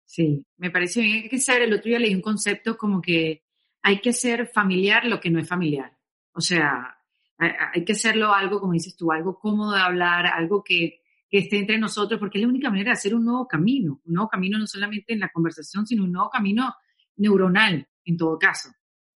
Sí, 0.04 0.44
me 0.56 0.70
parece 0.70 1.00
bien. 1.00 1.28
Que 1.28 1.38
ser, 1.38 1.62
el 1.62 1.72
otro 1.72 1.88
día 1.88 1.98
leí 1.98 2.14
un 2.14 2.20
concepto 2.20 2.76
como 2.76 3.00
que 3.00 3.42
hay 3.82 4.00
que 4.00 4.12
ser 4.12 4.46
familiar 4.46 5.06
lo 5.06 5.20
que 5.20 5.30
no 5.30 5.40
es 5.40 5.48
familiar. 5.48 5.98
O 6.32 6.40
sea, 6.40 7.01
hay 7.42 7.84
que 7.84 7.92
hacerlo 7.92 8.32
algo, 8.32 8.60
como 8.60 8.72
dices 8.72 8.96
tú, 8.96 9.12
algo 9.12 9.38
cómodo 9.38 9.72
de 9.72 9.80
hablar, 9.80 10.26
algo 10.26 10.62
que, 10.62 11.02
que 11.28 11.38
esté 11.38 11.58
entre 11.58 11.78
nosotros, 11.78 12.18
porque 12.20 12.38
es 12.38 12.42
la 12.42 12.50
única 12.50 12.70
manera 12.70 12.90
de 12.90 12.98
hacer 12.98 13.14
un 13.14 13.24
nuevo 13.24 13.46
camino. 13.48 14.00
Un 14.04 14.14
nuevo 14.14 14.28
camino 14.28 14.58
no 14.58 14.66
solamente 14.66 15.12
en 15.12 15.20
la 15.20 15.30
conversación, 15.30 15.86
sino 15.86 16.04
un 16.04 16.12
nuevo 16.12 16.30
camino 16.30 16.74
neuronal, 17.16 17.88
en 18.04 18.16
todo 18.16 18.38
caso. 18.38 18.70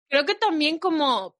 Creo 0.08 0.24
que 0.24 0.34
también 0.34 0.78
como 0.78 1.36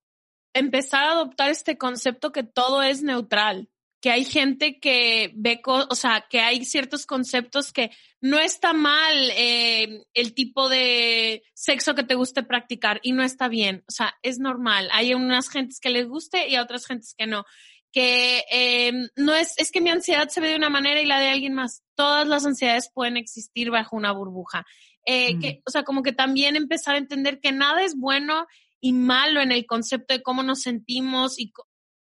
empezar 0.52 1.04
a 1.04 1.12
adoptar 1.12 1.50
este 1.50 1.78
concepto 1.78 2.32
que 2.32 2.42
todo 2.42 2.82
es 2.82 3.02
neutral 3.02 3.70
que 4.00 4.10
hay 4.10 4.24
gente 4.24 4.78
que 4.78 5.32
ve, 5.34 5.60
o 5.64 5.94
sea, 5.94 6.26
que 6.28 6.40
hay 6.40 6.64
ciertos 6.64 7.06
conceptos 7.06 7.72
que 7.72 7.90
no 8.20 8.38
está 8.38 8.72
mal 8.72 9.16
eh, 9.36 10.04
el 10.14 10.34
tipo 10.34 10.68
de 10.68 11.42
sexo 11.54 11.94
que 11.94 12.04
te 12.04 12.14
guste 12.14 12.42
practicar 12.42 13.00
y 13.02 13.12
no 13.12 13.22
está 13.22 13.48
bien, 13.48 13.84
o 13.88 13.90
sea, 13.90 14.14
es 14.22 14.38
normal. 14.38 14.88
Hay 14.92 15.14
unas 15.14 15.48
gentes 15.48 15.80
que 15.80 15.90
les 15.90 16.06
guste 16.06 16.48
y 16.48 16.56
a 16.56 16.62
otras 16.62 16.86
gentes 16.86 17.14
que 17.16 17.26
no. 17.26 17.44
Que 17.92 18.44
eh, 18.52 18.92
no 19.16 19.34
es, 19.34 19.54
es 19.56 19.70
que 19.70 19.80
mi 19.80 19.88
ansiedad 19.88 20.28
se 20.28 20.40
ve 20.40 20.48
de 20.48 20.56
una 20.56 20.68
manera 20.68 21.00
y 21.00 21.06
la 21.06 21.18
de 21.18 21.28
alguien 21.28 21.54
más. 21.54 21.82
Todas 21.94 22.28
las 22.28 22.44
ansiedades 22.44 22.90
pueden 22.92 23.16
existir 23.16 23.70
bajo 23.70 23.96
una 23.96 24.12
burbuja. 24.12 24.66
Eh, 25.06 25.38
que, 25.38 25.62
o 25.64 25.70
sea, 25.70 25.84
como 25.84 26.02
que 26.02 26.12
también 26.12 26.56
empezar 26.56 26.96
a 26.96 26.98
entender 26.98 27.40
que 27.40 27.52
nada 27.52 27.82
es 27.82 27.96
bueno 27.96 28.46
y 28.80 28.92
malo 28.92 29.40
en 29.40 29.52
el 29.52 29.64
concepto 29.64 30.12
de 30.12 30.22
cómo 30.22 30.42
nos 30.42 30.62
sentimos 30.62 31.38
y 31.38 31.52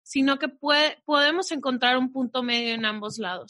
sino 0.06 0.38
que 0.38 0.48
puede, 0.48 1.02
podemos 1.04 1.50
encontrar 1.50 1.98
un 1.98 2.12
punto 2.12 2.44
medio 2.44 2.74
en 2.74 2.84
ambos 2.84 3.18
lados. 3.18 3.48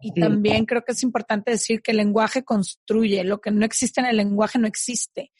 Y 0.00 0.12
también 0.20 0.66
creo 0.66 0.82
que 0.84 0.90
es 0.90 1.02
importante 1.04 1.52
decir 1.52 1.80
que 1.80 1.92
el 1.92 1.98
lenguaje 1.98 2.42
construye, 2.44 3.22
lo 3.22 3.40
que 3.40 3.52
no 3.52 3.64
existe 3.64 4.00
en 4.00 4.06
el 4.06 4.16
lenguaje 4.16 4.58
no 4.58 4.66
existe. 4.66 5.30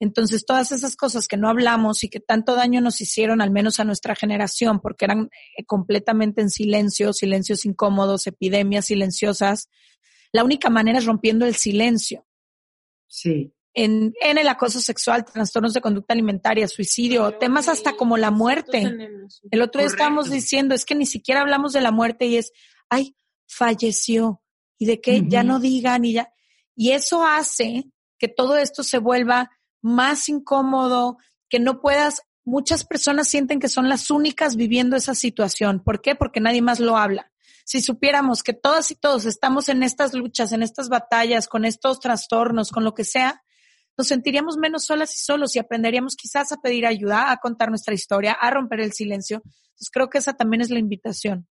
Entonces, 0.00 0.44
todas 0.44 0.72
esas 0.72 0.96
cosas 0.96 1.28
que 1.28 1.36
no 1.36 1.48
hablamos 1.48 2.02
y 2.02 2.08
que 2.08 2.18
tanto 2.18 2.56
daño 2.56 2.80
nos 2.80 3.00
hicieron, 3.00 3.40
al 3.40 3.52
menos 3.52 3.78
a 3.78 3.84
nuestra 3.84 4.16
generación, 4.16 4.80
porque 4.80 5.04
eran 5.04 5.30
eh, 5.56 5.64
completamente 5.64 6.40
en 6.40 6.50
silencio, 6.50 7.12
silencios 7.12 7.64
incómodos, 7.64 8.26
epidemias 8.26 8.86
silenciosas, 8.86 9.68
la 10.32 10.42
única 10.42 10.68
manera 10.68 10.98
es 10.98 11.06
rompiendo 11.06 11.46
el 11.46 11.54
silencio. 11.54 12.26
Sí 13.06 13.52
en, 13.74 14.12
en 14.20 14.38
el 14.38 14.48
acoso 14.48 14.80
sexual, 14.80 15.24
trastornos 15.24 15.72
de 15.72 15.80
conducta 15.80 16.12
alimentaria, 16.12 16.68
suicidio, 16.68 17.38
temas 17.38 17.68
hasta 17.68 17.96
como 17.96 18.16
la 18.16 18.30
muerte. 18.30 19.08
El 19.50 19.62
otro 19.62 19.80
día 19.80 19.88
estábamos 19.88 20.30
diciendo, 20.30 20.74
es 20.74 20.84
que 20.84 20.94
ni 20.94 21.06
siquiera 21.06 21.40
hablamos 21.40 21.72
de 21.72 21.80
la 21.80 21.90
muerte 21.90 22.26
y 22.26 22.36
es, 22.36 22.52
ay, 22.88 23.16
falleció. 23.46 24.42
Y 24.78 24.86
de 24.86 25.00
que 25.00 25.22
ya 25.28 25.44
no 25.44 25.60
digan 25.60 26.04
y 26.04 26.14
ya. 26.14 26.32
Y 26.74 26.90
eso 26.90 27.24
hace 27.24 27.84
que 28.18 28.28
todo 28.28 28.56
esto 28.56 28.82
se 28.82 28.98
vuelva 28.98 29.50
más 29.80 30.28
incómodo, 30.28 31.18
que 31.48 31.60
no 31.60 31.80
puedas, 31.80 32.22
muchas 32.44 32.84
personas 32.84 33.28
sienten 33.28 33.60
que 33.60 33.68
son 33.68 33.88
las 33.88 34.10
únicas 34.10 34.56
viviendo 34.56 34.96
esa 34.96 35.14
situación. 35.14 35.82
¿Por 35.84 36.00
qué? 36.02 36.14
Porque 36.14 36.40
nadie 36.40 36.62
más 36.62 36.80
lo 36.80 36.96
habla. 36.96 37.30
Si 37.64 37.80
supiéramos 37.80 38.42
que 38.42 38.54
todas 38.54 38.90
y 38.90 38.96
todos 38.96 39.24
estamos 39.24 39.68
en 39.68 39.82
estas 39.82 40.14
luchas, 40.14 40.52
en 40.52 40.62
estas 40.62 40.88
batallas, 40.88 41.46
con 41.46 41.64
estos 41.64 42.00
trastornos, 42.00 42.70
con 42.70 42.84
lo 42.84 42.94
que 42.94 43.04
sea, 43.04 43.42
nos 43.96 44.08
sentiríamos 44.08 44.56
menos 44.56 44.84
solas 44.84 45.14
y 45.14 45.22
solos 45.22 45.54
y 45.54 45.58
aprenderíamos 45.58 46.16
quizás 46.16 46.52
a 46.52 46.60
pedir 46.60 46.86
ayuda, 46.86 47.30
a 47.30 47.36
contar 47.36 47.68
nuestra 47.68 47.94
historia, 47.94 48.32
a 48.32 48.50
romper 48.50 48.80
el 48.80 48.92
silencio. 48.92 49.42
Entonces 49.44 49.90
creo 49.92 50.08
que 50.08 50.18
esa 50.18 50.34
también 50.34 50.62
es 50.62 50.70
la 50.70 50.78
invitación. 50.78 51.46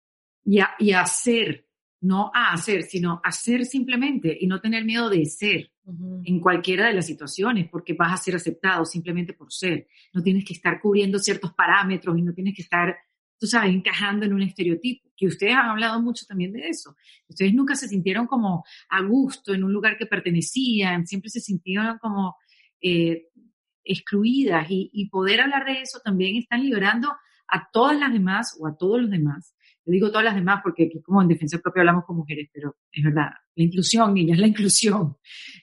Y 0.44 0.60
a, 0.60 0.70
y 0.78 0.92
hacer, 0.92 1.66
no 2.00 2.30
a 2.34 2.52
hacer, 2.52 2.82
sino 2.84 3.20
hacer 3.24 3.64
simplemente 3.64 4.36
y 4.38 4.46
no 4.46 4.60
tener 4.60 4.84
miedo 4.84 5.08
de 5.08 5.24
ser 5.26 5.72
en 6.24 6.40
cualquiera 6.40 6.88
de 6.88 6.94
las 6.94 7.06
situaciones, 7.06 7.68
porque 7.70 7.94
vas 7.94 8.12
a 8.12 8.22
ser 8.22 8.34
aceptado 8.34 8.84
simplemente 8.84 9.34
por 9.34 9.52
ser. 9.52 9.86
No 10.12 10.22
tienes 10.22 10.44
que 10.44 10.52
estar 10.52 10.80
cubriendo 10.80 11.18
ciertos 11.18 11.52
parámetros 11.54 12.18
y 12.18 12.22
no 12.22 12.34
tienes 12.34 12.54
que 12.54 12.62
estar, 12.62 12.96
tú 13.38 13.46
sabes, 13.46 13.74
encajando 13.74 14.26
en 14.26 14.32
un 14.32 14.42
estereotipo, 14.42 15.10
que 15.16 15.26
ustedes 15.26 15.54
han 15.54 15.70
hablado 15.70 16.00
mucho 16.00 16.24
también 16.26 16.52
de 16.52 16.68
eso. 16.68 16.96
Ustedes 17.28 17.54
nunca 17.54 17.74
se 17.74 17.88
sintieron 17.88 18.26
como 18.26 18.64
a 18.88 19.02
gusto 19.02 19.54
en 19.54 19.64
un 19.64 19.72
lugar 19.72 19.96
que 19.96 20.06
pertenecían, 20.06 21.06
siempre 21.06 21.30
se 21.30 21.40
sintieron 21.40 21.98
como 21.98 22.36
eh, 22.80 23.28
excluidas 23.84 24.66
y, 24.70 24.90
y 24.92 25.08
poder 25.08 25.40
hablar 25.40 25.64
de 25.64 25.80
eso 25.80 26.00
también 26.04 26.36
están 26.36 26.62
liberando 26.62 27.12
a 27.48 27.68
todas 27.72 27.98
las 27.98 28.12
demás 28.12 28.56
o 28.58 28.66
a 28.66 28.76
todos 28.76 29.00
los 29.00 29.10
demás 29.10 29.56
yo 29.86 29.92
digo 29.92 30.08
todas 30.08 30.24
las 30.24 30.34
demás 30.34 30.60
porque 30.64 30.86
aquí 30.86 31.00
como 31.00 31.22
en 31.22 31.28
defensa 31.28 31.58
propia 31.58 31.82
hablamos 31.82 32.04
con 32.04 32.16
mujeres, 32.16 32.50
pero 32.52 32.76
es 32.90 33.04
verdad, 33.04 33.30
la 33.54 33.64
inclusión, 33.64 34.14
niñas, 34.14 34.38
la 34.38 34.48
inclusión. 34.48 35.16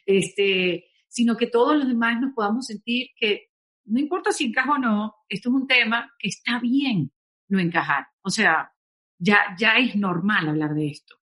Este, 0.05 0.85
sino 1.09 1.35
que 1.35 1.47
todos 1.47 1.77
los 1.77 1.87
demás 1.87 2.19
nos 2.21 2.33
podamos 2.33 2.65
sentir 2.65 3.09
que 3.17 3.49
no 3.85 3.99
importa 3.99 4.31
si 4.31 4.45
encaja 4.45 4.71
o 4.71 4.77
no, 4.77 5.13
esto 5.27 5.49
es 5.49 5.55
un 5.55 5.67
tema 5.67 6.09
que 6.17 6.29
está 6.29 6.57
bien 6.59 7.11
no 7.47 7.59
encajar. 7.59 8.07
O 8.21 8.29
sea, 8.29 8.73
ya, 9.17 9.55
ya 9.57 9.77
es 9.77 9.95
normal 9.95 10.49
hablar 10.49 10.73
de 10.73 10.87
esto. 10.87 11.15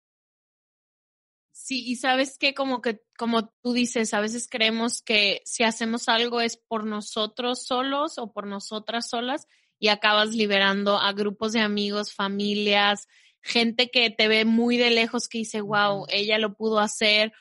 Sí, 1.52 1.84
y 1.86 1.96
sabes 1.96 2.38
que 2.38 2.54
como 2.54 2.80
que, 2.80 3.02
como 3.18 3.48
tú 3.62 3.72
dices, 3.72 4.14
a 4.14 4.20
veces 4.20 4.48
creemos 4.50 5.02
que 5.02 5.42
si 5.44 5.64
hacemos 5.64 6.08
algo 6.08 6.40
es 6.40 6.56
por 6.56 6.86
nosotros 6.86 7.66
solos 7.66 8.16
o 8.16 8.32
por 8.32 8.46
nosotras 8.46 9.10
solas 9.10 9.46
y 9.78 9.88
acabas 9.88 10.30
liberando 10.30 10.96
a 10.96 11.12
grupos 11.12 11.52
de 11.52 11.60
amigos, 11.60 12.14
familias, 12.14 13.06
gente 13.42 13.90
que 13.90 14.10
te 14.10 14.28
ve 14.28 14.44
muy 14.44 14.76
de 14.76 14.90
lejos 14.90 15.28
que 15.28 15.38
dice, 15.38 15.60
wow, 15.60 16.06
ella 16.08 16.38
lo 16.38 16.54
pudo 16.54 16.78
hacer, 16.78 17.32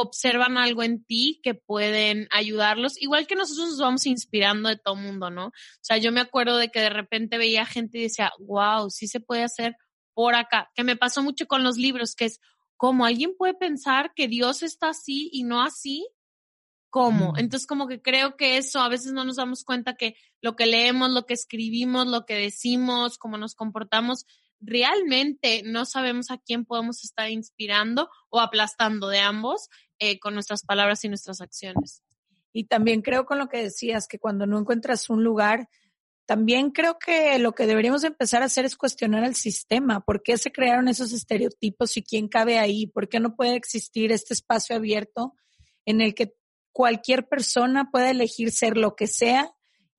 observan 0.00 0.58
algo 0.58 0.84
en 0.84 1.04
ti 1.04 1.40
que 1.42 1.54
pueden 1.54 2.28
ayudarlos, 2.30 3.00
igual 3.02 3.26
que 3.26 3.34
nosotros 3.34 3.70
nos 3.70 3.80
vamos 3.80 4.06
inspirando 4.06 4.68
de 4.68 4.76
todo 4.76 4.94
mundo, 4.94 5.28
¿no? 5.28 5.46
O 5.46 5.52
sea, 5.80 5.96
yo 5.96 6.12
me 6.12 6.20
acuerdo 6.20 6.56
de 6.56 6.68
que 6.68 6.80
de 6.80 6.90
repente 6.90 7.36
veía 7.36 7.66
gente 7.66 7.98
y 7.98 8.02
decía, 8.02 8.32
wow, 8.38 8.90
sí 8.90 9.08
se 9.08 9.18
puede 9.18 9.42
hacer 9.42 9.76
por 10.14 10.36
acá, 10.36 10.70
que 10.76 10.84
me 10.84 10.96
pasó 10.96 11.22
mucho 11.22 11.46
con 11.46 11.64
los 11.64 11.78
libros, 11.78 12.14
que 12.14 12.26
es 12.26 12.40
como 12.76 13.06
alguien 13.06 13.34
puede 13.36 13.54
pensar 13.54 14.12
que 14.14 14.28
Dios 14.28 14.62
está 14.62 14.90
así 14.90 15.30
y 15.32 15.42
no 15.42 15.62
así, 15.62 16.08
¿cómo? 16.90 17.34
Entonces 17.36 17.66
como 17.66 17.88
que 17.88 18.00
creo 18.00 18.36
que 18.36 18.56
eso 18.56 18.78
a 18.78 18.88
veces 18.88 19.12
no 19.12 19.24
nos 19.24 19.36
damos 19.36 19.64
cuenta 19.64 19.96
que 19.96 20.14
lo 20.40 20.54
que 20.54 20.66
leemos, 20.66 21.10
lo 21.10 21.26
que 21.26 21.34
escribimos, 21.34 22.06
lo 22.06 22.24
que 22.24 22.34
decimos, 22.34 23.18
cómo 23.18 23.36
nos 23.36 23.56
comportamos, 23.56 24.26
realmente 24.60 25.62
no 25.64 25.84
sabemos 25.84 26.30
a 26.30 26.38
quién 26.38 26.64
podemos 26.64 27.04
estar 27.04 27.30
inspirando 27.30 28.10
o 28.28 28.40
aplastando 28.40 29.08
de 29.08 29.20
ambos 29.20 29.68
eh, 29.98 30.18
con 30.18 30.34
nuestras 30.34 30.64
palabras 30.64 31.04
y 31.04 31.08
nuestras 31.08 31.40
acciones. 31.40 32.02
Y 32.52 32.64
también 32.64 33.02
creo 33.02 33.24
con 33.24 33.38
lo 33.38 33.48
que 33.48 33.62
decías, 33.62 34.08
que 34.08 34.18
cuando 34.18 34.46
no 34.46 34.58
encuentras 34.58 35.10
un 35.10 35.22
lugar, 35.22 35.68
también 36.26 36.70
creo 36.70 36.98
que 36.98 37.38
lo 37.38 37.52
que 37.52 37.66
deberíamos 37.66 38.04
empezar 38.04 38.42
a 38.42 38.46
hacer 38.46 38.64
es 38.64 38.76
cuestionar 38.76 39.24
el 39.24 39.34
sistema. 39.34 40.00
¿Por 40.00 40.22
qué 40.22 40.36
se 40.36 40.52
crearon 40.52 40.88
esos 40.88 41.12
estereotipos 41.12 41.96
y 41.96 42.02
quién 42.02 42.28
cabe 42.28 42.58
ahí? 42.58 42.86
¿Por 42.86 43.08
qué 43.08 43.20
no 43.20 43.34
puede 43.34 43.56
existir 43.56 44.12
este 44.12 44.34
espacio 44.34 44.76
abierto 44.76 45.34
en 45.86 46.00
el 46.00 46.14
que 46.14 46.34
cualquier 46.72 47.28
persona 47.28 47.90
pueda 47.90 48.10
elegir 48.10 48.50
ser 48.50 48.76
lo 48.76 48.94
que 48.94 49.06
sea 49.06 49.50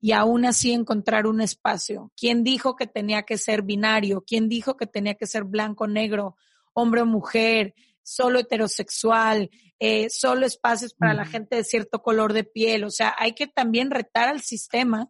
y 0.01 0.13
aún 0.13 0.45
así 0.45 0.71
encontrar 0.71 1.27
un 1.27 1.41
espacio. 1.41 2.11
¿Quién 2.15 2.43
dijo 2.43 2.75
que 2.75 2.87
tenía 2.87 3.23
que 3.23 3.37
ser 3.37 3.63
binario? 3.63 4.23
¿Quién 4.25 4.47
dijo 4.47 4.77
que 4.77 4.87
tenía 4.87 5.15
que 5.15 5.27
ser 5.27 5.43
blanco, 5.43 5.87
negro, 5.87 6.37
hombre 6.73 7.01
o 7.01 7.05
mujer, 7.05 7.73
solo 8.01 8.39
heterosexual, 8.39 9.49
eh, 9.79 10.09
solo 10.09 10.45
espacios 10.45 10.93
para 10.93 11.13
la 11.13 11.25
gente 11.25 11.57
de 11.57 11.63
cierto 11.63 12.01
color 12.01 12.33
de 12.33 12.45
piel? 12.45 12.85
O 12.85 12.91
sea, 12.91 13.13
hay 13.17 13.33
que 13.33 13.47
también 13.47 13.91
retar 13.91 14.29
al 14.29 14.41
sistema 14.41 15.09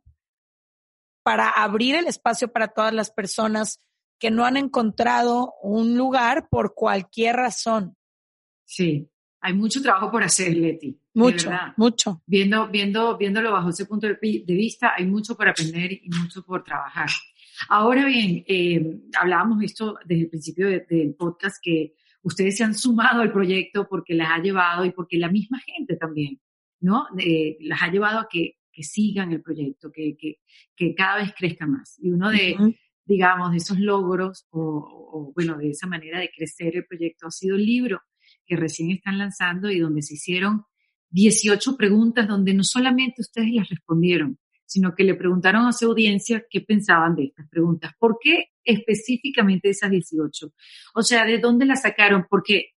para 1.23 1.49
abrir 1.49 1.95
el 1.95 2.07
espacio 2.07 2.51
para 2.51 2.69
todas 2.69 2.93
las 2.93 3.11
personas 3.11 3.79
que 4.17 4.31
no 4.31 4.45
han 4.45 4.57
encontrado 4.57 5.53
un 5.61 5.95
lugar 5.95 6.49
por 6.49 6.73
cualquier 6.73 7.35
razón. 7.35 7.95
Sí, 8.65 9.09
hay 9.41 9.53
mucho 9.53 9.81
trabajo 9.81 10.11
por 10.11 10.23
hacer, 10.23 10.55
Leti. 10.55 10.99
Mucho, 11.13 11.49
mucho. 11.77 12.21
Viendo, 12.25 12.67
viendo, 12.67 13.17
viéndolo 13.17 13.51
bajo 13.51 13.69
ese 13.69 13.85
punto 13.85 14.07
de, 14.07 14.43
vista, 14.47 14.93
hay 14.95 15.05
mucho 15.05 15.35
por 15.35 15.47
aprender 15.47 15.91
y 15.93 16.09
mucho 16.09 16.43
por 16.43 16.63
trabajar. 16.63 17.09
Ahora 17.69 18.05
bien, 18.05 18.43
eh, 18.47 18.99
hablábamos 19.19 19.63
esto 19.63 19.97
desde 20.05 20.23
el 20.23 20.29
principio 20.29 20.67
del 20.67 21.15
podcast, 21.15 21.57
que 21.61 21.93
ustedes 22.21 22.57
se 22.57 22.63
han 22.63 22.75
sumado 22.75 23.21
al 23.21 23.31
proyecto 23.31 23.87
porque 23.87 24.13
las 24.13 24.29
ha 24.31 24.41
llevado 24.41 24.85
y 24.85 24.91
porque 24.91 25.17
la 25.17 25.29
misma 25.29 25.59
gente 25.59 25.95
también, 25.95 26.39
¿no? 26.81 27.07
Eh, 27.17 27.57
las 27.61 27.81
ha 27.81 27.91
llevado 27.91 28.19
a 28.19 28.27
que, 28.29 28.57
que 28.71 28.83
sigan 28.83 29.31
el 29.31 29.41
proyecto, 29.41 29.91
que, 29.91 30.15
que, 30.17 30.39
que, 30.75 30.95
cada 30.95 31.17
vez 31.17 31.33
crezca 31.37 31.65
más. 31.65 31.97
Y 31.99 32.11
uno 32.11 32.29
de, 32.29 32.55
digamos, 33.05 33.51
de 33.51 33.57
esos 33.57 33.79
logros 33.79 34.47
o, 34.51 34.61
o, 35.13 35.33
bueno, 35.33 35.57
de 35.57 35.69
esa 35.69 35.87
manera 35.87 36.19
de 36.19 36.29
crecer 36.29 36.75
el 36.75 36.85
proyecto 36.85 37.27
ha 37.27 37.31
sido 37.31 37.55
el 37.55 37.65
libro 37.65 38.01
que 38.49 38.55
recién 38.55 38.89
están 38.89 39.19
lanzando 39.19 39.69
y 39.69 39.79
donde 39.79 40.01
se 40.01 40.15
hicieron 40.15 40.65
18 41.11 41.77
preguntas 41.77 42.27
donde 42.27 42.53
no 42.53 42.63
solamente 42.63 43.21
ustedes 43.21 43.53
las 43.53 43.69
respondieron, 43.69 44.39
sino 44.65 44.95
que 44.95 45.03
le 45.03 45.13
preguntaron 45.13 45.67
a 45.67 45.71
su 45.71 45.85
audiencia 45.85 46.43
qué 46.49 46.61
pensaban 46.61 47.15
de 47.15 47.25
estas 47.25 47.47
preguntas. 47.47 47.93
¿Por 47.99 48.17
qué 48.19 48.45
específicamente 48.63 49.69
esas 49.69 49.91
18? 49.91 50.51
O 50.95 51.03
sea, 51.03 51.25
¿de 51.25 51.37
dónde 51.37 51.65
las 51.65 51.83
sacaron? 51.83 52.25
Porque, 52.27 52.71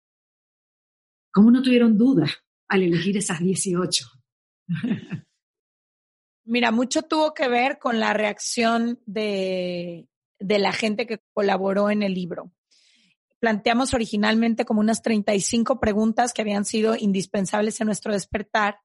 ¿cómo 1.31 1.51
no 1.51 1.61
tuvieron 1.61 1.97
dudas 1.97 2.31
al 2.67 2.83
elegir 2.83 3.17
esas 3.17 3.39
18? 3.39 4.05
Mira, 6.45 6.71
mucho 6.71 7.03
tuvo 7.03 7.33
que 7.33 7.47
ver 7.47 7.79
con 7.79 7.99
la 7.99 8.13
reacción 8.13 8.99
de, 9.05 10.09
de 10.39 10.59
la 10.59 10.73
gente 10.73 11.05
que 11.05 11.21
colaboró 11.33 11.89
en 11.89 12.03
el 12.03 12.13
libro 12.13 12.51
planteamos 13.41 13.95
originalmente 13.95 14.65
como 14.65 14.81
unas 14.81 15.01
35 15.01 15.79
preguntas 15.79 16.31
que 16.31 16.43
habían 16.43 16.63
sido 16.63 16.95
indispensables 16.95 17.81
en 17.81 17.87
nuestro 17.87 18.13
despertar 18.13 18.79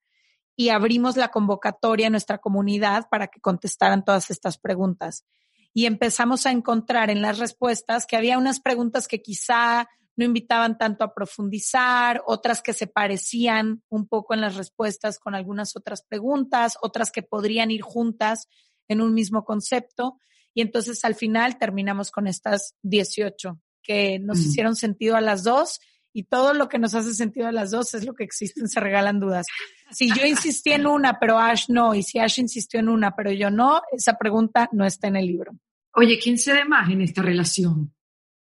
y 0.56 0.70
abrimos 0.70 1.16
la 1.16 1.28
convocatoria 1.28 2.06
a 2.06 2.10
nuestra 2.10 2.38
comunidad 2.38 3.06
para 3.10 3.26
que 3.26 3.38
contestaran 3.38 4.02
todas 4.02 4.30
estas 4.30 4.56
preguntas. 4.56 5.26
Y 5.74 5.84
empezamos 5.84 6.46
a 6.46 6.52
encontrar 6.52 7.10
en 7.10 7.20
las 7.20 7.38
respuestas 7.38 8.06
que 8.06 8.16
había 8.16 8.38
unas 8.38 8.58
preguntas 8.58 9.06
que 9.06 9.20
quizá 9.20 9.90
no 10.16 10.24
invitaban 10.24 10.78
tanto 10.78 11.04
a 11.04 11.12
profundizar, 11.12 12.22
otras 12.26 12.62
que 12.62 12.72
se 12.72 12.86
parecían 12.86 13.82
un 13.90 14.08
poco 14.08 14.32
en 14.32 14.40
las 14.40 14.56
respuestas 14.56 15.18
con 15.18 15.34
algunas 15.34 15.76
otras 15.76 16.02
preguntas, 16.02 16.78
otras 16.80 17.12
que 17.12 17.22
podrían 17.22 17.70
ir 17.70 17.82
juntas 17.82 18.48
en 18.88 19.02
un 19.02 19.12
mismo 19.12 19.44
concepto. 19.44 20.16
Y 20.54 20.62
entonces 20.62 21.04
al 21.04 21.14
final 21.14 21.58
terminamos 21.58 22.10
con 22.10 22.26
estas 22.26 22.74
18 22.80 23.60
que 23.86 24.18
nos 24.18 24.38
mm. 24.38 24.42
hicieron 24.42 24.76
sentido 24.76 25.16
a 25.16 25.20
las 25.20 25.44
dos 25.44 25.80
y 26.12 26.24
todo 26.24 26.54
lo 26.54 26.68
que 26.70 26.78
nos 26.78 26.94
hace 26.94 27.12
sentido 27.12 27.46
a 27.46 27.52
las 27.52 27.70
dos 27.70 27.92
es 27.92 28.06
lo 28.06 28.14
que 28.14 28.24
existe 28.24 28.60
en 28.60 28.68
Se 28.68 28.80
Regalan 28.80 29.20
Dudas. 29.20 29.44
Si 29.90 30.08
yo 30.08 30.24
insistí 30.24 30.72
en 30.72 30.86
una, 30.86 31.18
pero 31.20 31.38
Ash 31.38 31.66
no, 31.68 31.94
y 31.94 32.02
si 32.02 32.18
Ash 32.18 32.38
insistió 32.38 32.80
en 32.80 32.88
una, 32.88 33.14
pero 33.14 33.30
yo 33.32 33.50
no, 33.50 33.82
esa 33.92 34.16
pregunta 34.16 34.68
no 34.72 34.86
está 34.86 35.08
en 35.08 35.16
el 35.16 35.26
libro. 35.26 35.52
Oye, 35.92 36.18
¿quién 36.18 36.38
cede 36.38 36.64
más 36.64 36.90
en 36.90 37.02
esta 37.02 37.20
relación? 37.20 37.94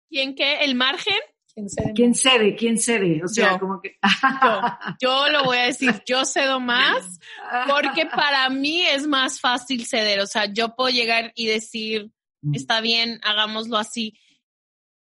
¿Quién 0.09 0.35
qué? 0.35 0.61
¿El 0.65 0.77
margen? 0.77 1.19
¿Quién 1.53 1.69
cede? 1.69 1.93
¿Quién 1.95 2.15
cede? 2.15 2.57
¿Quién 2.57 2.79
cede? 2.79 3.21
O 3.23 3.29
sea, 3.29 3.59
como 3.59 3.83
que... 3.83 3.99
yo, 5.03 5.29
lo 5.29 5.45
voy 5.45 5.59
a 5.59 5.65
decir, 5.65 6.03
yo 6.07 6.25
cedo 6.25 6.61
más 6.61 7.19
porque 7.69 8.07
para 8.07 8.49
mí 8.49 8.81
es 8.81 9.07
más 9.07 9.41
fácil 9.41 9.85
ceder. 9.85 10.21
O 10.21 10.27
sea, 10.27 10.47
yo 10.47 10.75
puedo 10.75 10.89
llegar 10.89 11.33
y 11.35 11.47
decir, 11.47 12.11
mm. 12.41 12.55
está 12.55 12.81
bien, 12.81 13.21
hagámoslo 13.23 13.77
así 13.77 14.19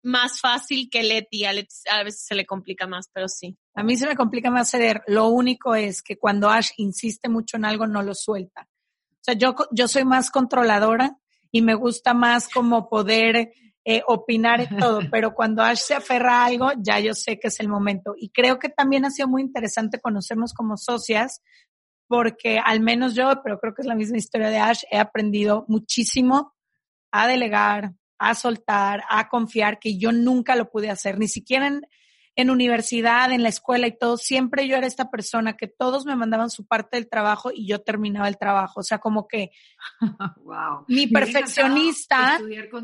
más 0.05 0.39
fácil 0.39 0.89
que 0.89 1.03
Leti. 1.03 1.45
A 1.45 1.53
Leti 1.53 1.75
a 1.91 2.03
veces 2.03 2.25
se 2.25 2.35
le 2.35 2.45
complica 2.45 2.87
más, 2.87 3.09
pero 3.11 3.27
sí. 3.27 3.57
A 3.73 3.83
mí 3.83 3.97
se 3.97 4.07
me 4.07 4.15
complica 4.15 4.49
más 4.49 4.69
ceder. 4.69 5.01
Lo 5.07 5.27
único 5.27 5.75
es 5.75 6.01
que 6.01 6.17
cuando 6.17 6.49
Ash 6.49 6.69
insiste 6.77 7.27
mucho 7.27 7.57
en 7.57 7.65
algo, 7.65 7.87
no 7.87 8.01
lo 8.03 8.13
suelta. 8.13 8.67
O 9.11 9.23
sea, 9.25 9.33
yo, 9.33 9.55
yo 9.71 9.87
soy 9.87 10.05
más 10.05 10.29
controladora 10.29 11.17
y 11.51 11.61
me 11.61 11.73
gusta 11.73 12.13
más 12.13 12.47
como 12.47 12.87
poder 12.87 13.51
eh, 13.83 14.01
opinar 14.07 14.61
en 14.61 14.77
todo, 14.77 14.99
pero 15.11 15.33
cuando 15.33 15.63
Ash 15.63 15.79
se 15.79 15.95
aferra 15.95 16.41
a 16.41 16.45
algo, 16.45 16.71
ya 16.77 16.99
yo 16.99 17.13
sé 17.13 17.39
que 17.39 17.47
es 17.47 17.59
el 17.59 17.67
momento. 17.67 18.13
Y 18.17 18.29
creo 18.29 18.59
que 18.59 18.69
también 18.69 19.05
ha 19.05 19.11
sido 19.11 19.27
muy 19.27 19.41
interesante 19.41 19.99
conocernos 19.99 20.53
como 20.53 20.77
socias, 20.77 21.41
porque 22.07 22.59
al 22.63 22.81
menos 22.81 23.15
yo, 23.15 23.41
pero 23.43 23.59
creo 23.59 23.73
que 23.73 23.81
es 23.81 23.87
la 23.87 23.95
misma 23.95 24.17
historia 24.17 24.49
de 24.49 24.59
Ash, 24.59 24.83
he 24.91 24.97
aprendido 24.97 25.65
muchísimo 25.67 26.53
a 27.11 27.27
delegar, 27.27 27.93
a 28.17 28.35
soltar, 28.35 29.03
a 29.09 29.27
confiar, 29.29 29.79
que 29.79 29.97
yo 29.97 30.11
nunca 30.11 30.55
lo 30.55 30.69
pude 30.69 30.89
hacer, 30.89 31.19
ni 31.19 31.27
siquiera 31.27 31.67
en, 31.67 31.85
en 32.37 32.49
universidad, 32.49 33.31
en 33.31 33.43
la 33.43 33.49
escuela 33.49 33.87
y 33.87 33.97
todo, 33.97 34.17
siempre 34.17 34.67
yo 34.67 34.75
era 34.75 34.87
esta 34.87 35.09
persona 35.09 35.55
que 35.55 35.67
todos 35.67 36.05
me 36.05 36.15
mandaban 36.15 36.49
su 36.49 36.65
parte 36.65 36.97
del 36.97 37.07
trabajo 37.07 37.49
y 37.53 37.65
yo 37.65 37.81
terminaba 37.81 38.27
el 38.27 38.37
trabajo. 38.37 38.81
O 38.81 38.83
sea, 38.83 38.99
como 38.99 39.27
que 39.27 39.51
wow. 40.43 40.83
mi 40.87 41.07
perfeccionista, 41.07 42.39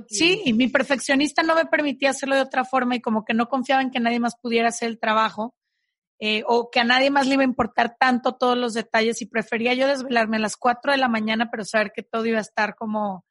sí, 0.08 0.54
mi 0.54 0.70
perfeccionista 0.70 1.44
no 1.44 1.56
me 1.56 1.66
permitía 1.66 2.12
hacerlo 2.12 2.36
de 2.36 2.42
otra 2.42 2.64
forma 2.64 2.96
y 2.96 3.02
como 3.02 3.26
que 3.26 3.34
no 3.34 3.50
confiaba 3.50 3.82
en 3.82 3.92
que 3.92 4.00
nadie 4.00 4.20
más 4.20 4.36
pudiera 4.42 4.70
hacer 4.70 4.90
el 4.90 5.00
trabajo. 5.00 5.56
Eh, 6.24 6.44
o 6.46 6.70
que 6.70 6.80
a 6.80 6.84
nadie 6.84 7.10
más 7.10 7.26
le 7.26 7.34
iba 7.34 7.42
a 7.42 7.46
importar 7.46 7.96
tanto 8.00 8.36
todos 8.36 8.56
los 8.56 8.76
detalles 8.76 9.24
y 9.24 9.26
prefería 9.26 9.74
yo 9.74 9.88
desvelarme 9.88 10.38
a 10.38 10.42
las 10.42 10.56
cuatro 10.56 10.92
de 10.92 11.00
la 11.00 11.08
mañana, 11.08 11.50
pero 11.50 11.66
saber 11.66 11.94
que 11.96 12.04
todo 12.04 12.28
iba 12.28 12.38
a 12.38 12.42
estar 12.42 12.76
como 12.76 13.26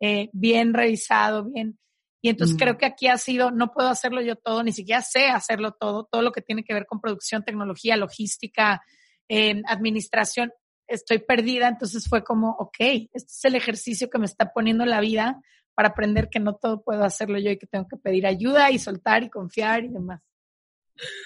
eh, 0.00 0.28
bien 0.32 0.74
revisado, 0.74 1.44
bien. 1.44 1.78
Y 2.22 2.28
entonces 2.28 2.56
creo 2.58 2.76
que 2.76 2.86
aquí 2.86 3.06
ha 3.06 3.18
sido, 3.18 3.50
no 3.50 3.72
puedo 3.72 3.88
hacerlo 3.88 4.20
yo 4.20 4.34
todo, 4.34 4.62
ni 4.64 4.72
siquiera 4.72 5.00
sé 5.00 5.28
hacerlo 5.28 5.72
todo, 5.72 6.08
todo 6.10 6.22
lo 6.22 6.32
que 6.32 6.42
tiene 6.42 6.64
que 6.64 6.74
ver 6.74 6.86
con 6.86 7.00
producción, 7.00 7.44
tecnología, 7.44 7.96
logística, 7.96 8.82
administración, 9.28 10.50
estoy 10.88 11.18
perdida, 11.18 11.68
entonces 11.68 12.08
fue 12.08 12.24
como, 12.24 12.50
ok, 12.58 12.76
este 12.80 13.12
es 13.14 13.44
el 13.44 13.54
ejercicio 13.54 14.10
que 14.10 14.18
me 14.18 14.26
está 14.26 14.52
poniendo 14.52 14.84
la 14.84 15.00
vida 15.00 15.40
para 15.74 15.90
aprender 15.90 16.28
que 16.30 16.40
no 16.40 16.56
todo 16.56 16.82
puedo 16.82 17.04
hacerlo 17.04 17.38
yo 17.38 17.50
y 17.50 17.58
que 17.58 17.66
tengo 17.66 17.86
que 17.86 17.96
pedir 17.96 18.26
ayuda 18.26 18.70
y 18.70 18.78
soltar 18.78 19.22
y 19.22 19.30
confiar 19.30 19.84
y 19.84 19.88
demás. 19.88 20.22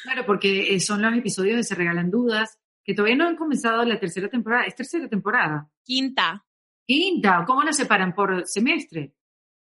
Claro, 0.03 0.27
porque 0.27 0.75
eh, 0.75 0.81
son 0.81 1.03
los 1.03 1.17
episodios 1.17 1.57
de 1.57 1.65
Se 1.65 1.77
Regalan 1.77 2.11
Dudas, 2.11 2.59
que 2.83 2.95
todavía 2.95 3.17
no 3.17 3.29
han 3.29 3.37
comenzado 3.37 3.85
la 3.85 4.01
tercera 4.01 4.29
temporada, 4.29 4.65
es 4.65 4.75
tercera 4.75 5.09
temporada. 5.09 5.69
Quinta. 5.85 6.45
Quinta, 6.91 7.45
¿cómo 7.47 7.63
la 7.63 7.73
separan 7.73 8.13
por 8.13 8.45
semestre? 8.49 9.15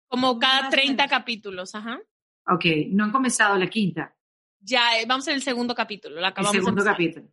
Como 0.07 0.37
cada 0.37 0.69
30 0.69 1.07
capítulos, 1.07 1.73
ajá. 1.73 1.99
Ok, 2.45 2.63
no 2.91 3.05
han 3.05 3.11
comenzado 3.11 3.57
la 3.57 3.67
quinta. 3.67 4.15
Ya, 4.59 4.99
eh, 4.99 5.05
vamos 5.07 5.27
en 5.27 5.33
el 5.33 5.41
segundo 5.41 5.73
capítulo, 5.73 6.21
la 6.21 6.27
acabamos 6.27 6.53
El 6.53 6.61
segundo 6.61 6.83
capítulo. 6.83 7.27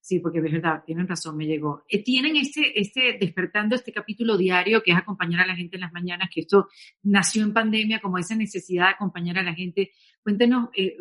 Sí, 0.00 0.18
porque 0.18 0.38
es 0.38 0.42
verdad, 0.42 0.82
tienen 0.84 1.06
razón, 1.06 1.36
me 1.36 1.46
llegó. 1.46 1.84
Eh, 1.88 2.02
tienen 2.02 2.34
este, 2.34 2.80
este, 2.80 3.16
despertando 3.20 3.76
este 3.76 3.92
capítulo 3.92 4.36
diario 4.36 4.82
que 4.82 4.90
es 4.90 4.98
acompañar 4.98 5.42
a 5.42 5.46
la 5.46 5.54
gente 5.54 5.76
en 5.76 5.82
las 5.82 5.92
mañanas, 5.92 6.30
que 6.34 6.40
esto 6.40 6.66
nació 7.04 7.44
en 7.44 7.52
pandemia 7.52 8.00
como 8.00 8.18
esa 8.18 8.34
necesidad 8.34 8.86
de 8.86 8.94
acompañar 8.94 9.38
a 9.38 9.44
la 9.44 9.54
gente. 9.54 9.92
Cuéntenos, 10.20 10.70
eh, 10.74 10.96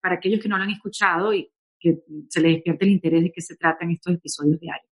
para 0.00 0.14
aquellos 0.14 0.40
que 0.40 0.48
no 0.48 0.56
lo 0.56 0.64
han 0.64 0.70
escuchado 0.70 1.34
y 1.34 1.46
que 1.78 1.98
se 2.30 2.40
les 2.40 2.54
despierte 2.54 2.86
el 2.86 2.92
interés 2.92 3.22
de 3.22 3.32
qué 3.32 3.42
se 3.42 3.54
tratan 3.54 3.90
estos 3.90 4.14
episodios 4.14 4.58
diarios. 4.58 4.91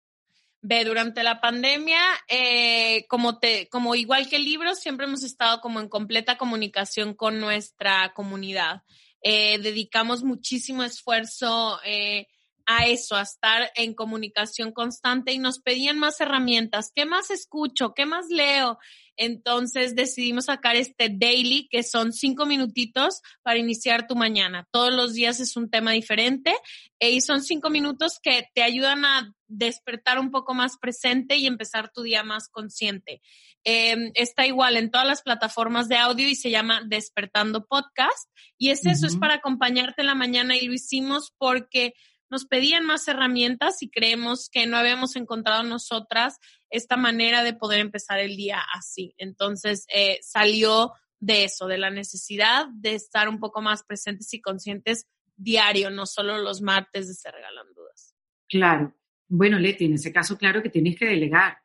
Ve, 0.63 0.85
durante 0.85 1.23
la 1.23 1.41
pandemia, 1.41 2.03
eh, 2.29 3.07
como 3.09 3.39
te, 3.39 3.69
como 3.71 3.95
igual 3.95 4.29
que 4.29 4.37
el 4.37 4.45
libro, 4.45 4.75
siempre 4.75 5.07
hemos 5.07 5.25
estado 5.25 5.61
como 5.63 5.81
en 5.81 5.89
completa 5.89 6.37
comunicación 6.37 7.15
con 7.15 7.39
nuestra 7.39 8.13
comunidad. 8.13 8.83
Eh, 9.23 9.59
dedicamos 9.59 10.23
muchísimo 10.23 10.83
esfuerzo 10.83 11.81
eh, 11.85 12.27
a 12.67 12.87
eso, 12.87 13.17
a 13.17 13.23
estar 13.23 13.71
en 13.75 13.95
comunicación 13.95 14.73
constante 14.73 15.33
y 15.33 15.39
nos 15.39 15.61
pedían 15.61 15.99
más 15.99 16.21
herramientas. 16.21 16.93
¿Qué 16.95 17.07
más 17.07 17.31
escucho? 17.31 17.95
¿Qué 17.95 18.05
más 18.05 18.27
leo? 18.29 18.79
Entonces 19.23 19.95
decidimos 19.95 20.47
sacar 20.47 20.77
este 20.77 21.11
daily, 21.11 21.69
que 21.71 21.83
son 21.83 22.15
cinco 22.15 22.47
minutitos 22.47 23.21
para 23.43 23.59
iniciar 23.59 24.07
tu 24.07 24.17
mañana. 24.17 24.67
Todos 24.71 24.95
los 24.95 25.13
días 25.13 25.41
es 25.41 25.59
un 25.59 25.69
tema 25.69 25.93
diferente 25.93 26.55
eh, 27.01 27.11
y 27.11 27.21
son 27.21 27.43
cinco 27.43 27.69
minutos 27.69 28.19
que 28.23 28.49
te 28.55 28.63
ayudan 28.63 29.05
a 29.05 29.35
despertar 29.47 30.19
un 30.19 30.31
poco 30.31 30.55
más 30.55 30.79
presente 30.79 31.37
y 31.37 31.47
empezar 31.47 31.93
tu 31.93 32.01
día 32.01 32.23
más 32.23 32.49
consciente. 32.49 33.21
Em, 33.63 34.11
está 34.15 34.47
igual 34.47 34.79
en 34.79 34.91
todas 34.91 35.07
las 35.07 35.21
plataformas 35.21 35.87
de 35.89 35.97
audio 35.97 36.27
y 36.27 36.35
se 36.35 36.51
llama 36.51 36.81
Despertando 36.87 37.67
Podcast. 37.67 38.31
Y 38.57 38.71
es 38.71 38.87
eso, 38.87 39.07
es 39.07 39.19
para 39.19 39.35
acompañarte 39.35 40.01
en 40.01 40.07
la 40.07 40.15
mañana 40.15 40.57
y 40.57 40.67
lo 40.67 40.73
hicimos 40.73 41.35
porque 41.37 41.93
nos 42.31 42.47
pedían 42.47 42.87
más 42.87 43.07
herramientas 43.07 43.83
y 43.83 43.91
creemos 43.91 44.49
que 44.51 44.67
no 44.67 44.79
habíamos 44.79 45.17
encontrado 45.17 45.63
nosotras 45.65 46.39
esta 46.71 46.97
manera 46.97 47.43
de 47.45 47.53
poder 47.53 47.81
empezar 47.81 48.19
el 48.19 48.37
día 48.37 48.61
así. 48.75 49.15
Entonces 49.19 49.87
eh, 49.95 50.19
salió 50.23 50.93
de 51.19 51.45
eso, 51.45 51.67
de 51.67 51.79
la 51.79 51.91
necesidad 51.91 52.67
de 52.73 52.95
estar 52.95 53.29
un 53.29 53.39
poco 53.39 53.61
más 53.61 53.85
presentes 53.85 54.33
y 54.33 54.41
conscientes 54.41 55.07
diario, 55.37 55.91
no 55.91 56.07
solo 56.07 56.39
los 56.39 56.63
martes 56.63 57.09
de 57.09 57.15
Se 57.15 57.31
Regalan 57.31 57.73
Dudas. 57.75 58.15
Claro. 58.49 58.95
Bueno, 59.29 59.59
Leti, 59.59 59.85
en 59.85 59.95
ese 59.95 60.13
caso, 60.13 60.37
claro 60.37 60.63
que 60.63 60.71
tienes 60.71 60.99
que 60.99 61.07
delegar, 61.07 61.59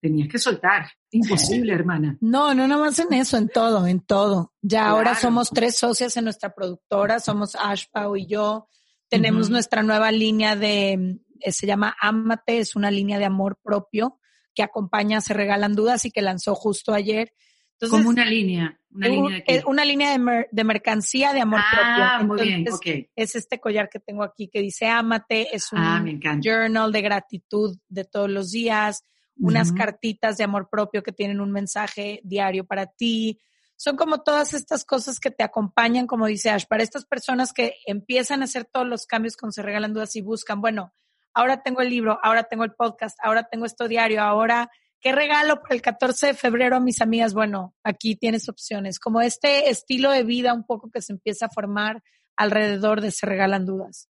tenías 0.00 0.28
que 0.28 0.38
soltar. 0.38 0.90
Imposible, 1.10 1.72
hermana. 1.72 2.16
No, 2.20 2.54
no 2.54 2.66
nomás 2.66 2.98
en 2.98 3.12
eso, 3.12 3.36
en 3.36 3.48
todo, 3.48 3.86
en 3.86 4.00
todo. 4.00 4.54
Ya 4.62 4.88
ahora 4.88 5.14
somos 5.14 5.50
tres 5.50 5.76
socias 5.76 6.16
en 6.16 6.24
nuestra 6.24 6.54
productora, 6.54 7.20
somos 7.20 7.56
Ashpau 7.56 8.16
y 8.16 8.26
yo. 8.26 8.68
Tenemos 9.08 9.50
nuestra 9.50 9.82
nueva 9.82 10.12
línea 10.12 10.54
de, 10.54 11.18
eh, 11.40 11.52
se 11.52 11.66
llama 11.66 11.96
Amate, 12.00 12.58
es 12.58 12.76
una 12.76 12.90
línea 12.90 13.18
de 13.18 13.24
amor 13.24 13.58
propio 13.62 14.19
que 14.60 14.64
acompaña 14.64 15.22
Se 15.22 15.32
Regalan 15.32 15.74
Dudas 15.74 16.04
y 16.04 16.10
que 16.10 16.20
lanzó 16.20 16.54
justo 16.54 16.92
ayer. 16.92 17.32
Entonces, 17.72 17.98
Como 17.98 18.10
una 18.10 18.26
línea, 18.26 18.78
una 18.92 19.08
línea 19.08 19.42
de 19.46 19.62
Una 19.66 19.84
línea 19.86 20.18
de, 20.50 20.64
mercancía 20.64 21.32
de 21.32 21.40
amor 21.40 21.60
ah, 21.62 22.18
propio. 22.18 22.26
muy 22.26 22.46
bien, 22.46 22.70
okay. 22.70 23.08
Es 23.16 23.34
este 23.34 23.58
collar 23.58 23.88
que 23.88 24.00
tengo 24.00 24.22
aquí 24.22 24.48
que 24.48 24.60
dice 24.60 24.86
Amate, 24.86 25.54
es 25.56 25.72
un 25.72 25.78
ah, 25.78 26.04
journal 26.42 26.92
de 26.92 27.00
gratitud 27.00 27.78
de 27.88 28.04
todos 28.04 28.28
los 28.28 28.50
días, 28.50 29.02
unas 29.38 29.72
cartitas 29.72 30.36
de 30.36 30.44
amor 30.44 30.68
propio 30.68 31.02
que 31.02 31.12
tienen 31.12 31.40
un 31.40 31.50
mensaje 31.50 32.20
diario 32.22 32.66
para 32.66 32.84
ti, 32.84 33.40
son 33.76 33.96
como 33.96 34.20
todas 34.20 34.52
estas 34.52 34.84
cosas 34.84 35.18
que 35.18 35.30
te 35.30 35.42
acompañan, 35.42 36.06
como 36.06 36.26
dice 36.26 36.50
Ash, 36.50 36.66
para 36.66 36.82
estas 36.82 37.06
personas 37.06 37.54
que 37.54 37.76
empiezan 37.86 38.42
a 38.42 38.44
hacer 38.44 38.66
todos 38.66 38.86
los 38.86 39.06
cambios 39.06 39.38
con 39.38 39.52
Se 39.52 39.62
Regalan 39.62 39.94
Dudas 39.94 40.14
y 40.16 40.20
buscan, 40.20 40.60
bueno, 40.60 40.92
ahora 41.34 41.62
tengo 41.62 41.80
el 41.80 41.90
libro, 41.90 42.18
ahora 42.22 42.44
tengo 42.44 42.64
el 42.64 42.72
podcast, 42.72 43.18
ahora 43.22 43.44
tengo 43.44 43.66
esto 43.66 43.88
diario, 43.88 44.22
ahora, 44.22 44.70
¿qué 45.00 45.12
regalo 45.12 45.60
para 45.62 45.74
el 45.74 45.82
14 45.82 46.28
de 46.28 46.34
febrero 46.34 46.76
a 46.76 46.80
mis 46.80 47.00
amigas? 47.00 47.34
Bueno, 47.34 47.74
aquí 47.82 48.16
tienes 48.16 48.48
opciones, 48.48 48.98
como 48.98 49.20
este 49.20 49.70
estilo 49.70 50.10
de 50.10 50.24
vida 50.24 50.54
un 50.54 50.64
poco 50.64 50.90
que 50.90 51.02
se 51.02 51.12
empieza 51.12 51.46
a 51.46 51.50
formar 51.50 52.02
alrededor 52.36 53.00
de 53.00 53.10
Se 53.10 53.26
Regalan 53.26 53.66
Dudas. 53.66 54.08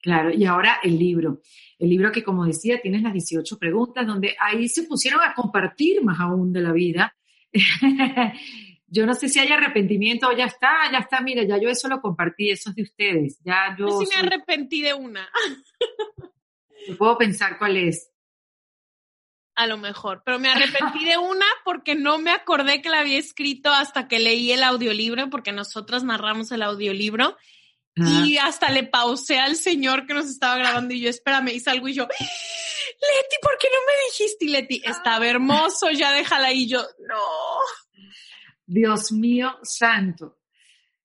Claro, 0.00 0.30
y 0.32 0.44
ahora 0.44 0.78
el 0.82 0.98
libro. 0.98 1.40
El 1.78 1.90
libro 1.90 2.12
que, 2.12 2.22
como 2.22 2.44
decía, 2.44 2.80
tienes 2.80 3.02
las 3.02 3.12
18 3.12 3.58
preguntas, 3.58 4.06
donde 4.06 4.36
ahí 4.40 4.68
se 4.68 4.84
pusieron 4.84 5.20
a 5.22 5.34
compartir 5.34 6.02
más 6.04 6.20
aún 6.20 6.52
de 6.52 6.60
la 6.60 6.72
vida. 6.72 7.16
yo 8.86 9.06
no 9.06 9.14
sé 9.14 9.28
si 9.28 9.38
hay 9.38 9.48
arrepentimiento 9.48 10.28
o 10.28 10.36
ya 10.36 10.46
está, 10.46 10.90
ya 10.92 10.98
está, 10.98 11.20
mira, 11.20 11.42
ya 11.42 11.58
yo 11.58 11.68
eso 11.68 11.88
lo 11.88 12.00
compartí, 12.00 12.50
eso 12.50 12.70
es 12.70 12.76
de 12.76 12.82
ustedes. 12.82 13.40
Ya 13.44 13.76
yo. 13.78 13.88
Yo 13.88 14.00
sí 14.00 14.06
me 14.14 14.26
arrepentí 14.26 14.82
de 14.82 14.94
una. 14.94 15.28
puedo 16.98 17.18
pensar 17.18 17.58
cuál 17.58 17.76
es. 17.76 18.10
A 19.54 19.66
lo 19.66 19.76
mejor, 19.76 20.22
pero 20.24 20.38
me 20.38 20.48
arrepentí 20.48 21.04
de 21.04 21.18
una 21.18 21.46
porque 21.64 21.96
no 21.96 22.18
me 22.18 22.30
acordé 22.30 22.80
que 22.80 22.90
la 22.90 23.00
había 23.00 23.18
escrito 23.18 23.70
hasta 23.70 24.06
que 24.06 24.20
leí 24.20 24.52
el 24.52 24.62
audiolibro, 24.62 25.30
porque 25.30 25.50
nosotras 25.50 26.04
narramos 26.04 26.52
el 26.52 26.62
audiolibro. 26.62 27.36
Y 27.96 28.36
hasta 28.36 28.70
le 28.70 28.84
pausé 28.84 29.40
al 29.40 29.56
señor 29.56 30.06
que 30.06 30.14
nos 30.14 30.26
estaba 30.26 30.56
grabando 30.56 30.94
y 30.94 31.00
yo, 31.00 31.10
espérame, 31.10 31.48
y 31.48 31.58
salgo 31.58 31.88
y 31.88 31.94
yo, 31.94 32.04
Leti, 32.04 33.36
¿por 33.42 33.58
qué 33.58 33.68
no 33.72 33.80
me 33.80 34.10
dijiste? 34.10 34.44
Y 34.44 34.48
Leti, 34.48 34.82
estaba 34.84 35.26
hermoso, 35.26 35.90
ya 35.90 36.12
déjala 36.12 36.48
ahí. 36.48 36.68
yo, 36.68 36.80
no. 37.08 37.20
Dios 38.66 39.12
mío 39.12 39.58
santo. 39.62 40.38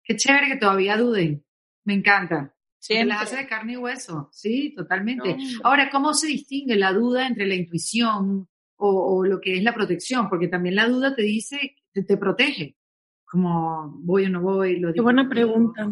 Qué 0.04 0.16
chévere 0.16 0.48
que 0.48 0.58
todavía 0.58 0.96
duden. 0.96 1.46
Me 1.84 1.96
encanta. 1.96 2.56
Se 2.88 3.04
las 3.04 3.24
hace 3.24 3.36
de 3.38 3.48
carne 3.48 3.74
y 3.74 3.78
hueso. 3.78 4.30
Sí, 4.32 4.74
totalmente. 4.74 5.36
Ahora, 5.64 5.90
¿cómo 5.90 6.14
se 6.14 6.28
distingue 6.28 6.78
la 6.78 6.94
duda 6.94 7.28
entre 7.28 7.46
la 7.46 7.56
intuición 7.56 8.48
o, 8.78 9.26
lo 9.26 9.42
que 9.42 9.58
es 9.58 9.64
la 9.64 9.74
protección? 9.74 10.30
Porque 10.30 10.48
también 10.48 10.76
la 10.76 10.88
duda 10.88 11.14
te 11.14 11.24
dice, 11.24 11.76
te, 11.92 12.16
protege. 12.16 12.78
Como 13.26 13.92
voy 14.04 14.26
o 14.26 14.30
no 14.30 14.42
voy, 14.42 14.80
lo 14.80 14.88
digo. 14.88 14.94
Qué 14.94 15.02
buena 15.02 15.28
pregunta. 15.28 15.92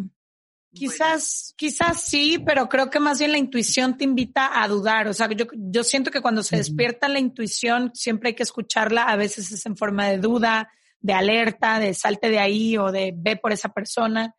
Quizás, 0.72 1.54
quizás 1.58 2.02
sí, 2.02 2.42
pero 2.46 2.70
creo 2.70 2.90
que 2.90 3.02
más 3.02 3.20
bien 3.20 3.34
la 3.34 3.38
intuición 3.38 3.98
te 3.98 4.06
invita 4.06 4.62
a 4.62 4.68
dudar. 4.70 5.10
O 5.10 5.14
sea, 5.14 5.30
yo, 5.32 5.48
yo 5.54 5.84
siento 5.84 6.12
que 6.12 6.22
cuando 6.22 6.44
se 6.44 6.56
despierta 6.56 7.10
la 7.10 7.20
intuición, 7.20 7.92
siempre 7.94 8.30
hay 8.30 8.36
que 8.36 8.44
escucharla. 8.44 9.04
A 9.04 9.18
veces 9.18 9.52
es 9.52 9.66
en 9.66 9.76
forma 9.76 10.08
de 10.08 10.18
duda, 10.18 10.70
de 11.02 11.14
alerta, 11.14 11.80
de 11.80 11.94
salte 11.94 12.30
de 12.30 12.40
ahí 12.40 12.78
o 12.78 12.92
de 12.92 13.14
ve 13.14 13.36
por 13.36 13.52
esa 13.52 13.70
persona. 13.70 14.34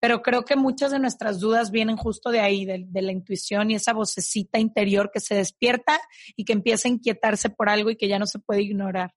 Pero 0.00 0.22
creo 0.22 0.44
que 0.44 0.56
muchas 0.56 0.92
de 0.92 0.98
nuestras 0.98 1.40
dudas 1.40 1.70
vienen 1.70 1.96
justo 1.96 2.30
de 2.30 2.40
ahí, 2.40 2.64
de, 2.64 2.86
la 3.02 3.12
intuición 3.12 3.70
y 3.70 3.74
esa 3.74 3.92
vocecita 3.92 4.58
interior 4.58 5.10
que 5.12 5.20
se 5.20 5.34
despierta 5.34 5.98
y 6.36 6.44
que 6.44 6.52
empieza 6.52 6.88
a 6.88 6.92
inquietarse 6.92 7.50
por 7.50 7.68
algo 7.68 7.90
y 7.90 7.96
que 7.96 8.08
ya 8.08 8.18
no 8.18 8.26
se 8.26 8.38
puede 8.38 8.62
ignorar. 8.62 9.14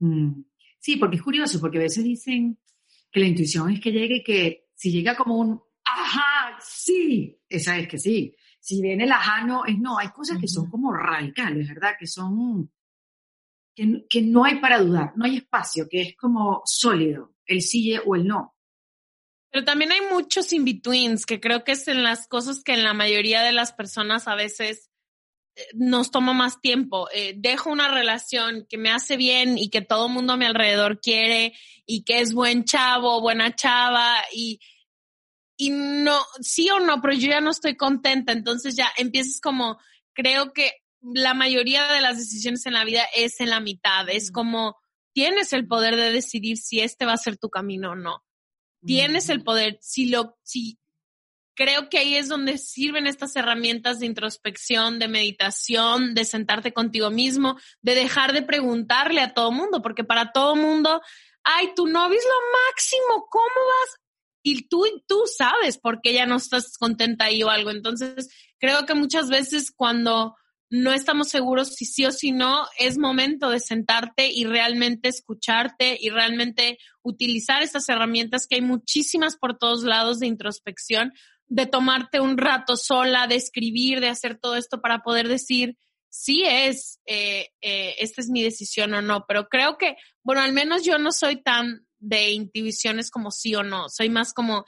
Mm. 0.00 0.42
Sí, 0.78 0.96
porque 0.96 1.16
es 1.16 1.22
curioso, 1.22 1.60
porque 1.60 1.78
a 1.78 1.82
veces 1.82 2.02
dicen 2.02 2.58
que 3.10 3.20
la 3.20 3.26
intuición 3.26 3.70
es 3.70 3.80
que 3.80 3.92
llegue 3.92 4.22
que 4.24 4.66
si 4.74 4.90
llega 4.90 5.16
como 5.16 5.36
un 5.36 5.60
ajá, 5.84 6.58
sí, 6.60 7.40
esa 7.48 7.78
es 7.78 7.86
que 7.86 7.98
sí. 7.98 8.34
Si 8.58 8.80
viene 8.80 9.04
el 9.04 9.12
ajá, 9.12 9.44
no, 9.44 9.64
es 9.64 9.78
no. 9.78 9.98
Hay 9.98 10.08
cosas 10.08 10.38
que 10.38 10.48
son 10.48 10.70
como 10.70 10.92
radicales, 10.92 11.68
¿verdad? 11.68 11.94
Que 11.98 12.06
son 12.06 12.70
que, 13.74 14.22
no 14.22 14.44
hay 14.44 14.60
para 14.60 14.80
dudar, 14.80 15.12
no 15.16 15.24
hay 15.24 15.36
espacio, 15.36 15.88
que 15.88 16.02
es 16.02 16.16
como 16.16 16.62
sólido, 16.64 17.34
el 17.46 17.62
sí 17.62 17.94
o 18.04 18.14
el 18.14 18.26
no. 18.26 18.54
Pero 19.52 19.66
también 19.66 19.92
hay 19.92 20.00
muchos 20.10 20.52
in-betweens, 20.52 21.26
que 21.26 21.38
creo 21.38 21.62
que 21.62 21.72
es 21.72 21.86
en 21.86 22.02
las 22.02 22.26
cosas 22.26 22.64
que 22.64 22.72
en 22.72 22.82
la 22.82 22.94
mayoría 22.94 23.42
de 23.42 23.52
las 23.52 23.72
personas 23.74 24.26
a 24.26 24.34
veces 24.34 24.90
eh, 25.56 25.66
nos 25.74 26.10
toma 26.10 26.32
más 26.32 26.62
tiempo. 26.62 27.08
Eh, 27.12 27.34
dejo 27.36 27.70
una 27.70 27.88
relación 27.88 28.66
que 28.66 28.78
me 28.78 28.90
hace 28.90 29.18
bien 29.18 29.58
y 29.58 29.68
que 29.68 29.82
todo 29.82 30.06
el 30.06 30.12
mundo 30.14 30.32
a 30.32 30.36
mi 30.38 30.46
alrededor 30.46 31.00
quiere 31.00 31.52
y 31.84 32.02
que 32.04 32.20
es 32.20 32.32
buen 32.32 32.64
chavo, 32.64 33.20
buena 33.20 33.54
chava 33.54 34.16
y, 34.32 34.58
y 35.58 35.68
no, 35.70 36.18
sí 36.40 36.70
o 36.70 36.80
no, 36.80 37.02
pero 37.02 37.12
yo 37.12 37.28
ya 37.28 37.42
no 37.42 37.50
estoy 37.50 37.76
contenta. 37.76 38.32
Entonces 38.32 38.74
ya 38.74 38.90
empiezas 38.96 39.38
como, 39.38 39.78
creo 40.14 40.54
que 40.54 40.72
la 41.02 41.34
mayoría 41.34 41.88
de 41.88 42.00
las 42.00 42.16
decisiones 42.16 42.64
en 42.64 42.72
la 42.72 42.84
vida 42.84 43.02
es 43.14 43.38
en 43.40 43.50
la 43.50 43.60
mitad. 43.60 44.08
Es 44.08 44.32
como 44.32 44.78
tienes 45.12 45.52
el 45.52 45.66
poder 45.66 45.96
de 45.96 46.10
decidir 46.10 46.56
si 46.56 46.80
este 46.80 47.04
va 47.04 47.12
a 47.12 47.18
ser 47.18 47.36
tu 47.36 47.50
camino 47.50 47.90
o 47.90 47.96
no. 47.96 48.24
Tienes 48.84 49.28
el 49.28 49.42
poder, 49.42 49.78
si 49.80 50.06
lo, 50.06 50.36
si 50.42 50.78
creo 51.54 51.88
que 51.88 51.98
ahí 51.98 52.16
es 52.16 52.28
donde 52.28 52.58
sirven 52.58 53.06
estas 53.06 53.36
herramientas 53.36 54.00
de 54.00 54.06
introspección, 54.06 54.98
de 54.98 55.08
meditación, 55.08 56.14
de 56.14 56.24
sentarte 56.24 56.72
contigo 56.72 57.10
mismo, 57.10 57.58
de 57.80 57.94
dejar 57.94 58.32
de 58.32 58.42
preguntarle 58.42 59.20
a 59.20 59.34
todo 59.34 59.52
mundo, 59.52 59.82
porque 59.82 60.04
para 60.04 60.32
todo 60.32 60.56
mundo, 60.56 61.00
ay, 61.44 61.72
tu 61.74 61.86
novio 61.86 62.18
es 62.18 62.24
lo 62.24 62.70
máximo, 62.70 63.26
¿cómo 63.30 63.44
vas? 63.44 64.00
Y 64.42 64.68
tú, 64.68 64.84
tú 65.06 65.22
sabes 65.26 65.78
por 65.78 66.00
qué 66.00 66.14
ya 66.14 66.26
no 66.26 66.36
estás 66.36 66.76
contenta 66.76 67.26
ahí 67.26 67.42
o 67.42 67.50
algo. 67.50 67.70
Entonces, 67.70 68.28
creo 68.58 68.86
que 68.86 68.94
muchas 68.94 69.28
veces 69.28 69.70
cuando 69.70 70.36
no 70.72 70.90
estamos 70.90 71.28
seguros 71.28 71.74
si 71.74 71.84
sí 71.84 72.06
o 72.06 72.10
si 72.10 72.32
no, 72.32 72.66
es 72.78 72.96
momento 72.96 73.50
de 73.50 73.60
sentarte 73.60 74.28
y 74.32 74.44
realmente 74.44 75.10
escucharte 75.10 75.98
y 76.00 76.08
realmente 76.08 76.78
utilizar 77.02 77.62
estas 77.62 77.90
herramientas 77.90 78.46
que 78.46 78.54
hay 78.54 78.62
muchísimas 78.62 79.36
por 79.36 79.58
todos 79.58 79.84
lados 79.84 80.18
de 80.18 80.28
introspección, 80.28 81.12
de 81.46 81.66
tomarte 81.66 82.20
un 82.20 82.38
rato 82.38 82.78
sola, 82.78 83.26
de 83.26 83.34
escribir, 83.34 84.00
de 84.00 84.08
hacer 84.08 84.38
todo 84.38 84.56
esto 84.56 84.80
para 84.80 85.02
poder 85.02 85.28
decir 85.28 85.76
si 86.08 86.42
es, 86.44 87.00
eh, 87.04 87.50
eh, 87.60 87.96
esta 87.98 88.22
es 88.22 88.30
mi 88.30 88.42
decisión 88.42 88.94
o 88.94 89.02
no. 89.02 89.26
Pero 89.28 89.48
creo 89.50 89.76
que, 89.76 89.96
bueno, 90.22 90.40
al 90.40 90.54
menos 90.54 90.84
yo 90.84 90.96
no 90.96 91.12
soy 91.12 91.42
tan 91.42 91.86
de 91.98 92.30
intuiciones 92.30 93.10
como 93.10 93.30
sí 93.30 93.54
o 93.54 93.62
no, 93.62 93.90
soy 93.90 94.08
más 94.08 94.32
como 94.32 94.64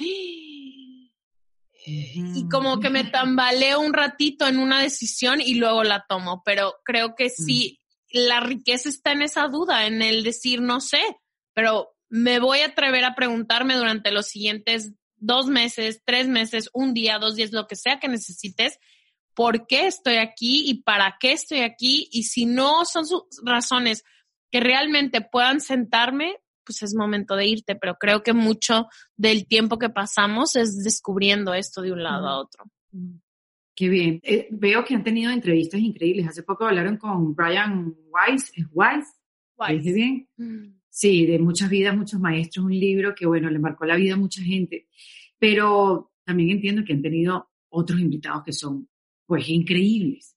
y 1.86 2.48
como 2.48 2.80
que 2.80 2.88
me 2.88 3.04
tambaleo 3.04 3.80
un 3.80 3.92
ratito 3.92 4.46
en 4.46 4.58
una 4.58 4.80
decisión 4.80 5.40
y 5.40 5.56
luego 5.56 5.84
la 5.84 6.06
tomo, 6.08 6.42
pero 6.44 6.74
creo 6.84 7.14
que 7.14 7.28
sí, 7.28 7.80
la 8.10 8.40
riqueza 8.40 8.88
está 8.88 9.12
en 9.12 9.22
esa 9.22 9.48
duda, 9.48 9.86
en 9.86 10.00
el 10.00 10.22
decir 10.24 10.62
no 10.62 10.80
sé, 10.80 11.02
pero 11.52 11.94
me 12.08 12.38
voy 12.38 12.60
a 12.60 12.66
atrever 12.66 13.04
a 13.04 13.14
preguntarme 13.14 13.76
durante 13.76 14.12
los 14.12 14.26
siguientes 14.26 14.92
dos 15.16 15.46
meses, 15.46 16.02
tres 16.04 16.28
meses, 16.28 16.70
un 16.72 16.94
día, 16.94 17.18
dos 17.18 17.34
días, 17.34 17.52
lo 17.52 17.66
que 17.66 17.76
sea 17.76 17.98
que 17.98 18.08
necesites, 18.08 18.78
por 19.34 19.66
qué 19.66 19.86
estoy 19.86 20.16
aquí 20.16 20.70
y 20.70 20.82
para 20.82 21.16
qué 21.18 21.32
estoy 21.32 21.60
aquí. 21.60 22.08
Y 22.12 22.24
si 22.24 22.46
no 22.46 22.84
son 22.84 23.06
sus 23.06 23.24
razones 23.44 24.04
que 24.50 24.60
realmente 24.60 25.20
puedan 25.20 25.60
sentarme, 25.60 26.36
pues 26.64 26.82
es 26.82 26.94
momento 26.94 27.36
de 27.36 27.46
irte. 27.46 27.76
Pero 27.76 27.94
creo 27.94 28.22
que 28.22 28.32
mucho 28.32 28.86
del 29.16 29.46
tiempo 29.46 29.78
que 29.78 29.90
pasamos 29.90 30.56
es 30.56 30.82
descubriendo 30.82 31.54
esto 31.54 31.82
de 31.82 31.92
un 31.92 32.02
lado 32.02 32.26
a 32.26 32.38
otro. 32.38 32.64
Qué 33.74 33.88
bien. 33.88 34.20
Eh, 34.22 34.46
veo 34.50 34.84
que 34.84 34.94
han 34.94 35.02
tenido 35.02 35.32
entrevistas 35.32 35.80
increíbles. 35.80 36.28
Hace 36.28 36.42
poco 36.42 36.64
hablaron 36.64 36.96
con 36.96 37.34
Brian 37.34 37.94
Weiss. 38.08 38.52
¿Es 38.54 38.66
Weiss? 38.72 39.06
Weiss. 39.56 39.82
¿Dije 39.82 39.94
bien? 39.94 40.28
Mm. 40.36 40.80
Sí, 40.88 41.26
de 41.26 41.40
muchas 41.40 41.68
vidas, 41.68 41.96
muchos 41.96 42.20
maestros, 42.20 42.64
un 42.66 42.78
libro 42.78 43.14
que, 43.16 43.26
bueno, 43.26 43.50
le 43.50 43.58
marcó 43.58 43.84
la 43.84 43.96
vida 43.96 44.14
a 44.14 44.16
mucha 44.16 44.42
gente. 44.42 44.86
Pero 45.38 46.12
también 46.24 46.50
entiendo 46.50 46.84
que 46.84 46.92
han 46.92 47.02
tenido 47.02 47.50
otros 47.68 47.98
invitados 47.98 48.44
que 48.44 48.52
son, 48.52 48.88
pues, 49.26 49.48
increíbles. 49.48 50.36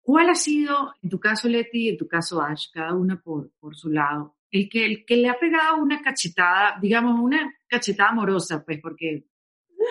¿Cuál 0.00 0.30
ha 0.30 0.34
sido, 0.34 0.92
en 1.02 1.08
tu 1.08 1.18
caso, 1.18 1.48
Leti, 1.48 1.86
y 1.86 1.88
en 1.88 1.96
tu 1.96 2.06
caso, 2.06 2.40
Ash, 2.40 2.66
cada 2.72 2.94
una 2.94 3.20
por, 3.20 3.50
por 3.58 3.74
su 3.74 3.90
lado, 3.90 4.33
el 4.54 4.68
que, 4.68 4.86
el 4.86 5.04
que 5.04 5.16
le 5.16 5.28
ha 5.28 5.38
pegado 5.38 5.78
una 5.78 6.00
cachetada, 6.00 6.78
digamos, 6.80 7.18
una 7.20 7.52
cachetada 7.66 8.10
amorosa, 8.10 8.62
pues, 8.64 8.80
porque 8.80 9.24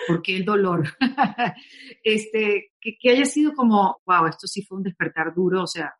porque 0.08 0.36
el 0.36 0.44
dolor, 0.44 0.88
este, 2.02 2.72
que, 2.80 3.10
haya 3.10 3.26
sido 3.26 3.52
como, 3.54 4.00
wow, 4.06 4.26
esto 4.26 4.46
sí 4.46 4.62
fue 4.62 4.78
un 4.78 4.84
despertar 4.84 5.34
duro, 5.34 5.62
o 5.62 5.66
sea, 5.66 5.94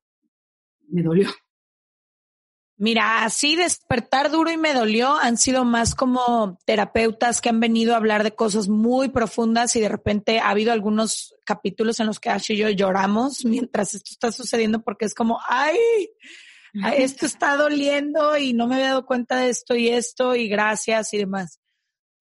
me 0.89 1.03
dolió. 1.03 1.29
Mira, 2.77 3.25
así 3.25 3.55
despertar 3.55 4.33
duro 4.33 4.51
y 4.51 4.57
me 4.57 4.75
dolió 4.75 5.15
han 5.15 5.37
sido 5.37 5.65
más 5.65 5.95
como 5.95 6.59
terapeutas 6.65 7.41
que 7.41 7.49
han 7.49 7.61
venido 7.61 7.95
a 7.95 7.99
hablar 7.99 8.25
de 8.25 8.35
cosas 8.35 8.69
muy 8.69 9.11
profundas 9.11 9.77
y 9.77 9.81
de 9.81 9.89
repente 9.89 10.41
ha 10.41 10.51
habido 10.51 10.73
algunos 10.73 11.37
capítulos 11.45 12.01
en 12.01 12.07
los 12.07 12.19
que 12.19 12.31
Ash 12.31 12.51
y 12.51 12.57
yo 12.57 12.69
lloramos 12.71 13.45
mientras 13.45 13.95
esto 13.95 14.11
está 14.11 14.33
sucediendo 14.33 14.83
porque 14.83 15.05
es 15.05 15.15
como, 15.15 15.39
ay, 15.47 15.79
esto 16.97 17.27
está 17.27 17.57
doliendo 17.57 18.37
y 18.37 18.53
no 18.53 18.67
me 18.67 18.77
había 18.77 18.89
dado 18.89 19.07
cuenta 19.07 19.37
de 19.39 19.51
esto 19.51 19.75
y 19.77 19.89
esto 19.89 20.35
y 20.35 20.49
gracias 20.49 21.15
y 21.15 21.19
demás. 21.19 21.61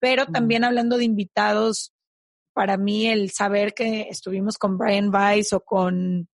Pero 0.00 0.26
también 0.26 0.64
hablando 0.64 0.96
de 0.96 1.04
invitados, 1.04 1.92
para 2.52 2.76
mí 2.76 3.08
el 3.08 3.30
saber 3.30 3.74
que 3.74 4.02
estuvimos 4.10 4.58
con 4.58 4.78
Brian 4.78 5.12
Weiss 5.12 5.52
o 5.52 5.60
con 5.60 6.28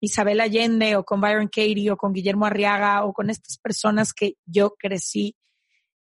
Isabel 0.00 0.40
Allende 0.40 0.96
o 0.96 1.04
con 1.04 1.20
Byron 1.20 1.46
Katie 1.46 1.90
o 1.90 1.96
con 1.96 2.12
Guillermo 2.12 2.46
Arriaga 2.46 3.04
o 3.04 3.12
con 3.12 3.30
estas 3.30 3.58
personas 3.58 4.12
que 4.12 4.34
yo 4.44 4.74
crecí 4.76 5.36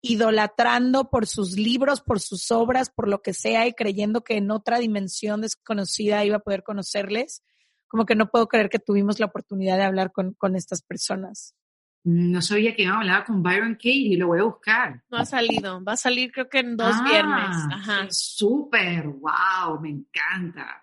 idolatrando 0.01 1.09
por 1.09 1.25
sus 1.25 1.53
libros, 1.57 2.01
por 2.01 2.19
sus 2.19 2.51
obras, 2.51 2.89
por 2.89 3.07
lo 3.07 3.21
que 3.21 3.33
sea 3.33 3.65
y 3.67 3.73
creyendo 3.73 4.23
que 4.23 4.37
en 4.37 4.51
otra 4.51 4.79
dimensión 4.79 5.41
desconocida 5.41 6.23
iba 6.25 6.37
a 6.37 6.41
poder 6.41 6.63
conocerles, 6.63 7.43
como 7.87 8.05
que 8.05 8.15
no 8.15 8.29
puedo 8.29 8.47
creer 8.47 8.69
que 8.69 8.79
tuvimos 8.79 9.19
la 9.19 9.27
oportunidad 9.27 9.77
de 9.77 9.83
hablar 9.83 10.11
con, 10.11 10.33
con 10.33 10.55
estas 10.55 10.81
personas. 10.81 11.55
No 12.03 12.41
sabía 12.41 12.73
que 12.73 12.83
iba 12.83 12.93
a 12.93 12.99
hablar 12.99 13.25
con 13.25 13.43
Byron 13.43 13.73
Katie, 13.73 14.15
lo 14.17 14.27
voy 14.27 14.39
a 14.39 14.43
buscar. 14.43 15.03
No 15.09 15.17
ha 15.17 15.25
salido, 15.25 15.83
va 15.83 15.93
a 15.93 15.97
salir 15.97 16.31
creo 16.31 16.47
que 16.47 16.59
en 16.59 16.77
dos 16.77 16.95
ah, 16.95 17.03
viernes. 17.03 17.57
Ajá. 17.69 18.07
Súper, 18.09 19.07
wow, 19.07 19.81
me 19.81 19.89
encanta. 19.89 20.81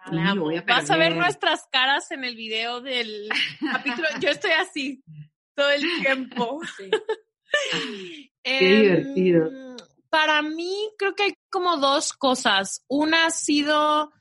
Vas 0.66 0.90
a 0.90 0.96
ver 0.98 1.16
nuestras 1.16 1.66
caras 1.72 2.11
en 2.11 2.24
el 2.24 2.36
video 2.36 2.82
del 2.82 3.30
capítulo. 3.72 4.07
Yo 4.20 4.28
estoy 4.28 4.50
así 4.50 5.02
todo 5.55 5.70
el 5.70 5.82
tiempo. 6.02 6.61
Qué 8.42 8.80
divertido. 8.82 9.46
Em, 9.46 9.76
para 10.11 10.42
mí 10.42 10.90
creo 10.98 11.14
que 11.14 11.22
hay 11.24 11.34
como 11.50 11.78
dos 11.78 12.12
cosas. 12.12 12.84
Una 12.88 13.26
ha 13.26 13.30
sido 13.30 14.12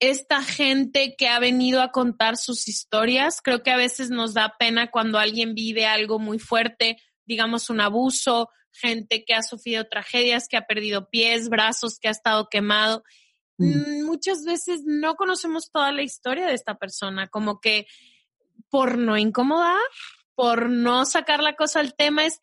esta 0.00 0.42
gente 0.42 1.14
que 1.16 1.28
ha 1.28 1.38
venido 1.38 1.82
a 1.82 1.92
contar 1.92 2.36
sus 2.36 2.68
historias. 2.68 3.40
Creo 3.42 3.62
que 3.62 3.70
a 3.70 3.76
veces 3.76 4.10
nos 4.10 4.34
da 4.34 4.56
pena 4.58 4.90
cuando 4.90 5.18
alguien 5.18 5.54
vive 5.54 5.86
algo 5.86 6.18
muy 6.18 6.38
fuerte, 6.38 6.96
digamos 7.26 7.68
un 7.70 7.80
abuso, 7.80 8.48
gente 8.72 9.24
que 9.24 9.34
ha 9.34 9.42
sufrido 9.42 9.86
tragedias, 9.86 10.48
que 10.48 10.56
ha 10.56 10.66
perdido 10.66 11.10
pies, 11.10 11.50
brazos, 11.50 11.98
que 11.98 12.08
ha 12.08 12.12
estado 12.12 12.48
quemado. 12.50 13.04
Mm. 13.58 14.00
Mm, 14.00 14.06
muchas 14.06 14.44
veces 14.44 14.82
no 14.86 15.16
conocemos 15.16 15.70
toda 15.70 15.92
la 15.92 16.02
historia 16.02 16.46
de 16.46 16.54
esta 16.54 16.78
persona, 16.78 17.28
como 17.28 17.60
que 17.60 17.86
por 18.70 18.96
no 18.96 19.18
incomodar, 19.18 19.78
por 20.40 20.70
no 20.70 21.04
sacar 21.04 21.42
la 21.42 21.54
cosa 21.54 21.80
al 21.80 21.94
tema 21.94 22.24
es 22.24 22.40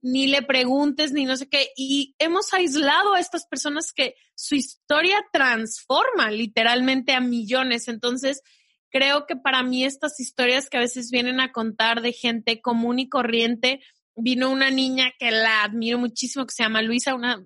ni 0.00 0.28
le 0.28 0.40
preguntes 0.40 1.12
ni 1.12 1.26
no 1.26 1.36
sé 1.36 1.46
qué. 1.46 1.68
Y 1.76 2.14
hemos 2.18 2.54
aislado 2.54 3.12
a 3.12 3.20
estas 3.20 3.46
personas 3.46 3.92
que 3.92 4.14
su 4.34 4.54
historia 4.54 5.22
transforma 5.30 6.30
literalmente 6.30 7.12
a 7.12 7.20
millones. 7.20 7.88
Entonces, 7.88 8.40
creo 8.88 9.26
que 9.26 9.36
para 9.36 9.62
mí 9.62 9.84
estas 9.84 10.18
historias 10.20 10.70
que 10.70 10.78
a 10.78 10.80
veces 10.80 11.10
vienen 11.10 11.38
a 11.38 11.52
contar 11.52 12.00
de 12.00 12.14
gente 12.14 12.62
común 12.62 12.98
y 12.98 13.10
corriente, 13.10 13.82
vino 14.16 14.48
una 14.48 14.70
niña 14.70 15.12
que 15.18 15.30
la 15.30 15.64
admiro 15.64 15.98
muchísimo 15.98 16.46
que 16.46 16.54
se 16.54 16.62
llama 16.62 16.80
Luisa, 16.80 17.14
una, 17.14 17.44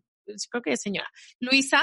creo 0.48 0.62
que 0.62 0.74
es 0.74 0.80
señora, 0.80 1.10
Luisa, 1.40 1.82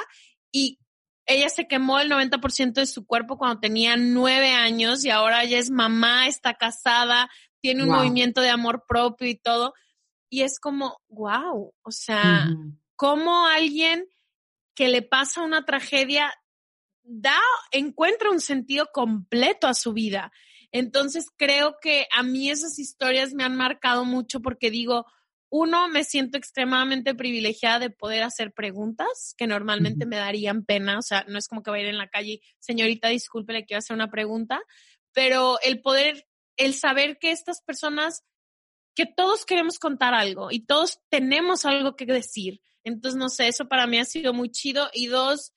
y 0.54 0.80
ella 1.26 1.50
se 1.50 1.68
quemó 1.68 2.00
el 2.00 2.10
90% 2.10 2.74
de 2.76 2.86
su 2.86 3.06
cuerpo 3.06 3.38
cuando 3.38 3.60
tenía 3.60 3.98
nueve 3.98 4.52
años 4.52 5.04
y 5.04 5.10
ahora 5.10 5.44
ella 5.44 5.58
es 5.58 5.70
mamá, 5.70 6.28
está 6.28 6.54
casada, 6.54 7.30
tiene 7.66 7.82
un 7.82 7.90
movimiento 7.90 8.42
de 8.42 8.52
amor 8.52 8.84
propio 8.88 9.28
y 9.28 9.34
todo. 9.34 9.74
Y 10.30 10.44
es 10.44 10.60
como, 10.60 11.00
wow, 11.08 11.74
o 11.82 11.92
sea, 11.92 12.48
cómo 12.96 13.48
alguien 13.48 14.06
que 14.76 14.88
le 14.88 15.02
pasa 15.02 15.42
una 15.42 15.66
tragedia 15.66 16.32
da, 17.02 17.40
encuentra 17.72 18.30
un 18.30 18.40
sentido 18.40 18.90
completo 18.94 19.66
a 19.66 19.74
su 19.74 19.94
vida. 19.94 20.32
Entonces 20.72 21.26
creo 21.36 21.78
que 21.82 22.06
a 22.16 22.22
mí 22.22 22.52
esas 22.52 22.78
historias 22.78 23.34
me 23.34 23.44
han 23.44 23.56
marcado 23.56 24.06
mucho 24.06 24.42
porque 24.42 24.70
digo, 24.70 25.08
uno, 25.50 25.88
me 25.88 26.04
siento 26.04 26.38
extremadamente 26.38 27.16
privilegiada 27.16 27.80
de 27.80 27.90
poder 27.90 28.22
hacer 28.22 28.54
preguntas 28.54 29.34
que 29.40 29.48
normalmente 29.48 30.06
me 30.06 30.18
darían 30.18 30.66
pena. 30.66 31.00
O 31.00 31.02
sea, 31.02 31.26
no 31.28 31.40
es 31.40 31.48
como 31.48 31.64
que 31.64 31.72
vaya 31.72 31.86
a 31.86 31.88
ir 31.88 31.94
en 31.94 31.98
la 31.98 32.10
calle, 32.10 32.42
señorita, 32.60 33.08
disculpe, 33.08 33.54
le 33.54 33.66
quiero 33.66 33.80
hacer 33.80 33.96
una 33.96 34.12
pregunta, 34.12 34.62
pero 35.14 35.58
el 35.64 35.82
poder 35.82 36.28
el 36.58 36.74
saber 36.74 37.18
que 37.20 37.32
estas 37.32 37.62
personas, 37.62 38.24
que 38.96 39.06
todos 39.06 39.46
queremos 39.46 39.80
contar 39.80 40.14
algo 40.14 40.52
y 40.52 40.66
todos 40.66 41.00
tenemos 41.10 41.66
algo 41.66 41.96
que 41.96 42.06
decir. 42.06 42.62
Entonces, 42.84 43.18
no 43.18 43.30
sé, 43.30 43.48
eso 43.48 43.68
para 43.68 43.88
mí 43.88 43.98
ha 44.00 44.06
sido 44.06 44.34
muy 44.34 44.50
chido. 44.52 44.90
Y 44.94 45.08
dos, 45.08 45.54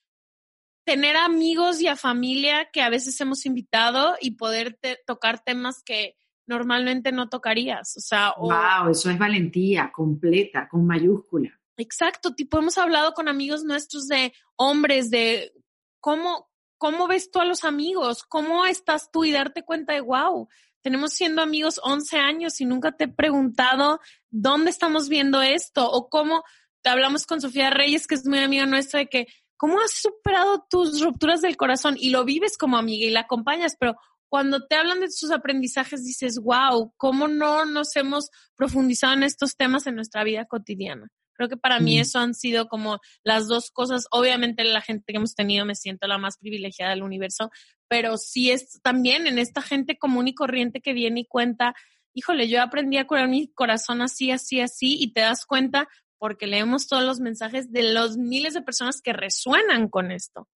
tener 0.83 1.15
amigos 1.15 1.81
y 1.81 1.87
a 1.87 1.95
familia 1.95 2.69
que 2.71 2.81
a 2.81 2.89
veces 2.89 3.19
hemos 3.21 3.45
invitado 3.45 4.15
y 4.19 4.31
poder 4.31 4.79
tocar 5.05 5.43
temas 5.43 5.83
que 5.83 6.15
normalmente 6.47 7.11
no 7.11 7.29
tocarías. 7.29 7.95
O 7.95 8.01
sea, 8.01 8.33
wow, 8.37 8.89
eso 8.89 9.09
es 9.11 9.17
valentía 9.19 9.91
completa, 9.91 10.67
con 10.67 10.85
mayúscula. 10.85 11.57
Exacto, 11.77 12.33
tipo 12.33 12.57
hemos 12.57 12.77
hablado 12.77 13.13
con 13.13 13.29
amigos 13.29 13.63
nuestros 13.63 14.07
de 14.07 14.33
hombres, 14.57 15.11
de 15.11 15.53
cómo, 16.01 16.49
cómo 16.77 17.07
ves 17.07 17.29
tú 17.29 17.39
a 17.39 17.45
los 17.45 17.63
amigos, 17.63 18.23
cómo 18.23 18.65
estás 18.65 19.11
tú 19.11 19.23
y 19.23 19.31
darte 19.31 19.63
cuenta 19.63 19.93
de, 19.93 20.01
wow, 20.01 20.49
tenemos 20.81 21.13
siendo 21.13 21.41
amigos 21.41 21.79
11 21.83 22.17
años 22.17 22.61
y 22.61 22.65
nunca 22.65 22.91
te 22.91 23.05
he 23.05 23.07
preguntado 23.07 23.99
dónde 24.29 24.69
estamos 24.69 25.09
viendo 25.09 25.41
esto 25.41 25.89
o 25.89 26.09
cómo 26.09 26.43
te 26.81 26.89
hablamos 26.89 27.25
con 27.25 27.41
Sofía 27.41 27.69
Reyes, 27.69 28.07
que 28.07 28.15
es 28.15 28.25
muy 28.25 28.39
amiga 28.39 28.65
nuestra, 28.65 28.99
de 28.99 29.07
que 29.07 29.27
cómo 29.57 29.79
has 29.81 29.91
superado 29.91 30.65
tus 30.69 31.01
rupturas 31.01 31.41
del 31.41 31.57
corazón 31.57 31.95
y 31.99 32.11
lo 32.11 32.23
vives 32.23 32.57
como 32.57 32.77
amiga 32.77 33.05
y 33.05 33.09
la 33.09 33.21
acompañas, 33.21 33.75
pero 33.77 33.97
cuando 34.29 34.65
te 34.67 34.75
hablan 34.75 35.01
de 35.01 35.09
sus 35.09 35.31
aprendizajes 35.31 36.05
dices, 36.05 36.39
wow, 36.41 36.93
¿cómo 36.97 37.27
no 37.27 37.65
nos 37.65 37.95
hemos 37.95 38.29
profundizado 38.55 39.13
en 39.13 39.23
estos 39.23 39.57
temas 39.57 39.87
en 39.87 39.95
nuestra 39.95 40.23
vida 40.23 40.45
cotidiana? 40.45 41.09
Creo 41.39 41.47
que 41.47 41.55
para 41.55 41.79
mí 41.79 41.95
mm. 41.95 42.01
eso 42.01 42.19
han 42.19 42.33
sido 42.33 42.67
como 42.67 42.99
las 43.23 43.47
dos 43.47 43.71
cosas. 43.71 44.07
Obviamente 44.11 44.65
la 44.65 44.81
gente 44.81 45.05
que 45.07 45.15
hemos 45.15 45.35
tenido 45.35 45.65
me 45.65 45.73
siento 45.73 46.05
la 46.05 46.17
más 46.17 46.37
privilegiada 46.37 46.91
del 46.91 47.01
universo, 47.01 47.49
pero 47.87 48.17
sí 48.17 48.51
es 48.51 48.81
también 48.81 49.25
en 49.25 49.39
esta 49.39 49.61
gente 49.61 49.97
común 49.97 50.27
y 50.27 50.35
corriente 50.35 50.81
que 50.81 50.91
viene 50.91 51.21
y 51.21 51.25
cuenta, 51.25 51.75
híjole, 52.13 52.49
yo 52.49 52.61
aprendí 52.61 52.97
a 52.97 53.07
curar 53.07 53.29
mi 53.29 53.47
corazón 53.53 54.01
así, 54.01 54.31
así, 54.31 54.59
así, 54.59 55.01
y 55.01 55.13
te 55.13 55.21
das 55.21 55.45
cuenta 55.45 55.87
porque 56.17 56.45
leemos 56.45 56.89
todos 56.89 57.05
los 57.05 57.21
mensajes 57.21 57.71
de 57.71 57.93
los 57.93 58.17
miles 58.17 58.53
de 58.53 58.61
personas 58.61 59.01
que 59.01 59.13
resuenan 59.13 59.87
con 59.87 60.11
esto. 60.11 60.49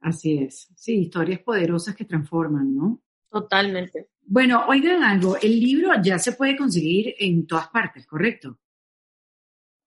Así 0.00 0.38
es. 0.38 0.66
Sí, 0.74 1.02
historias 1.02 1.38
poderosas 1.38 1.94
que 1.94 2.04
transforman, 2.04 2.74
¿no? 2.74 3.00
Totalmente. 3.30 4.08
Bueno, 4.22 4.64
oigan 4.66 5.04
algo, 5.04 5.36
el 5.36 5.60
libro 5.60 5.92
ya 6.02 6.18
se 6.18 6.32
puede 6.32 6.56
conseguir 6.56 7.14
en 7.20 7.46
todas 7.46 7.68
partes, 7.68 8.08
¿correcto? 8.08 8.58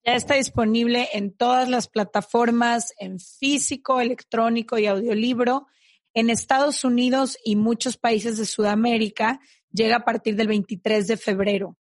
Ya 0.05 0.15
está 0.15 0.35
disponible 0.35 1.07
en 1.13 1.33
todas 1.35 1.69
las 1.69 1.87
plataformas, 1.87 2.93
en 2.99 3.19
físico, 3.19 4.01
electrónico 4.01 4.77
y 4.77 4.85
audiolibro. 4.85 5.67
En 6.13 6.29
Estados 6.29 6.83
Unidos 6.83 7.37
y 7.43 7.55
muchos 7.55 7.95
países 7.97 8.37
de 8.37 8.45
Sudamérica 8.45 9.39
llega 9.71 9.97
a 9.97 10.05
partir 10.05 10.35
del 10.35 10.47
23 10.47 11.07
de 11.07 11.15
febrero. 11.17 11.77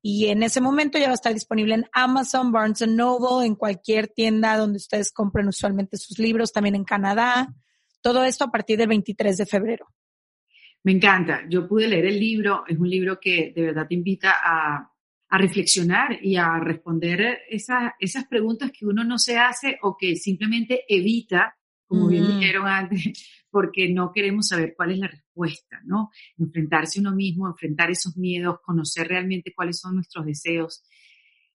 Y 0.00 0.26
en 0.28 0.44
ese 0.44 0.60
momento 0.60 0.96
ya 0.98 1.06
va 1.06 1.10
a 1.10 1.14
estar 1.14 1.34
disponible 1.34 1.74
en 1.74 1.86
Amazon, 1.92 2.52
Barnes 2.52 2.86
Noble, 2.86 3.44
en 3.44 3.56
cualquier 3.56 4.06
tienda 4.06 4.56
donde 4.56 4.76
ustedes 4.76 5.10
compren 5.10 5.48
usualmente 5.48 5.96
sus 5.96 6.20
libros, 6.20 6.52
también 6.52 6.76
en 6.76 6.84
Canadá. 6.84 7.52
Todo 8.00 8.22
esto 8.22 8.44
a 8.44 8.52
partir 8.52 8.78
del 8.78 8.86
23 8.86 9.36
de 9.38 9.46
febrero. 9.46 9.88
Me 10.84 10.92
encanta. 10.92 11.42
Yo 11.50 11.66
pude 11.66 11.88
leer 11.88 12.06
el 12.06 12.20
libro. 12.20 12.62
Es 12.68 12.78
un 12.78 12.88
libro 12.88 13.18
que 13.18 13.52
de 13.52 13.62
verdad 13.62 13.88
te 13.88 13.94
invita 13.94 14.36
a, 14.40 14.92
reflexionar 15.30 16.18
y 16.22 16.36
a 16.36 16.58
responder 16.58 17.38
esas, 17.50 17.92
esas 17.98 18.26
preguntas 18.26 18.70
que 18.72 18.86
uno 18.86 19.04
no 19.04 19.18
se 19.18 19.38
hace 19.38 19.78
o 19.82 19.96
que 19.96 20.16
simplemente 20.16 20.84
evita, 20.88 21.56
como 21.86 22.08
bien 22.08 22.26
dijeron 22.26 22.66
antes, 22.66 23.44
porque 23.50 23.88
no 23.88 24.12
queremos 24.12 24.48
saber 24.48 24.74
cuál 24.76 24.92
es 24.92 24.98
la 24.98 25.08
respuesta, 25.08 25.80
¿no? 25.84 26.10
Enfrentarse 26.36 27.00
uno 27.00 27.14
mismo, 27.14 27.48
enfrentar 27.48 27.90
esos 27.90 28.16
miedos, 28.16 28.60
conocer 28.62 29.08
realmente 29.08 29.52
cuáles 29.54 29.80
son 29.80 29.94
nuestros 29.94 30.26
deseos. 30.26 30.84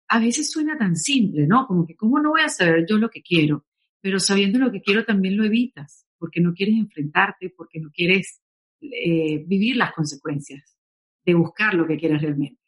A 0.08 0.20
veces 0.20 0.52
suena 0.52 0.78
tan 0.78 0.96
simple, 0.96 1.48
¿no? 1.48 1.68
Como 1.68 1.86
que, 1.86 1.96
¿cómo 1.96 2.20
no 2.20 2.32
voy 2.32 2.42
a 2.42 2.50
saber 2.50 2.86
yo 2.90 2.98
lo 2.98 3.10
que 3.10 3.22
quiero? 3.22 3.66
Pero 4.02 4.20
sabiendo 4.20 4.60
lo 4.60 4.72
que 4.72 4.82
quiero 4.82 5.06
también 5.06 5.38
lo 5.38 5.46
evitas, 5.46 6.08
porque 6.18 6.42
no 6.42 6.54
quieres 6.54 6.76
enfrentarte, 6.76 7.50
porque 7.56 7.80
no 7.80 7.90
quieres 7.92 8.42
eh, 8.82 9.44
vivir 9.46 9.78
las 9.78 9.94
consecuencias 9.94 10.76
de 11.24 11.34
buscar 11.36 11.74
lo 11.76 11.86
que 11.86 11.98
quieres 11.98 12.22
realmente. 12.22 12.61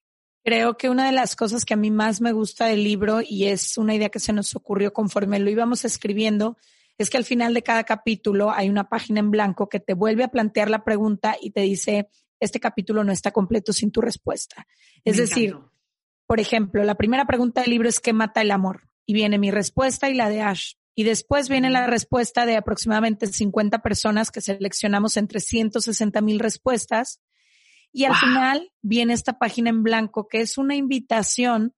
Creo 0.43 0.77
que 0.77 0.89
una 0.89 1.05
de 1.05 1.13
las 1.13 1.35
cosas 1.35 1.63
que 1.63 1.73
a 1.73 1.77
mí 1.77 1.89
más 1.89 2.19
me 2.19 2.33
gusta 2.33 2.65
del 2.67 2.83
libro 2.83 3.21
y 3.21 3.45
es 3.45 3.77
una 3.77 3.95
idea 3.95 4.09
que 4.09 4.19
se 4.19 4.33
nos 4.33 4.55
ocurrió 4.55 4.91
conforme 4.91 5.39
lo 5.39 5.49
íbamos 5.49 5.85
escribiendo, 5.85 6.57
es 6.97 7.09
que 7.09 7.17
al 7.17 7.25
final 7.25 7.53
de 7.53 7.63
cada 7.63 7.85
capítulo 7.85 8.51
hay 8.51 8.69
una 8.69 8.89
página 8.89 9.19
en 9.19 9.31
blanco 9.31 9.69
que 9.69 9.79
te 9.79 9.93
vuelve 9.93 10.23
a 10.23 10.27
plantear 10.27 10.69
la 10.69 10.83
pregunta 10.83 11.37
y 11.41 11.51
te 11.51 11.61
dice, 11.61 12.09
este 12.39 12.59
capítulo 12.59 13.03
no 13.03 13.11
está 13.11 13.31
completo 13.31 13.73
sin 13.73 13.91
tu 13.91 14.01
respuesta. 14.01 14.67
Es 15.03 15.17
decir, 15.17 15.57
por 16.27 16.39
ejemplo, 16.39 16.83
la 16.83 16.95
primera 16.95 17.25
pregunta 17.25 17.61
del 17.61 17.71
libro 17.71 17.89
es 17.89 17.99
¿qué 17.99 18.13
mata 18.13 18.41
el 18.41 18.51
amor? 18.51 18.89
Y 19.05 19.13
viene 19.13 19.37
mi 19.37 19.49
respuesta 19.49 20.09
y 20.09 20.13
la 20.13 20.29
de 20.29 20.41
Ash. 20.41 20.73
Y 20.95 21.03
después 21.03 21.49
viene 21.49 21.69
la 21.69 21.87
respuesta 21.87 22.45
de 22.45 22.55
aproximadamente 22.55 23.27
50 23.27 23.79
personas 23.79 24.29
que 24.29 24.41
seleccionamos 24.41 25.17
entre 25.17 25.39
160 25.39 26.21
mil 26.21 26.39
respuestas. 26.39 27.19
Y 27.93 28.05
al 28.05 28.15
final 28.15 28.71
viene 28.81 29.13
esta 29.13 29.37
página 29.37 29.69
en 29.69 29.83
blanco 29.83 30.27
que 30.27 30.41
es 30.41 30.57
una 30.57 30.75
invitación 30.75 31.73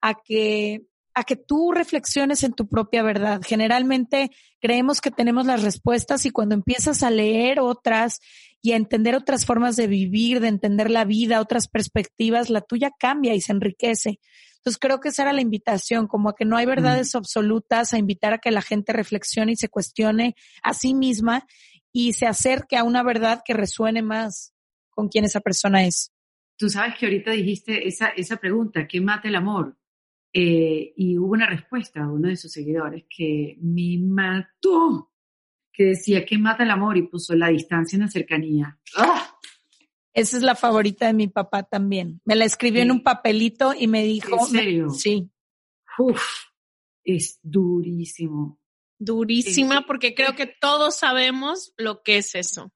a 0.00 0.14
que 0.14 0.86
a 1.12 1.24
que 1.24 1.36
tú 1.36 1.72
reflexiones 1.72 2.44
en 2.44 2.52
tu 2.52 2.68
propia 2.68 3.02
verdad. 3.02 3.40
Generalmente 3.44 4.30
creemos 4.60 5.00
que 5.00 5.10
tenemos 5.10 5.44
las 5.44 5.62
respuestas 5.62 6.24
y 6.24 6.30
cuando 6.30 6.54
empiezas 6.54 7.02
a 7.02 7.10
leer 7.10 7.60
otras 7.60 8.20
y 8.62 8.72
a 8.72 8.76
entender 8.76 9.16
otras 9.16 9.44
formas 9.44 9.76
de 9.76 9.86
vivir, 9.86 10.40
de 10.40 10.48
entender 10.48 10.90
la 10.90 11.04
vida, 11.04 11.40
otras 11.40 11.68
perspectivas, 11.68 12.48
la 12.48 12.60
tuya 12.60 12.92
cambia 12.98 13.34
y 13.34 13.40
se 13.40 13.52
enriquece. 13.52 14.20
Entonces 14.58 14.78
creo 14.78 15.00
que 15.00 15.08
esa 15.08 15.22
era 15.22 15.32
la 15.32 15.40
invitación, 15.40 16.06
como 16.06 16.28
a 16.28 16.34
que 16.36 16.44
no 16.44 16.56
hay 16.56 16.66
verdades 16.66 17.14
absolutas, 17.14 17.92
a 17.92 17.98
invitar 17.98 18.34
a 18.34 18.38
que 18.38 18.50
la 18.50 18.62
gente 18.62 18.92
reflexione 18.92 19.52
y 19.52 19.56
se 19.56 19.68
cuestione 19.68 20.36
a 20.62 20.74
sí 20.74 20.94
misma 20.94 21.46
y 21.92 22.12
se 22.12 22.26
acerque 22.26 22.76
a 22.76 22.84
una 22.84 23.02
verdad 23.02 23.42
que 23.44 23.54
resuene 23.54 24.02
más 24.02 24.52
con 25.00 25.08
quien 25.08 25.24
esa 25.24 25.40
persona 25.40 25.86
es. 25.86 26.12
Tú 26.58 26.68
sabes 26.68 26.94
que 26.98 27.06
ahorita 27.06 27.30
dijiste 27.30 27.88
esa, 27.88 28.08
esa 28.08 28.36
pregunta, 28.36 28.86
¿qué 28.86 29.00
mata 29.00 29.28
el 29.28 29.34
amor? 29.34 29.78
Eh, 30.30 30.92
y 30.94 31.16
hubo 31.16 31.32
una 31.32 31.48
respuesta 31.48 32.02
a 32.02 32.12
uno 32.12 32.28
de 32.28 32.36
sus 32.36 32.52
seguidores 32.52 33.04
que 33.08 33.56
me 33.62 33.98
mató, 33.98 35.10
que 35.72 35.84
decía, 35.84 36.26
¿qué 36.26 36.36
mata 36.36 36.64
el 36.64 36.70
amor? 36.70 36.98
Y 36.98 37.08
puso 37.08 37.34
la 37.34 37.48
distancia 37.48 37.96
en 37.96 38.02
la 38.02 38.08
cercanía. 38.08 38.78
¡Ah! 38.94 39.38
Esa 40.12 40.36
es 40.36 40.42
la 40.42 40.54
favorita 40.54 41.06
de 41.06 41.14
mi 41.14 41.28
papá 41.28 41.62
también. 41.62 42.20
Me 42.26 42.36
la 42.36 42.44
escribió 42.44 42.82
en 42.82 42.90
un 42.90 43.02
papelito 43.02 43.72
y 43.72 43.86
me 43.86 44.02
dijo. 44.02 44.38
¿En 44.38 44.46
serio? 44.46 44.90
Sí. 44.90 45.30
Uf, 45.98 46.22
es 47.04 47.38
durísimo. 47.42 48.60
Durísima 48.98 49.86
porque 49.86 50.14
creo 50.14 50.34
que 50.36 50.46
todos 50.46 50.98
sabemos 50.98 51.72
lo 51.78 52.02
que 52.02 52.18
es 52.18 52.34
eso. 52.34 52.70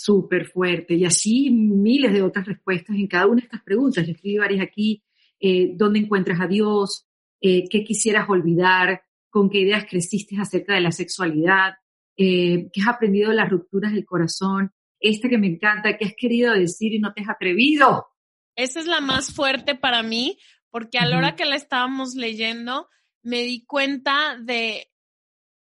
Súper 0.00 0.46
fuerte. 0.46 0.94
Y 0.94 1.04
así 1.04 1.50
miles 1.50 2.12
de 2.12 2.22
otras 2.22 2.46
respuestas 2.46 2.96
en 2.96 3.06
cada 3.06 3.26
una 3.26 3.40
de 3.40 3.46
estas 3.46 3.62
preguntas. 3.62 4.06
Yo 4.06 4.12
escribí 4.12 4.38
varias 4.38 4.62
aquí. 4.62 5.02
Eh, 5.40 5.72
¿Dónde 5.74 6.00
encuentras 6.00 6.40
a 6.40 6.46
Dios? 6.46 7.06
Eh, 7.40 7.64
¿Qué 7.68 7.84
quisieras 7.84 8.28
olvidar? 8.28 9.02
¿Con 9.28 9.50
qué 9.50 9.60
ideas 9.60 9.86
creciste 9.88 10.36
acerca 10.38 10.74
de 10.74 10.80
la 10.80 10.92
sexualidad? 10.92 11.74
Eh, 12.16 12.68
¿Qué 12.72 12.80
has 12.80 12.88
aprendido 12.88 13.30
de 13.30 13.36
las 13.36 13.50
rupturas 13.50 13.92
del 13.92 14.04
corazón? 14.04 14.72
esta 15.02 15.28
que 15.28 15.38
me 15.38 15.48
encanta, 15.48 15.96
que 15.98 16.06
has 16.06 16.14
querido 16.16 16.54
decir 16.54 16.94
y 16.94 16.98
no 16.98 17.12
te 17.12 17.22
has 17.22 17.28
atrevido. 17.28 18.06
Esa 18.54 18.80
es 18.80 18.86
la 18.86 19.00
más 19.00 19.34
fuerte 19.34 19.74
para 19.74 20.02
mí, 20.02 20.38
porque 20.70 20.98
a 20.98 21.06
la 21.06 21.18
hora 21.18 21.36
que 21.36 21.44
la 21.44 21.56
estábamos 21.56 22.14
leyendo, 22.14 22.88
me 23.22 23.42
di 23.42 23.64
cuenta 23.66 24.36
de 24.40 24.90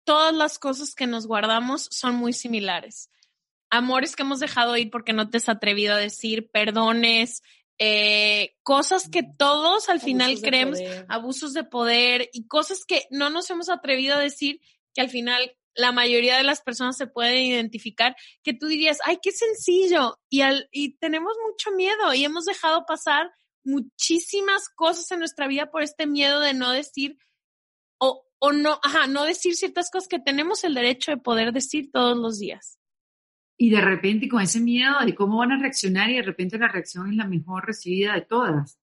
todas 0.03 0.33
las 0.33 0.59
cosas 0.59 0.95
que 0.95 1.07
nos 1.07 1.27
guardamos 1.27 1.87
son 1.91 2.15
muy 2.15 2.33
similares. 2.33 3.11
Amores 3.69 4.15
que 4.15 4.23
hemos 4.23 4.39
dejado 4.39 4.75
ir 4.77 4.89
porque 4.89 5.13
no 5.13 5.29
te 5.29 5.37
has 5.37 5.49
atrevido 5.49 5.93
a 5.93 5.97
decir, 5.97 6.49
perdones, 6.49 7.43
eh, 7.77 8.55
cosas 8.63 9.09
que 9.09 9.23
todos 9.23 9.87
al 9.89 10.01
final 10.01 10.39
creemos, 10.41 10.79
abusos 11.07 11.53
de 11.53 11.63
poder 11.63 12.29
y 12.33 12.47
cosas 12.47 12.83
que 12.85 13.05
no 13.09 13.29
nos 13.29 13.49
hemos 13.49 13.69
atrevido 13.69 14.15
a 14.15 14.19
decir 14.19 14.59
que 14.93 15.01
al 15.01 15.09
final 15.09 15.55
la 15.75 15.91
mayoría 15.91 16.37
de 16.37 16.43
las 16.43 16.61
personas 16.61 16.97
se 16.97 17.07
pueden 17.07 17.37
identificar, 17.45 18.15
que 18.43 18.53
tú 18.53 18.67
dirías, 18.67 18.99
ay, 19.05 19.19
qué 19.21 19.31
sencillo, 19.31 20.19
y, 20.29 20.41
al, 20.41 20.67
y 20.71 20.97
tenemos 20.97 21.33
mucho 21.47 21.71
miedo 21.71 22.13
y 22.13 22.25
hemos 22.25 22.45
dejado 22.45 22.85
pasar 22.85 23.31
muchísimas 23.63 24.69
cosas 24.69 25.09
en 25.11 25.19
nuestra 25.19 25.47
vida 25.47 25.71
por 25.71 25.83
este 25.83 26.07
miedo 26.07 26.39
de 26.41 26.53
no 26.53 26.71
decir 26.71 27.17
o, 27.97 28.25
o 28.39 28.51
no, 28.51 28.79
ajá, 28.83 29.07
no 29.07 29.23
decir 29.23 29.55
ciertas 29.55 29.89
cosas 29.89 30.07
que 30.07 30.19
tenemos 30.19 30.63
el 30.63 30.73
derecho 30.73 31.11
de 31.11 31.17
poder 31.17 31.53
decir 31.53 31.91
todos 31.91 32.17
los 32.17 32.39
días. 32.39 32.78
Y 33.61 33.71
de 33.71 33.81
repente 33.81 34.29
con 34.29 34.41
ese 34.41 34.61
miedo 34.61 34.95
de 35.05 35.13
cómo 35.13 35.39
van 35.39 35.51
a 35.51 35.59
reaccionar 35.59 36.09
y 36.09 36.15
de 36.15 36.21
repente 36.21 36.57
la 36.57 36.69
reacción 36.69 37.09
es 37.09 37.17
la 37.17 37.27
mejor 37.27 37.67
recibida 37.67 38.13
de 38.13 38.21
todas. 38.21 38.79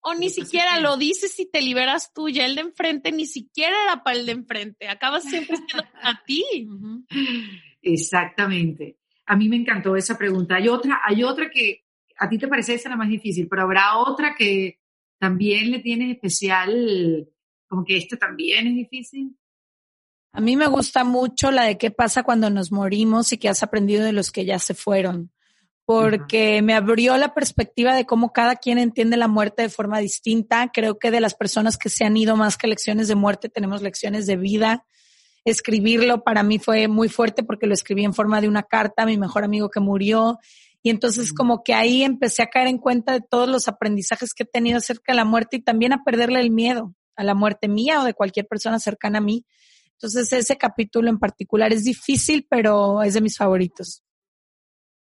O 0.00 0.14
ni 0.14 0.30
siquiera 0.30 0.78
lo 0.78 0.96
dices 0.96 1.38
y 1.40 1.50
te 1.50 1.60
liberas 1.60 2.12
tú, 2.12 2.28
ya 2.28 2.46
el 2.46 2.54
de 2.54 2.60
enfrente 2.60 3.10
ni 3.10 3.26
siquiera 3.26 3.74
era 3.82 4.04
para 4.04 4.16
el 4.16 4.26
de 4.26 4.32
enfrente, 4.32 4.86
acabas 4.86 5.24
siempre 5.24 5.56
siendo 5.56 5.88
a 6.02 6.22
ti. 6.26 6.68
Exactamente. 7.82 8.98
A 9.26 9.34
mí 9.34 9.48
me 9.48 9.56
encantó 9.56 9.96
esa 9.96 10.16
pregunta. 10.16 10.54
Hay 10.54 10.68
otra, 10.68 11.00
hay 11.04 11.24
otra 11.24 11.50
que 11.50 11.84
a 12.16 12.28
ti 12.28 12.38
te 12.38 12.46
parece 12.46 12.74
esa 12.74 12.90
la 12.90 12.96
más 12.96 13.08
difícil, 13.08 13.48
pero 13.48 13.62
habrá 13.62 13.98
otra 13.98 14.36
que 14.38 14.78
también 15.18 15.72
le 15.72 15.80
tienes 15.80 16.14
especial, 16.14 17.28
como 17.66 17.84
que 17.84 17.96
esta 17.96 18.16
también 18.16 18.68
es 18.68 18.76
difícil. 18.76 19.36
A 20.32 20.40
mí 20.40 20.56
me 20.56 20.66
gusta 20.66 21.04
mucho 21.04 21.50
la 21.50 21.64
de 21.64 21.78
qué 21.78 21.90
pasa 21.90 22.22
cuando 22.22 22.50
nos 22.50 22.72
morimos 22.72 23.32
y 23.32 23.38
qué 23.38 23.48
has 23.48 23.62
aprendido 23.62 24.04
de 24.04 24.12
los 24.12 24.30
que 24.30 24.44
ya 24.44 24.58
se 24.58 24.74
fueron 24.74 25.30
porque 25.84 26.62
me 26.62 26.74
abrió 26.74 27.16
la 27.16 27.34
perspectiva 27.34 27.94
de 27.94 28.06
cómo 28.06 28.32
cada 28.32 28.56
quien 28.56 28.78
entiende 28.78 29.16
la 29.16 29.28
muerte 29.28 29.62
de 29.62 29.68
forma 29.68 29.98
distinta. 29.98 30.70
Creo 30.72 30.98
que 30.98 31.10
de 31.10 31.20
las 31.20 31.34
personas 31.34 31.76
que 31.76 31.88
se 31.88 32.04
han 32.04 32.16
ido 32.16 32.36
más 32.36 32.56
que 32.56 32.68
lecciones 32.68 33.08
de 33.08 33.14
muerte, 33.14 33.48
tenemos 33.48 33.82
lecciones 33.82 34.26
de 34.26 34.36
vida. 34.36 34.86
Escribirlo 35.44 36.22
para 36.22 36.44
mí 36.44 36.58
fue 36.58 36.86
muy 36.86 37.08
fuerte 37.08 37.42
porque 37.42 37.66
lo 37.66 37.74
escribí 37.74 38.04
en 38.04 38.14
forma 38.14 38.40
de 38.40 38.48
una 38.48 38.62
carta 38.62 39.02
a 39.02 39.06
mi 39.06 39.18
mejor 39.18 39.44
amigo 39.44 39.70
que 39.70 39.80
murió. 39.80 40.38
Y 40.84 40.90
entonces 40.90 41.32
como 41.32 41.62
que 41.62 41.74
ahí 41.74 42.04
empecé 42.04 42.42
a 42.42 42.46
caer 42.46 42.68
en 42.68 42.78
cuenta 42.78 43.12
de 43.12 43.20
todos 43.20 43.48
los 43.48 43.66
aprendizajes 43.68 44.34
que 44.34 44.44
he 44.44 44.46
tenido 44.46 44.78
acerca 44.78 45.12
de 45.12 45.16
la 45.16 45.24
muerte 45.24 45.56
y 45.56 45.60
también 45.60 45.92
a 45.92 46.04
perderle 46.04 46.40
el 46.40 46.50
miedo 46.50 46.94
a 47.16 47.24
la 47.24 47.34
muerte 47.34 47.68
mía 47.68 48.00
o 48.00 48.04
de 48.04 48.14
cualquier 48.14 48.46
persona 48.46 48.78
cercana 48.78 49.18
a 49.18 49.20
mí. 49.20 49.44
Entonces 50.02 50.32
ese 50.32 50.56
capítulo 50.56 51.08
en 51.08 51.18
particular 51.20 51.72
es 51.72 51.84
difícil, 51.84 52.44
pero 52.50 53.04
es 53.04 53.14
de 53.14 53.20
mis 53.20 53.36
favoritos. 53.38 54.02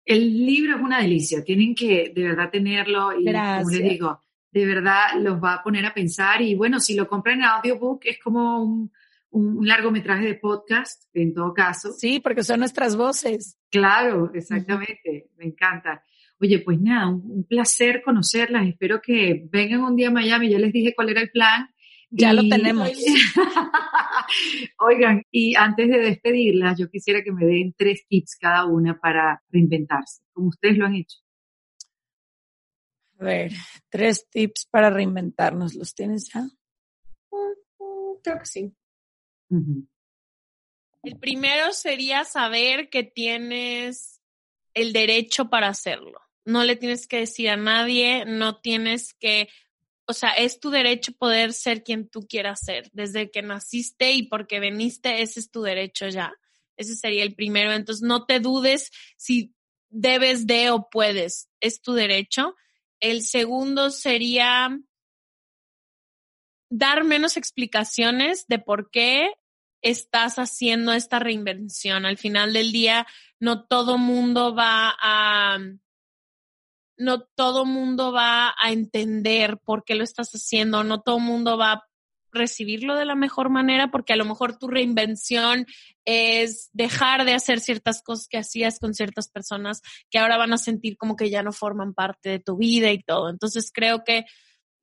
El 0.05 0.47
libro 0.47 0.77
es 0.77 0.81
una 0.81 1.03
delicia, 1.03 1.43
tienen 1.43 1.75
que 1.75 2.13
de 2.15 2.23
verdad 2.23 2.51
tenerlo 2.53 3.11
y 3.19 3.25
como 3.25 3.69
les 3.69 3.83
digo, 3.83 4.21
de 4.53 4.65
verdad 4.65 5.07
los 5.19 5.43
va 5.43 5.55
a 5.55 5.63
poner 5.65 5.85
a 5.87 5.93
pensar 5.93 6.41
y 6.41 6.55
bueno, 6.55 6.79
si 6.79 6.95
lo 6.95 7.09
compran 7.09 7.41
en 7.41 7.47
audiobook 7.47 8.03
es 8.05 8.21
como 8.23 8.63
un, 8.63 8.93
largometraje 9.67 10.25
de 10.25 10.35
podcast 10.37 11.03
en 11.13 11.35
todo 11.35 11.53
caso. 11.53 11.91
Sí, 11.93 12.21
porque 12.21 12.45
son 12.45 12.61
nuestras 12.61 12.95
voces. 12.95 13.59
Claro, 13.69 14.31
exactamente, 14.33 15.31
me 15.37 15.47
encanta. 15.47 16.01
Oye, 16.39 16.61
pues 16.61 16.81
nada, 16.81 17.09
un, 17.09 17.23
un, 17.29 17.45
placer 17.45 18.03
conocerlas. 18.05 18.69
Espero 18.69 19.01
que 19.03 19.47
vengan 19.51 19.81
un 19.81 19.97
día 19.97 20.09
a 20.09 20.13
Miami. 20.13 20.49
Ya 20.49 20.61
les 20.61 20.73
dije 20.73 20.95
cuál 20.95 21.09
era 21.09 21.23
el 21.23 21.31
plan 21.31 21.69
ya 22.17 22.33
lo 22.33 22.49
tenemos. 22.49 22.91
Oigan, 24.81 25.23
y 25.31 25.55
antes 25.55 25.89
de 25.89 25.99
despedirlas, 25.99 26.79
yo 26.79 26.91
quisiera 26.91 27.23
que 27.23 27.33
me 27.33 27.45
den 27.47 27.75
tres 27.77 28.07
tips 28.09 28.37
cada 28.37 28.65
una 28.65 28.99
para 28.99 29.43
reinventarse, 29.51 30.23
como 30.33 30.49
ustedes 30.49 30.79
lo 30.79 30.87
han 30.87 30.95
hecho. 30.95 31.19
A 33.19 33.25
ver, 33.25 33.53
tres 33.89 34.29
tips 34.29 34.67
para 34.71 34.91
reinventarnos. 34.91 35.75
¿Los 35.75 35.95
tienes 35.95 36.31
ya? 36.33 36.47
creo 38.23 38.39
que 38.41 38.47
sí. 38.47 38.73
El 41.03 41.19
primero 41.21 41.73
sería 41.73 42.25
saber 42.25 42.89
que 42.91 43.05
tienes 43.05 44.21
el 44.75 44.93
derecho 44.93 45.49
para 45.49 45.69
hacerlo. 45.69 46.21
No 46.45 46.65
le 46.65 46.77
tienes 46.77 47.07
que 47.07 47.19
decir 47.19 47.49
a 47.49 47.57
nadie, 47.57 48.25
no 48.27 48.61
tienes 48.61 49.15
que, 49.15 49.49
o 50.07 50.13
sea, 50.13 50.31
es 50.31 50.61
tu 50.61 50.71
derecho 50.71 51.13
poder 51.13 51.53
ser 51.53 51.83
quien 51.83 52.09
tú 52.09 52.27
quieras 52.29 52.61
ser. 52.61 52.89
Desde 52.93 53.31
que 53.31 53.43
naciste 53.43 54.13
y 54.13 54.23
porque 54.25 54.61
veniste, 54.61 55.23
ese 55.23 55.41
es 55.41 55.51
tu 55.51 55.63
derecho 55.63 56.09
ya. 56.09 56.33
Ese 56.77 56.95
sería 56.95 57.25
el 57.25 57.35
primero. 57.35 57.73
Entonces, 57.73 58.03
no 58.03 58.25
te 58.25 58.39
dudes 58.39 58.91
si 59.17 59.55
debes 59.89 60.47
de 60.47 60.71
o 60.71 60.89
puedes. 60.89 61.49
Es 61.61 61.83
tu 61.83 61.95
derecho. 61.95 62.55
El 63.01 63.23
segundo 63.23 63.91
sería 63.91 64.79
dar 66.71 67.05
menos 67.05 67.37
explicaciones 67.37 68.47
de 68.47 68.59
por 68.59 68.91
qué 68.91 69.33
estás 69.83 70.39
haciendo 70.39 70.93
esta 70.93 71.19
reinvención. 71.19 72.07
Al 72.07 72.17
final 72.17 72.53
del 72.53 72.73
día, 72.73 73.07
no 73.41 73.67
todo 73.67 73.99
mundo 73.99 74.55
va 74.55 74.95
a, 75.01 75.59
no 76.97 77.23
todo 77.35 77.65
mundo 77.65 78.13
va 78.13 78.55
a 78.61 78.73
entender 78.73 79.59
por 79.59 79.85
qué 79.85 79.95
lo 79.95 80.05
estás 80.05 80.33
haciendo, 80.33 80.85
no 80.85 81.01
todo 81.03 81.19
mundo 81.19 81.59
va 81.59 81.73
a 81.73 81.85
recibirlo 82.33 82.95
de 82.97 83.05
la 83.05 83.15
mejor 83.15 83.51
manera, 83.51 83.91
porque 83.91 84.13
a 84.13 84.17
lo 84.17 84.25
mejor 84.25 84.59
tu 84.59 84.69
reinvención 84.69 85.67
es 86.05 86.71
dejar 86.73 87.25
de 87.25 87.35
hacer 87.35 87.61
ciertas 87.61 88.03
cosas 88.03 88.29
que 88.29 88.39
hacías 88.39 88.79
con 88.79 88.95
ciertas 88.95 89.29
personas 89.29 89.83
que 90.11 90.19
ahora 90.19 90.37
van 90.37 90.53
a 90.53 90.59
sentir 90.59 90.97
como 90.97 91.17
que 91.17 91.31
ya 91.31 91.43
no 91.43 91.53
forman 91.53 91.95
parte 91.95 92.29
de 92.29 92.39
tu 92.39 92.57
vida 92.57 92.93
y 92.93 93.03
todo. 93.03 93.31
Entonces 93.31 93.71
creo 93.73 94.05
que 94.05 94.27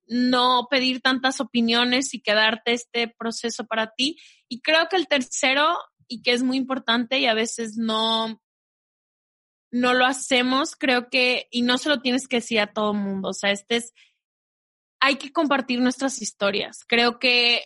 no 0.06 0.66
pedir 0.70 1.00
tantas 1.00 1.40
opiniones 1.40 2.12
y 2.12 2.20
quedarte 2.20 2.72
este 2.72 3.08
proceso 3.08 3.66
para 3.66 3.92
ti. 3.96 4.18
Y 4.48 4.60
creo 4.60 4.88
que 4.90 4.96
el 4.96 5.08
tercero, 5.08 5.78
y 6.06 6.22
que 6.22 6.32
es 6.32 6.42
muy 6.42 6.58
importante 6.58 7.18
y 7.18 7.26
a 7.26 7.34
veces 7.34 7.76
no, 7.76 8.40
no 9.74 9.92
lo 9.92 10.06
hacemos, 10.06 10.76
creo 10.76 11.10
que, 11.10 11.48
y 11.50 11.62
no 11.62 11.78
se 11.78 11.88
lo 11.88 12.00
tienes 12.00 12.28
que 12.28 12.36
decir 12.36 12.60
a 12.60 12.72
todo 12.72 12.92
el 12.92 12.98
mundo, 12.98 13.30
o 13.30 13.34
sea, 13.34 13.50
este 13.50 13.76
es, 13.76 13.92
hay 15.00 15.16
que 15.16 15.32
compartir 15.32 15.80
nuestras 15.80 16.22
historias. 16.22 16.84
Creo 16.86 17.18
que 17.18 17.64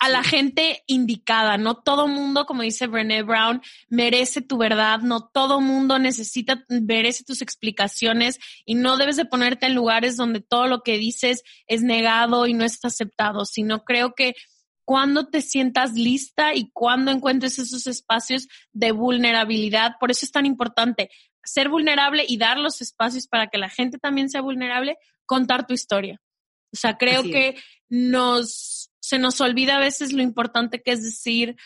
a 0.00 0.08
la 0.08 0.22
gente 0.22 0.82
indicada. 0.86 1.56
No 1.56 1.76
todo 1.76 2.08
mundo, 2.08 2.46
como 2.46 2.62
dice 2.62 2.86
Brené 2.86 3.22
Brown, 3.22 3.62
merece 3.88 4.40
tu 4.40 4.58
verdad. 4.58 5.00
No 5.00 5.28
todo 5.28 5.60
mundo 5.60 5.98
necesita, 5.98 6.64
merece 6.68 7.24
tus 7.24 7.42
explicaciones 7.42 8.38
y 8.64 8.74
no 8.74 8.96
debes 8.96 9.16
de 9.16 9.24
ponerte 9.24 9.66
en 9.66 9.74
lugares 9.74 10.16
donde 10.16 10.40
todo 10.40 10.66
lo 10.66 10.82
que 10.82 10.98
dices 10.98 11.42
es 11.66 11.82
negado 11.82 12.46
y 12.46 12.54
no 12.54 12.64
es 12.64 12.84
aceptado, 12.84 13.44
sino 13.44 13.84
creo 13.84 14.14
que 14.14 14.34
cuando 14.86 15.26
te 15.26 15.42
sientas 15.42 15.94
lista 15.94 16.54
y 16.54 16.70
cuando 16.72 17.10
encuentres 17.10 17.58
esos 17.58 17.88
espacios 17.88 18.48
de 18.72 18.92
vulnerabilidad, 18.92 19.96
por 19.98 20.12
eso 20.12 20.24
es 20.24 20.30
tan 20.30 20.46
importante 20.46 21.10
ser 21.44 21.68
vulnerable 21.68 22.24
y 22.26 22.38
dar 22.38 22.58
los 22.58 22.80
espacios 22.80 23.26
para 23.26 23.48
que 23.48 23.58
la 23.58 23.68
gente 23.68 23.98
también 23.98 24.30
sea 24.30 24.42
vulnerable, 24.42 24.96
contar 25.26 25.66
tu 25.66 25.74
historia. 25.74 26.20
O 26.72 26.76
sea, 26.76 26.96
creo 26.96 27.24
que 27.24 27.56
nos 27.88 28.90
se 29.00 29.18
nos 29.18 29.40
olvida 29.40 29.76
a 29.76 29.80
veces 29.80 30.12
lo 30.12 30.22
importante 30.22 30.82
que 30.82 30.92
es 30.92 31.02
decir, 31.02 31.56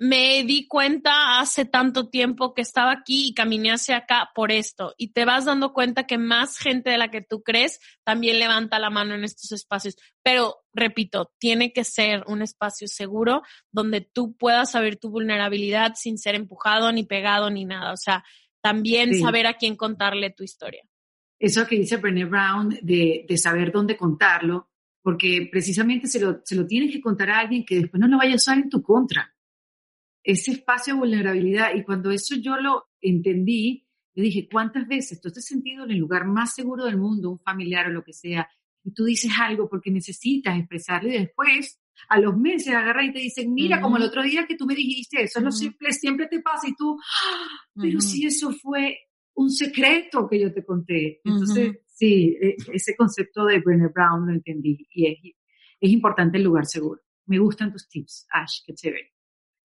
me 0.00 0.44
di 0.44 0.66
cuenta 0.66 1.40
hace 1.40 1.66
tanto 1.66 2.08
tiempo 2.08 2.54
que 2.54 2.62
estaba 2.62 2.90
aquí 2.90 3.28
y 3.28 3.34
caminé 3.34 3.70
hacia 3.70 3.98
acá 3.98 4.30
por 4.34 4.50
esto. 4.50 4.94
Y 4.96 5.12
te 5.12 5.26
vas 5.26 5.44
dando 5.44 5.74
cuenta 5.74 6.06
que 6.06 6.16
más 6.16 6.56
gente 6.56 6.88
de 6.88 6.96
la 6.96 7.10
que 7.10 7.20
tú 7.20 7.42
crees 7.42 7.80
también 8.02 8.38
levanta 8.38 8.78
la 8.78 8.88
mano 8.88 9.14
en 9.14 9.24
estos 9.24 9.52
espacios. 9.52 9.96
Pero, 10.22 10.56
repito, 10.72 11.30
tiene 11.38 11.74
que 11.74 11.84
ser 11.84 12.24
un 12.28 12.40
espacio 12.40 12.88
seguro 12.88 13.42
donde 13.70 14.00
tú 14.00 14.34
puedas 14.38 14.70
saber 14.70 14.96
tu 14.96 15.10
vulnerabilidad 15.10 15.92
sin 15.96 16.16
ser 16.16 16.34
empujado, 16.34 16.90
ni 16.92 17.04
pegado, 17.04 17.50
ni 17.50 17.66
nada. 17.66 17.92
O 17.92 17.98
sea, 17.98 18.24
también 18.62 19.20
saber 19.20 19.46
a 19.46 19.58
quién 19.58 19.76
contarle 19.76 20.30
tu 20.30 20.42
historia. 20.42 20.82
Eso 21.38 21.66
que 21.66 21.76
dice 21.76 21.98
Brené 21.98 22.24
Brown 22.24 22.70
de, 22.80 23.26
de 23.28 23.36
saber 23.36 23.70
dónde 23.70 23.98
contarlo, 23.98 24.70
porque 25.02 25.46
precisamente 25.52 26.06
se 26.06 26.20
lo, 26.20 26.40
se 26.42 26.54
lo 26.54 26.66
tienes 26.66 26.90
que 26.90 27.02
contar 27.02 27.28
a 27.28 27.40
alguien 27.40 27.66
que 27.66 27.80
después 27.80 28.00
no 28.00 28.08
lo 28.08 28.16
vaya 28.16 28.32
a 28.32 28.36
usar 28.36 28.56
en 28.56 28.70
tu 28.70 28.82
contra. 28.82 29.34
Ese 30.22 30.52
espacio 30.52 30.94
de 30.94 31.00
vulnerabilidad, 31.00 31.74
y 31.74 31.82
cuando 31.82 32.10
eso 32.10 32.36
yo 32.36 32.56
lo 32.56 32.86
entendí, 33.00 33.86
yo 34.14 34.22
dije, 34.22 34.48
¿cuántas 34.50 34.86
veces 34.86 35.20
tú 35.20 35.28
has 35.28 35.44
sentido 35.44 35.84
en 35.84 35.92
el 35.92 35.98
lugar 35.98 36.26
más 36.26 36.54
seguro 36.54 36.84
del 36.84 36.98
mundo, 36.98 37.30
un 37.30 37.38
familiar 37.38 37.86
o 37.86 37.90
lo 37.90 38.04
que 38.04 38.12
sea, 38.12 38.48
y 38.82 38.92
tú 38.92 39.04
dices 39.04 39.30
algo 39.38 39.68
porque 39.68 39.90
necesitas 39.90 40.58
expresarlo 40.58 41.08
y 41.10 41.18
después, 41.18 41.80
a 42.08 42.18
los 42.18 42.36
meses, 42.36 42.74
agarran 42.74 43.06
y 43.06 43.12
te 43.12 43.20
dicen, 43.20 43.52
mira, 43.52 43.80
como 43.80 43.98
el 43.98 44.02
otro 44.02 44.22
día 44.22 44.46
que 44.46 44.56
tú 44.56 44.66
me 44.66 44.74
dijiste, 44.74 45.22
eso 45.22 45.38
es 45.38 45.44
lo 45.44 45.52
simple, 45.52 45.92
siempre 45.92 46.26
te 46.26 46.40
pasa, 46.40 46.68
y 46.68 46.74
tú, 46.74 46.98
¡Ah! 46.98 47.80
pero 47.80 48.00
si 48.00 48.26
eso 48.26 48.52
fue 48.52 48.98
un 49.34 49.50
secreto 49.50 50.28
que 50.28 50.40
yo 50.40 50.52
te 50.52 50.64
conté. 50.64 51.20
Entonces, 51.24 51.78
Sí, 52.00 52.34
e, 52.40 52.56
ese 52.72 52.96
concepto 52.96 53.44
de 53.44 53.60
Brené 53.60 53.88
Brown 53.88 54.26
lo 54.26 54.32
entendí 54.32 54.88
y 54.90 55.06
es, 55.06 55.18
es 55.78 55.90
importante 55.90 56.38
el 56.38 56.44
lugar 56.44 56.64
seguro. 56.64 57.02
Me 57.26 57.38
gustan 57.38 57.70
tus 57.70 57.86
tips, 57.90 58.26
Ash, 58.32 58.60
qué 58.64 58.72
chévere. 58.72 59.12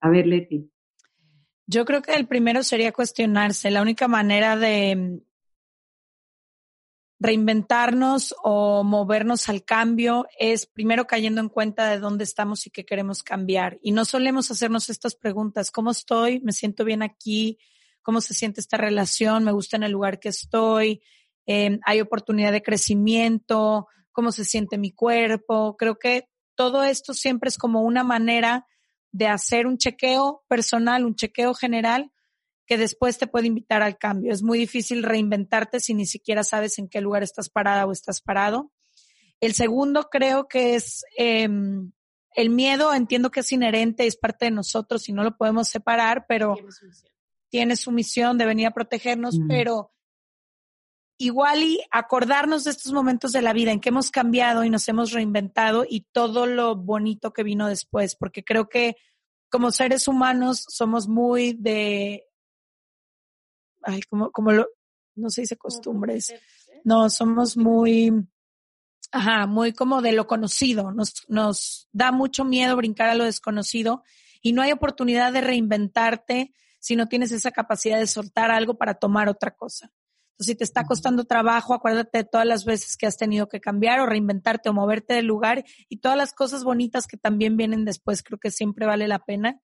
A 0.02 0.10
ver, 0.10 0.28
Leti. 0.28 0.70
Yo 1.68 1.86
creo 1.86 2.02
que 2.02 2.14
el 2.14 2.28
primero 2.28 2.64
sería 2.64 2.92
cuestionarse. 2.92 3.72
La 3.72 3.82
única 3.82 4.08
manera 4.08 4.56
de 4.56 4.96
mm, 4.96 5.20
reinventarnos 7.20 8.36
o 8.44 8.84
movernos 8.84 9.50
al 9.50 9.64
cambio 9.64 10.28
es 10.38 10.68
primero 10.68 11.08
cayendo 11.08 11.42
en 11.42 11.50
cuenta 11.50 11.90
de 11.90 12.00
dónde 12.00 12.24
estamos 12.24 12.68
y 12.68 12.70
qué 12.70 12.86
queremos 12.86 13.24
cambiar. 13.24 13.80
Y 13.82 13.94
no 13.94 14.06
solemos 14.06 14.52
hacernos 14.52 14.90
estas 14.90 15.16
preguntas. 15.16 15.72
¿Cómo 15.72 15.92
estoy? 15.92 16.40
¿Me 16.42 16.52
siento 16.52 16.86
bien 16.86 17.02
aquí? 17.02 17.58
¿Cómo 18.04 18.22
se 18.22 18.36
siente 18.36 18.62
esta 18.62 18.78
relación? 18.78 19.44
¿Me 19.44 19.52
gusta 19.52 19.78
en 19.78 19.84
el 19.84 19.92
lugar 19.92 20.20
que 20.20 20.30
estoy? 20.30 21.02
Em, 21.48 21.80
hay 21.84 22.02
oportunidad 22.02 22.52
de 22.52 22.62
crecimiento, 22.62 23.88
cómo 24.12 24.32
se 24.32 24.46
siente 24.46 24.78
mi 24.78 24.92
cuerpo. 24.92 25.78
Creo 25.78 25.98
que 25.98 26.28
todo 26.54 26.84
esto 26.84 27.14
siempre 27.14 27.50
es 27.50 27.58
como 27.58 27.82
una 27.82 28.04
manera 28.04 28.68
de 29.16 29.28
hacer 29.28 29.66
un 29.66 29.78
chequeo 29.78 30.44
personal, 30.50 31.06
un 31.06 31.16
chequeo 31.16 31.54
general 31.54 32.12
que 32.66 32.78
después 32.78 33.18
te 33.18 33.28
puede 33.28 33.48
invitar 33.48 33.82
al 33.82 33.98
cambio. 33.98 34.34
Es 34.34 34.44
muy 34.44 34.60
difícil 34.60 35.04
reinventarte 35.04 35.80
si 35.80 35.94
ni 35.94 36.06
siquiera 36.06 36.44
sabes 36.44 36.80
en 36.80 36.90
qué 36.90 37.00
lugar 37.00 37.24
estás 37.24 37.50
parada 37.50 37.86
o 37.86 37.94
estás 37.94 38.20
parado. 38.20 38.74
El 39.40 39.54
segundo 39.54 40.10
creo 40.12 40.50
que 40.50 40.76
es 40.76 41.06
em, 41.18 41.94
el 42.36 42.50
miedo, 42.50 42.94
entiendo 42.94 43.32
que 43.32 43.40
es 43.40 43.52
inherente, 43.54 44.06
es 44.06 44.18
parte 44.18 44.46
de 44.46 44.52
nosotros 44.52 45.08
y 45.08 45.14
no 45.14 45.24
lo 45.24 45.38
podemos 45.38 45.70
separar, 45.70 46.26
pero 46.28 46.58
tiene 47.50 47.78
su 47.78 47.94
misión, 47.94 48.38
de 48.38 48.46
venir 48.46 48.68
a 48.68 48.72
protegernos, 48.72 49.40
mm. 49.40 49.48
pero 49.48 49.94
igual 51.18 51.64
y 51.64 51.82
acordarnos 51.92 52.64
de 52.64 52.72
estos 52.72 52.92
momentos 52.92 53.32
de 53.32 53.42
la 53.42 53.54
vida 53.54 53.72
en 53.72 53.80
que 53.80 53.90
hemos 53.90 54.12
cambiado 54.12 54.64
y 54.64 54.70
nos 54.70 54.88
hemos 54.88 55.12
reinventado 55.12 55.86
y 55.88 56.02
todo 56.12 56.46
lo 56.46 56.76
bonito 56.76 57.32
que 57.32 57.44
vino 57.44 57.68
después, 57.68 58.16
porque 58.16 58.44
creo 58.44 58.68
que 58.68 58.98
como 59.50 59.72
seres 59.72 60.08
humanos 60.08 60.66
somos 60.68 61.08
muy 61.08 61.54
de, 61.54 62.28
ay, 63.84 64.02
como, 64.04 64.32
como 64.32 64.52
lo, 64.52 64.68
no 65.16 65.30
se 65.30 65.42
dice 65.42 65.56
costumbres, 65.56 66.34
no, 66.84 67.10
somos 67.10 67.56
muy, 67.56 68.12
ajá, 69.12 69.48
muy 69.48 69.72
como 69.72 70.02
de 70.02 70.12
lo 70.12 70.28
conocido, 70.28 70.92
nos, 70.92 71.24
nos 71.30 71.88
da 71.94 72.12
mucho 72.12 72.44
miedo 72.44 72.76
brincar 72.76 73.10
a 73.10 73.16
lo 73.16 73.24
desconocido 73.24 74.04
y 74.42 74.52
no 74.52 74.62
hay 74.62 74.74
oportunidad 74.74 75.32
de 75.32 75.42
reinventarte 75.42 76.54
si 76.80 76.96
no 76.96 77.08
tienes 77.08 77.32
esa 77.32 77.52
capacidad 77.52 77.98
de 77.98 78.08
soltar 78.08 78.52
algo 78.52 78.78
para 78.78 78.96
tomar 78.96 79.30
otra 79.30 79.56
cosa. 79.56 79.92
Entonces, 80.36 80.52
si 80.52 80.56
te 80.56 80.66
está 80.66 80.84
costando 80.84 81.24
trabajo, 81.24 81.74
acuérdate 81.74 82.18
de 82.18 82.24
todas 82.26 82.46
las 82.46 82.66
veces 82.66 82.98
que 82.98 83.06
has 83.06 83.16
tenido 83.16 83.48
que 83.48 83.62
cambiar 83.62 84.02
o 84.02 84.06
reinventarte 84.06 84.68
o 84.68 84.74
moverte 84.74 85.14
del 85.14 85.26
lugar 85.26 85.64
y 85.88 86.02
todas 86.02 86.18
las 86.18 86.34
cosas 86.34 86.66
bonitas 86.66 87.08
que 87.08 87.16
también 87.16 87.56
vienen 87.56 87.86
después, 87.86 88.22
creo 88.22 88.38
que 88.38 88.52
siempre 88.52 88.86
vale 88.86 89.08
la 89.08 89.20
pena. 89.20 89.62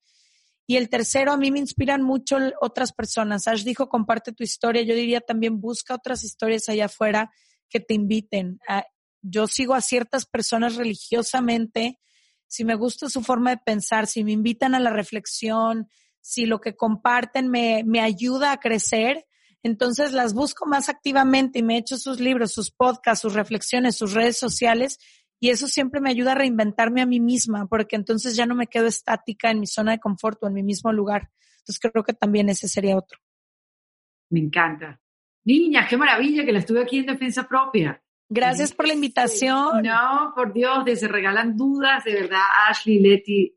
Y 0.66 0.76
el 0.76 0.88
tercero, 0.88 1.32
a 1.32 1.36
mí 1.36 1.50
me 1.50 1.58
inspiran 1.58 2.00
mucho 2.02 2.38
otras 2.62 2.94
personas. 2.94 3.46
Ash 3.48 3.64
dijo, 3.64 3.90
comparte 3.90 4.32
tu 4.32 4.44
historia. 4.44 4.80
Yo 4.80 4.94
diría 4.94 5.20
también, 5.20 5.60
busca 5.60 5.94
otras 5.94 6.24
historias 6.24 6.70
allá 6.70 6.86
afuera 6.86 7.30
que 7.68 7.80
te 7.80 7.92
inviten. 7.92 8.58
yo 9.20 9.46
sigo 9.48 9.74
a 9.74 9.82
ciertas 9.82 10.24
personas 10.24 10.76
religiosamente. 10.76 11.98
Si 12.46 12.64
me 12.64 12.76
gusta 12.76 13.10
su 13.10 13.22
forma 13.22 13.50
de 13.50 13.58
pensar, 13.58 14.06
si 14.06 14.24
me 14.24 14.32
invitan 14.32 14.74
a 14.74 14.80
la 14.80 14.90
reflexión, 14.90 15.88
si 16.22 16.46
lo 16.46 16.62
que 16.62 16.76
comparten 16.76 17.48
me, 17.48 17.82
me 17.84 18.00
ayuda 18.00 18.52
a 18.52 18.60
crecer, 18.60 19.26
entonces 19.62 20.12
las 20.12 20.34
busco 20.34 20.66
más 20.66 20.88
activamente 20.88 21.60
y 21.60 21.62
me 21.62 21.78
echo 21.78 21.96
sus 21.96 22.20
libros, 22.20 22.52
sus 22.52 22.70
podcasts, 22.70 23.22
sus 23.22 23.34
reflexiones, 23.34 23.96
sus 23.96 24.12
redes 24.12 24.36
sociales 24.36 24.98
y 25.40 25.50
eso 25.50 25.66
siempre 25.66 26.00
me 26.00 26.10
ayuda 26.10 26.32
a 26.32 26.36
reinventarme 26.36 27.02
a 27.02 27.06
mí 27.06 27.20
misma 27.20 27.66
porque 27.66 27.96
entonces 27.96 28.36
ya 28.36 28.46
no 28.46 28.54
me 28.54 28.68
quedo 28.68 28.86
estática 28.86 29.50
en 29.50 29.60
mi 29.60 29.66
zona 29.66 29.92
de 29.92 29.98
confort 29.98 30.42
o 30.42 30.46
en 30.46 30.54
mi 30.54 30.62
mismo 30.62 30.92
lugar. 30.92 31.30
Entonces 31.58 31.80
creo 31.80 32.04
que 32.04 32.12
también 32.12 32.48
ese 32.48 32.68
sería 32.68 32.96
otro. 32.96 33.18
Me 34.30 34.40
encanta. 34.40 35.00
Niña, 35.44 35.86
qué 35.88 35.96
maravilla 35.96 36.44
que 36.44 36.52
la 36.52 36.60
estuve 36.60 36.82
aquí 36.82 36.98
en 36.98 37.06
defensa 37.06 37.48
propia. 37.48 38.02
Gracias 38.28 38.72
por 38.72 38.86
la 38.86 38.94
invitación. 38.94 39.82
No, 39.82 40.32
por 40.34 40.52
Dios, 40.52 40.84
se 40.98 41.08
regalan 41.08 41.56
dudas, 41.56 42.04
de 42.04 42.14
verdad, 42.14 42.40
Ashley, 42.68 42.98
Leti, 42.98 43.54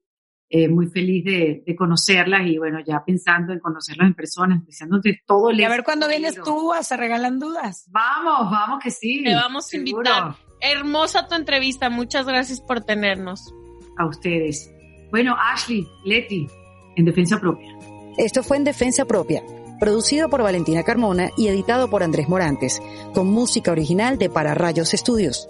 eh, 0.49 0.67
muy 0.67 0.87
feliz 0.87 1.25
de, 1.25 1.63
de, 1.65 1.75
conocerlas 1.75 2.45
y 2.45 2.57
bueno, 2.57 2.79
ya 2.85 3.03
pensando 3.03 3.51
en 3.51 3.59
conocerlas 3.59 4.07
en 4.07 4.13
persona, 4.13 4.63
de 5.03 5.21
todo 5.25 5.49
el... 5.49 5.59
Y 5.59 5.63
a 5.63 5.69
ver 5.69 5.83
cuándo 5.83 6.07
vienes 6.07 6.35
tú 6.43 6.71
a 6.71 6.83
Se 6.83 6.95
Regalan 6.95 7.39
Dudas. 7.39 7.89
Vamos, 7.89 8.51
vamos 8.51 8.79
que 8.83 8.91
sí. 8.91 9.23
Te 9.23 9.33
vamos 9.33 9.73
a 9.73 9.77
invitar. 9.77 10.35
Hermosa 10.61 11.27
tu 11.27 11.35
entrevista, 11.35 11.89
muchas 11.89 12.27
gracias 12.27 12.61
por 12.61 12.81
tenernos. 12.81 13.53
A 13.97 14.05
ustedes. 14.05 14.71
Bueno, 15.11 15.35
Ashley, 15.39 15.87
Leti, 16.03 16.47
en 16.95 17.05
defensa 17.05 17.39
propia. 17.39 17.75
Esto 18.17 18.43
fue 18.43 18.57
en 18.57 18.63
defensa 18.63 19.05
propia, 19.05 19.43
producido 19.79 20.29
por 20.29 20.43
Valentina 20.43 20.83
Carmona 20.83 21.29
y 21.37 21.47
editado 21.47 21.89
por 21.89 22.03
Andrés 22.03 22.29
Morantes, 22.29 22.81
con 23.13 23.27
música 23.27 23.71
original 23.71 24.17
de 24.17 24.29
Para 24.29 24.53
Rayos 24.53 24.93
Estudios. 24.93 25.49